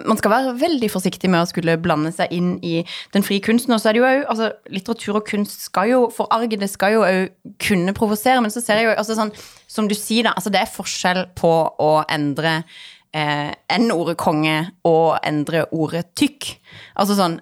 man 0.09 0.16
skal 0.16 0.33
være 0.33 0.54
veldig 0.61 0.88
forsiktig 0.90 1.28
med 1.31 1.44
å 1.44 1.48
skulle 1.48 1.76
blande 1.81 2.11
seg 2.14 2.33
inn 2.33 2.54
i 2.64 2.81
den 3.12 3.24
frie 3.26 3.42
kunsten. 3.44 3.74
Og 3.76 3.83
så 3.83 3.90
er 3.90 3.96
det 3.96 4.00
jo 4.00 4.09
òg 4.09 4.31
altså, 4.33 4.48
Litteratur 4.72 5.18
og 5.20 5.26
kunst 5.28 5.66
skal 5.68 5.90
jo 5.92 5.98
forarge, 6.14 6.57
det 6.61 6.70
skal 6.72 6.96
jo 6.96 7.04
òg 7.04 7.59
kunne 7.62 7.94
provosere, 7.96 8.40
men 8.44 8.54
så 8.54 8.62
ser 8.64 8.81
jeg 8.81 8.88
jo 8.88 8.96
altså, 8.96 9.18
sånn, 9.18 9.35
Som 9.68 9.90
du 9.90 9.94
sier, 9.94 10.24
da, 10.24 10.33
altså 10.37 10.52
det 10.52 10.62
er 10.62 10.72
forskjell 10.72 11.26
på 11.37 11.52
å 11.85 11.90
endre 12.09 12.62
eh, 13.14 13.53
N-ordet 13.79 14.16
konge 14.21 14.57
og 14.88 15.18
endre 15.27 15.66
ordet 15.73 16.07
tykk. 16.18 16.49
Altså 16.99 17.16
sånn 17.18 17.38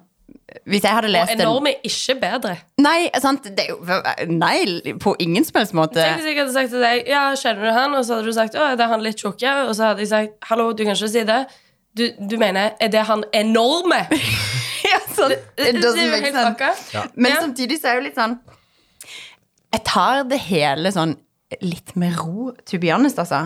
Hvis 0.65 0.85
jeg 0.87 0.95
hadde 0.95 1.11
lest 1.11 1.35
Og 1.35 1.41
enorm 1.43 1.67
er 1.69 1.83
ikke 1.85 2.15
bedre. 2.23 2.55
Nei, 2.81 3.11
sant? 3.21 3.45
Det 3.57 3.67
er 3.67 3.73
jo, 3.75 3.81
nei, 4.31 4.95
på 5.03 5.17
ingen 5.21 5.45
som 5.45 5.59
helst 5.61 5.75
måte. 5.77 5.99
Tenk 6.01 6.23
hvis 6.23 6.31
jeg 6.31 6.39
hadde 6.39 6.55
sagt 6.55 6.71
til 6.73 6.85
deg 6.85 7.11
Ja, 7.11 7.27
kjenner 7.37 7.67
du 7.67 7.73
han? 7.77 7.95
Og 7.99 8.07
så 8.07 8.17
hadde 8.19 8.31
du 8.31 8.37
sagt 8.37 8.57
Å, 8.57 8.71
er 8.73 8.93
han 8.95 9.05
litt 9.05 9.21
tjukke? 9.21 9.53
Og 9.67 9.75
så 9.77 9.91
hadde 9.91 10.05
jeg 10.07 10.13
sagt 10.13 10.51
Hallo, 10.51 10.71
du 10.73 10.85
kan 10.87 10.95
ikke 10.97 11.11
si 11.13 11.25
det. 11.29 11.41
Du, 11.97 12.07
du 12.31 12.37
mener 12.41 12.75
Er 12.81 12.93
det 12.93 13.05
han 13.11 13.25
enorme? 13.37 14.05
ja, 14.91 15.03
sånn, 15.17 15.35
Det 15.59 15.73
det, 15.81 15.93
er 15.93 16.11
jo 16.15 16.23
helt 16.29 16.41
fucka. 16.41 16.73
Men 17.17 17.33
Ja. 17.35 17.41
samtidig 17.43 17.81
så 17.83 17.91
er 17.91 17.97
det 17.99 18.03
jo 18.05 18.09
litt 18.11 18.21
sånn 18.23 18.39
Jeg 19.75 19.85
tar 19.85 20.25
det 20.31 20.41
hele 20.47 20.93
sånn 20.95 21.17
litt 21.63 21.93
med 21.95 22.17
ro, 22.19 22.51
to 22.67 22.79
be 22.83 22.91
honest, 22.91 23.21
altså. 23.23 23.45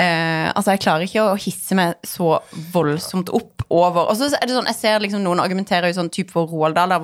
Eh, 0.00 0.46
altså, 0.56 0.72
jeg 0.72 0.80
klarer 0.80 1.04
ikke 1.04 1.24
å 1.28 1.36
hisse 1.36 1.76
meg 1.76 1.98
så 2.08 2.38
voldsomt 2.72 3.28
opp 3.36 3.66
over 3.70 4.08
Og 4.08 4.16
så 4.16 4.30
er 4.34 4.46
det 4.48 4.54
sånn, 4.56 4.66
jeg 4.70 4.78
ser 4.78 5.02
liksom 5.02 5.20
noen 5.22 5.42
argumenterer 5.42 5.90
jo 5.90 5.98
sånn 5.98 6.08
type 6.10 6.32
for 6.32 6.48
Roald 6.50 6.74
Dahl, 6.78 6.94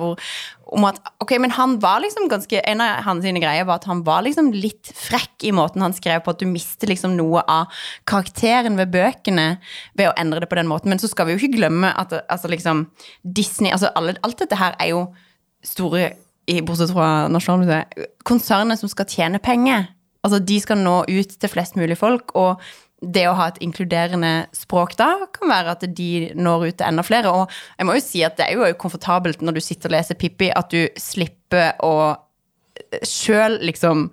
om 0.67 0.85
at 0.89 0.97
ok, 1.23 1.35
men 1.39 1.53
han 1.55 1.77
var 1.79 2.01
liksom 2.03 2.25
ganske 2.31 2.59
En 2.67 2.81
av 2.83 3.03
hans 3.05 3.23
sine 3.23 3.39
greier 3.39 3.67
var 3.69 3.77
at 3.79 3.85
han 3.87 4.01
var 4.07 4.25
liksom 4.25 4.49
litt 4.55 4.89
frekk 4.97 5.45
i 5.47 5.53
måten 5.55 5.85
han 5.85 5.93
skrev 5.95 6.23
på, 6.25 6.33
at 6.33 6.41
du 6.41 6.47
mister 6.49 6.89
liksom 6.91 7.13
noe 7.19 7.43
av 7.47 7.69
karakteren 8.09 8.75
ved 8.81 8.89
bøkene 8.95 9.45
ved 9.95 10.09
å 10.09 10.15
endre 10.19 10.41
det 10.43 10.49
på 10.51 10.57
den 10.59 10.67
måten. 10.67 10.89
Men 10.91 10.99
så 10.99 11.07
skal 11.11 11.29
vi 11.29 11.35
jo 11.37 11.39
ikke 11.43 11.55
glemme 11.59 11.93
at 11.95 12.15
altså 12.25 12.49
liksom 12.51 12.87
Disney 13.23 13.71
altså 13.71 13.93
alle, 13.95 14.17
Alt 14.25 14.41
dette 14.41 14.57
her 14.59 14.75
er 14.81 14.89
jo 14.95 15.05
store, 15.63 16.09
i- 16.49 16.61
bortsett 16.65 16.91
fra 16.95 17.27
Nasjonalmuseet, 17.31 18.09
konsernet 18.27 18.79
som 18.81 18.89
skal 18.91 19.05
tjene 19.05 19.39
penger. 19.39 19.87
Altså 20.25 20.41
de 20.43 20.59
skal 20.59 20.81
nå 20.81 20.97
ut 21.07 21.37
til 21.39 21.49
flest 21.53 21.77
mulig 21.79 21.95
folk, 21.99 22.33
og 22.35 22.59
det 23.01 23.27
å 23.29 23.35
ha 23.37 23.49
et 23.51 23.59
inkluderende 23.61 24.47
språk 24.57 24.95
da, 24.97 25.11
kan 25.33 25.51
være 25.51 25.75
at 25.75 25.83
de 25.97 26.31
når 26.33 26.69
ut 26.69 26.77
til 26.79 26.87
enda 26.87 27.03
flere. 27.05 27.29
Og 27.29 27.51
jeg 27.77 27.85
må 27.89 27.97
jo 27.97 28.03
si 28.03 28.23
at 28.25 28.39
det 28.39 28.47
er 28.47 28.57
jo 28.57 28.79
komfortabelt 28.81 29.43
når 29.45 29.59
du 29.59 29.61
sitter 29.61 29.91
og 29.91 29.97
leser 29.97 30.17
Pippi, 30.17 30.49
at 30.49 30.73
du 30.73 30.87
slipper 31.01 31.77
å 31.85 32.15
sjøl 33.05 33.59
liksom 33.65 34.09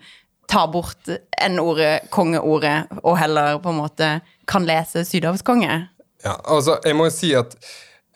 ta 0.51 0.67
bort 0.69 1.09
N-ordet, 1.41 2.11
kongeordet, 2.13 2.91
og 3.01 3.17
heller 3.19 3.59
på 3.65 3.73
en 3.73 3.81
måte 3.81 4.11
kan 4.49 4.67
lese 4.69 5.05
Sydhavskonge. 5.09 5.79
Ja, 6.25 6.37
altså, 6.45 6.79
jeg 6.85 6.97
må 6.97 7.09
jo 7.09 7.15
si 7.15 7.33
at 7.37 7.57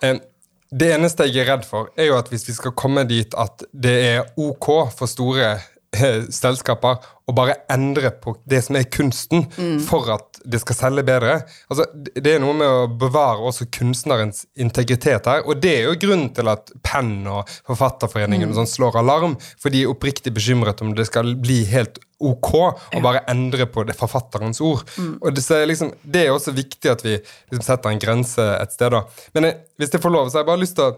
eh, 0.04 0.20
det 0.68 0.90
eneste 0.92 1.28
jeg 1.28 1.44
er 1.44 1.52
redd 1.54 1.64
for, 1.68 1.88
er 1.96 2.10
jo 2.10 2.18
at 2.18 2.28
hvis 2.32 2.44
vi 2.48 2.56
skal 2.56 2.76
komme 2.76 3.04
dit 3.08 3.32
at 3.40 3.64
det 3.72 3.96
er 4.10 4.30
ok 4.36 4.68
for 4.96 5.08
store 5.08 5.54
eh, 5.54 5.66
selskaper 5.94 6.98
og 7.28 7.34
bare 7.36 7.58
endre 7.72 8.10
på 8.22 8.34
det 8.48 8.60
som 8.64 8.76
er 8.78 8.88
kunsten, 8.92 9.46
for 9.84 10.08
at 10.14 10.40
det 10.48 10.60
skal 10.62 10.76
selge 10.76 11.04
bedre. 11.04 11.34
Altså, 11.68 11.84
det 12.14 12.34
er 12.34 12.40
noe 12.40 12.54
med 12.56 12.68
å 12.68 12.86
bevare 13.00 13.44
også 13.50 13.66
kunstnerens 13.72 14.46
integritet 14.56 15.28
her, 15.28 15.44
og 15.44 15.60
det 15.60 15.74
er 15.74 15.88
jo 15.88 15.98
grunnen 16.00 16.30
til 16.36 16.48
at 16.48 16.72
Penn 16.84 17.26
og 17.28 17.48
Forfatterforeningen 17.68 18.48
og 18.52 18.60
sånn 18.60 18.70
slår 18.70 19.00
alarm, 19.02 19.36
for 19.60 19.74
de 19.74 19.84
er 19.84 19.92
oppriktig 19.92 20.32
bekymret 20.36 20.80
om 20.84 20.94
det 20.96 21.08
skal 21.08 21.34
bli 21.40 21.62
helt 21.68 22.00
ok 22.18 22.50
å 22.58 23.02
bare 23.04 23.22
endre 23.30 23.68
på 23.70 23.84
det 23.86 23.96
forfatterens 23.98 24.60
ord. 24.64 24.82
Og 25.20 25.30
det, 25.34 25.44
så 25.44 25.60
er 25.60 25.68
liksom, 25.70 25.92
det 26.02 26.24
er 26.26 26.34
også 26.34 26.56
viktig 26.56 26.90
at 26.90 27.04
vi 27.04 27.14
liksom 27.20 27.64
setter 27.64 27.92
en 27.92 28.02
grense 28.02 28.48
et 28.56 28.74
sted. 28.74 28.90
da. 28.94 29.04
Men 29.36 29.50
jeg, 29.50 29.60
hvis 29.78 29.94
jeg 29.94 30.02
får 30.02 30.16
lov, 30.16 30.28
så 30.30 30.40
har 30.40 30.46
jeg 30.46 30.50
bare 30.50 30.64
lyst 30.64 30.78
til 30.80 30.88
å 30.88 30.96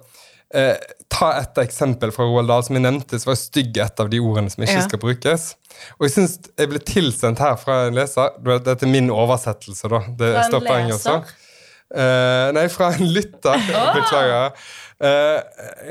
eh, 0.55 0.77
ta 1.13 1.33
et 1.41 1.59
eksempel 1.63 2.13
fra 2.15 2.25
Roald 2.27 2.49
Dahl 2.51 2.63
som 2.67 2.77
jeg 2.79 2.83
nevnte, 2.85 3.19
så 3.21 3.31
var 3.31 3.39
stygg 3.41 3.77
et 3.83 4.01
av 4.03 4.11
de 4.13 4.21
ordene 4.23 4.51
som 4.53 4.65
ikke 4.65 4.79
Ja. 4.81 4.87
skal 4.89 4.99
brukes. 5.03 5.55
Og 5.99 6.07
jeg 6.09 6.15
synes 6.17 6.39
jeg 6.59 6.69
ble 6.73 6.79
tilsendt 6.79 7.39
her 7.39 7.57
fra 7.57 7.87
en 7.89 7.95
leser. 7.95 8.31
Dette 8.65 8.83
er 8.87 8.91
min 8.91 9.11
oversettelse, 9.11 9.89
da. 9.89 10.01
Det 10.09 10.33
Fra 10.35 10.43
en 10.45 10.51
står 10.51 10.67
på 10.67 10.77
engelsk 10.79 11.07
leser? 11.07 11.19
også. 11.21 11.47
Eh, 11.93 12.53
nei, 12.55 12.69
fra 12.71 12.93
en 12.95 13.07
lytter. 13.11 13.67
Beklager. 13.97 14.53
Eh, 15.01 15.41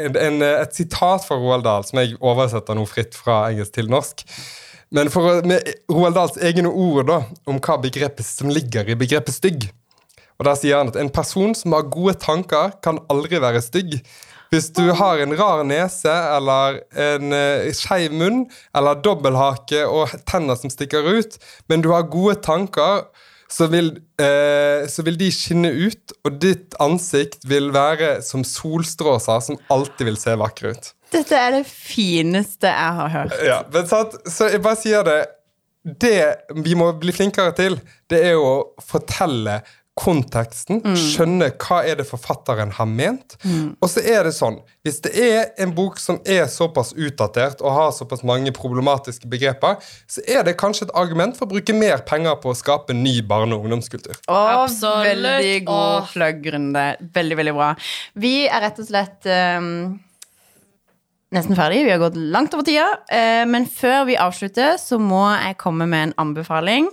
en, 0.05 0.15
en, 0.15 0.41
et 0.43 0.75
sitat 0.75 1.25
fra 1.25 1.35
Roald 1.41 1.63
Dahl, 1.65 1.83
som 1.87 1.99
jeg 1.99 2.15
oversetter 2.21 2.75
nå 2.77 2.85
fritt 2.87 3.15
fra 3.17 3.49
engelsk 3.49 3.73
til 3.79 3.89
norsk. 3.91 4.23
Men 4.91 5.09
for, 5.13 5.41
med 5.45 5.65
Roald 5.91 6.15
Dahls 6.15 6.37
egne 6.41 6.69
ord 6.71 7.05
da, 7.09 7.19
om 7.49 7.59
hva 7.61 7.75
begrepet 7.81 8.25
som 8.25 8.49
ligger 8.49 8.87
i 8.89 8.95
begrepet 8.97 9.35
stygg. 9.35 9.67
Og 10.39 10.45
Der 10.47 10.55
sier 10.55 10.77
han 10.79 10.87
at 10.87 10.95
en 10.95 11.09
person 11.13 11.51
som 11.57 11.73
har 11.75 11.83
gode 11.91 12.15
tanker, 12.21 12.71
kan 12.81 12.97
aldri 13.11 13.41
være 13.43 13.61
stygg. 13.61 13.99
Hvis 14.49 14.71
du 14.73 14.87
har 14.97 15.21
en 15.21 15.35
rar 15.37 15.63
nese 15.67 16.13
eller 16.35 16.79
en 16.97 17.33
uh, 17.35 17.69
skeiv 17.77 18.15
munn 18.17 18.45
eller 18.75 19.01
dobbelthake 19.05 19.83
og 19.85 20.15
tenner 20.29 20.57
som 20.57 20.73
stikker 20.73 21.05
ut, 21.05 21.37
men 21.69 21.85
du 21.85 21.91
har 21.93 22.09
gode 22.09 22.39
tanker, 22.45 23.05
så 23.49 23.65
vil, 23.67 23.89
eh, 24.21 24.85
så 24.89 25.03
vil 25.05 25.17
de 25.17 25.29
skinne 25.33 25.71
ut, 25.73 26.13
og 26.25 26.37
ditt 26.41 26.75
ansikt 26.81 27.47
vil 27.49 27.71
være 27.73 28.19
som 28.25 28.45
solstråser 28.45 29.41
som 29.45 29.57
alltid 29.73 30.11
vil 30.11 30.19
se 30.21 30.35
vakre 30.37 30.75
ut. 30.75 30.91
Dette 31.09 31.33
er 31.37 31.55
det 31.57 31.63
fineste 31.65 32.69
jeg 32.69 32.97
har 32.99 33.09
hørt. 33.15 33.33
Ja? 33.41 33.59
Så 34.29 34.51
jeg 34.53 34.61
bare 34.61 34.77
sier 34.77 35.05
det 35.07 35.19
Det 35.79 36.59
vi 36.59 36.73
må 36.75 36.89
bli 36.99 37.13
flinkere 37.15 37.53
til, 37.55 37.77
det 38.11 38.17
er 38.27 38.35
å 38.35 38.75
fortelle 38.83 39.61
konteksten, 39.99 40.81
skjønne 40.97 41.51
hva 41.59 41.81
er 41.87 41.99
det 41.99 42.07
forfatteren 42.07 42.71
har 42.77 42.89
ment. 42.89 43.35
Og 43.79 43.87
så 43.91 44.03
er 44.03 44.27
det 44.27 44.33
sånn, 44.37 44.59
hvis 44.87 45.01
det 45.05 45.13
er 45.19 45.49
en 45.61 45.73
bok 45.75 45.99
som 46.01 46.21
er 46.23 46.47
såpass 46.51 46.93
utdatert 46.95 47.63
og 47.63 47.75
har 47.75 47.93
såpass 47.95 48.23
mange 48.27 48.53
problematiske 48.55 49.29
begreper, 49.31 49.79
så 50.09 50.23
er 50.27 50.45
det 50.47 50.57
kanskje 50.59 50.87
et 50.87 50.97
argument 50.97 51.37
for 51.37 51.47
å 51.47 51.53
bruke 51.53 51.75
mer 51.75 52.03
penger 52.07 52.39
på 52.41 52.53
å 52.53 52.57
skape 52.57 52.95
ny 52.95 53.19
barne- 53.27 53.57
og 53.57 53.67
ungdomskultur. 53.67 54.21
Absolutt. 54.27 55.07
Veldig 55.09 55.55
god 55.67 56.11
fløggrunde. 56.13 56.85
Veldig, 57.15 57.39
veldig 57.43 57.57
bra. 57.57 57.73
Vi 58.19 58.35
er 58.47 58.63
rett 58.63 58.79
og 58.79 58.87
slett 58.87 59.27
um, 59.27 59.99
nesten 61.35 61.57
ferdig. 61.57 61.83
Vi 61.85 61.93
har 61.93 62.01
gått 62.01 62.17
langt 62.17 62.55
over 62.55 62.65
tida. 62.67 62.87
Eh, 63.11 63.45
men 63.49 63.67
før 63.69 64.07
vi 64.09 64.17
avslutter, 64.19 64.77
så 64.81 64.99
må 65.01 65.25
jeg 65.35 65.59
komme 65.61 65.87
med 65.89 66.09
en 66.09 66.15
anbefaling. 66.25 66.89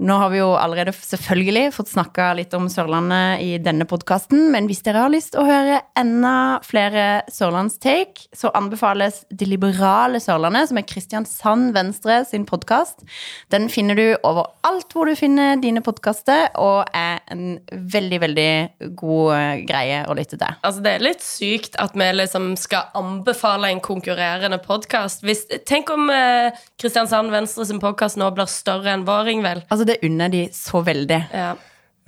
Nå 0.00 0.14
har 0.16 0.30
vi 0.32 0.38
jo 0.38 0.54
allerede 0.56 0.94
selvfølgelig 0.96 1.74
fått 1.76 1.90
snakka 1.90 2.30
litt 2.38 2.54
om 2.56 2.70
Sørlandet 2.72 3.42
i 3.44 3.58
denne 3.60 3.84
podkasten, 3.84 4.46
men 4.48 4.64
hvis 4.64 4.80
dere 4.86 5.02
har 5.04 5.12
lyst 5.12 5.34
til 5.34 5.42
å 5.42 5.44
høre 5.44 5.82
enda 6.00 6.32
flere 6.64 7.26
Sørlandstake, 7.28 8.30
så 8.32 8.48
anbefales 8.56 9.26
Det 9.28 9.44
liberale 9.44 10.16
Sørlandet, 10.24 10.70
som 10.70 10.80
er 10.80 10.86
Kristiansand 10.88 11.74
Venstre 11.76 12.22
sin 12.24 12.46
podkast. 12.48 13.04
Den 13.52 13.68
finner 13.68 13.98
du 13.98 14.06
overalt 14.24 14.96
hvor 14.96 15.10
du 15.10 15.12
finner 15.20 15.60
dine 15.60 15.82
podkaster, 15.84 16.48
og 16.56 16.88
er 16.96 17.20
en 17.28 17.60
veldig, 17.68 18.22
veldig 18.24 18.48
god 18.96 19.34
eh, 19.36 19.66
greie 19.68 20.00
å 20.08 20.16
lytte 20.16 20.40
til. 20.40 20.56
Altså, 20.64 20.80
det 20.80 20.94
er 20.96 21.06
litt 21.10 21.24
sykt 21.26 21.76
at 21.76 21.92
vi 21.92 22.08
liksom 22.16 22.54
skal 22.56 22.88
anbefale 22.96 23.68
en 23.68 23.84
konkurrerende 23.84 24.62
podkast. 24.64 25.28
Tenk 25.68 25.92
om 25.92 26.08
eh, 26.08 26.56
Kristiansand 26.80 27.36
Venstre 27.36 27.68
sin 27.68 27.84
podkast 27.84 28.16
nå 28.16 28.32
blir 28.32 28.48
større 28.48 28.96
enn 28.96 29.04
vår, 29.04 29.34
Ingvild. 29.36 29.68
Altså, 29.68 29.89
det 29.90 29.98
unner 30.06 30.32
de 30.32 30.46
så 30.54 30.84
veldig. 30.86 31.20
Ja. 31.34 31.50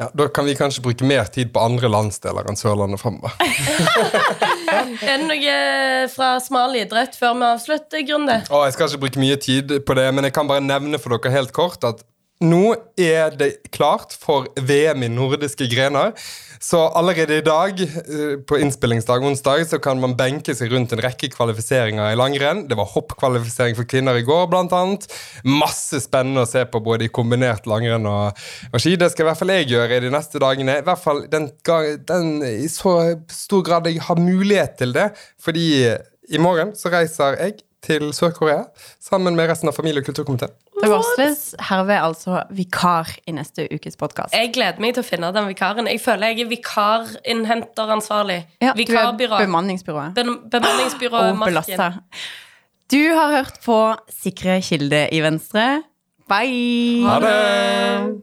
Ja, 0.00 0.08
da 0.14 0.24
kan 0.34 0.46
vi 0.48 0.54
kanskje 0.56 0.82
bruke 0.82 1.06
mer 1.06 1.28
tid 1.30 1.52
på 1.54 1.60
andre 1.62 1.86
landsdeler 1.92 2.48
enn 2.48 2.56
Sørlandet 2.58 2.98
framover. 2.98 3.34
Er 4.72 5.20
det 5.20 5.26
noe 5.28 5.56
fra 6.10 6.30
smal 6.42 6.74
idrett 6.80 7.14
før 7.18 7.36
vi 7.38 7.46
avslutter, 7.50 8.02
Grunde? 8.08 8.38
Å, 8.48 8.62
jeg 8.66 8.74
skal 8.74 8.88
ikke 8.88 9.02
bruke 9.04 9.22
mye 9.22 9.36
tid 9.42 9.74
på 9.86 9.96
det, 9.98 10.06
men 10.16 10.26
jeg 10.26 10.34
kan 10.34 10.48
bare 10.48 10.64
nevne 10.64 10.98
for 10.98 11.14
dere 11.14 11.34
helt 11.36 11.52
kort 11.54 11.84
at 11.86 12.00
nå 12.42 12.74
er 12.98 13.34
det 13.38 13.50
klart 13.72 14.14
for 14.18 14.48
VM 14.60 15.06
i 15.06 15.10
nordiske 15.12 15.68
grener. 15.70 16.12
Så 16.62 16.78
allerede 16.94 17.40
i 17.40 17.42
dag, 17.42 17.80
eh, 17.80 18.36
på 18.46 18.58
innspillingsdag 18.58 19.24
onsdag, 19.26 19.64
så 19.66 19.78
kan 19.82 19.98
man 20.00 20.14
benke 20.16 20.54
seg 20.54 20.70
rundt 20.70 20.92
en 20.92 21.02
rekke 21.02 21.30
kvalifiseringer 21.32 22.12
i 22.12 22.18
langrenn. 22.18 22.68
Det 22.68 22.78
var 22.78 22.90
hoppkvalifisering 22.92 23.74
for 23.78 23.88
kvinner 23.88 24.18
i 24.18 24.22
går, 24.22 24.46
blant 24.50 24.72
annet. 24.72 25.08
Masse 25.42 25.98
spennende 26.04 26.44
å 26.44 26.50
se 26.50 26.62
på 26.64 26.82
både 26.82 27.08
i 27.08 27.10
kombinert 27.10 27.66
langrenn 27.66 28.06
og, 28.06 28.38
og 28.72 28.78
ski. 28.78 28.94
Det 28.96 29.10
skal 29.10 29.26
i 29.26 29.30
hvert 29.30 29.42
fall 29.42 29.54
jeg 29.56 29.72
gjøre 29.72 29.98
i 29.98 30.04
de 30.06 30.14
neste 30.14 30.38
dagene. 30.42 30.78
I 30.78 30.86
hvert 30.86 31.02
fall 31.02 31.26
den, 31.32 31.50
den, 32.06 32.30
I 32.46 32.70
så 32.70 32.94
stor 33.30 33.66
grad 33.66 33.90
jeg 33.90 34.02
har 34.06 34.22
mulighet 34.22 34.78
til 34.78 34.94
det. 34.94 35.10
Fordi 35.42 35.66
i 36.30 36.38
morgen 36.38 36.76
så 36.78 36.94
reiser 36.94 37.40
jeg 37.42 37.58
til 37.82 38.12
Sør-Korea 38.14 38.64
sammen 39.02 39.36
med 39.38 39.50
resten 39.50 39.70
av 39.70 39.76
familie- 39.76 40.02
og 40.02 40.06
kulturkomiteen. 40.06 40.54
Det 40.82 40.90
varsles 40.90 41.42
herved 41.68 41.98
altså 41.98 42.42
vikar 42.50 43.10
i 43.26 43.34
neste 43.36 43.68
ukes 43.70 43.98
podkast. 44.00 44.34
Jeg 44.34 44.50
gleder 44.54 44.80
meg 44.82 44.96
til 44.96 45.04
å 45.04 45.06
finne 45.06 45.30
den 45.34 45.46
vikaren. 45.50 45.90
Jeg 45.90 46.00
føler 46.02 46.32
jeg 46.32 46.46
er 46.46 46.50
vikarinnhenteransvarlig. 46.50 48.40
Ja, 48.62 48.72
du 48.72 48.82
er 48.82 48.82
Vikarbyrå. 48.82 49.38
bemanningsbyrået. 49.44 50.14
Be 50.14 50.24
bemanningsbyrå 50.56 51.22
oh. 51.30 52.00
Du 52.92 53.02
har 53.14 53.30
hørt 53.36 53.62
på 53.64 53.78
Sikre 54.10 54.60
kilde 54.62 55.06
i 55.14 55.22
Venstre. 55.24 55.82
Bye! 56.28 57.06
Ha 57.06 57.20
det! 57.20 58.22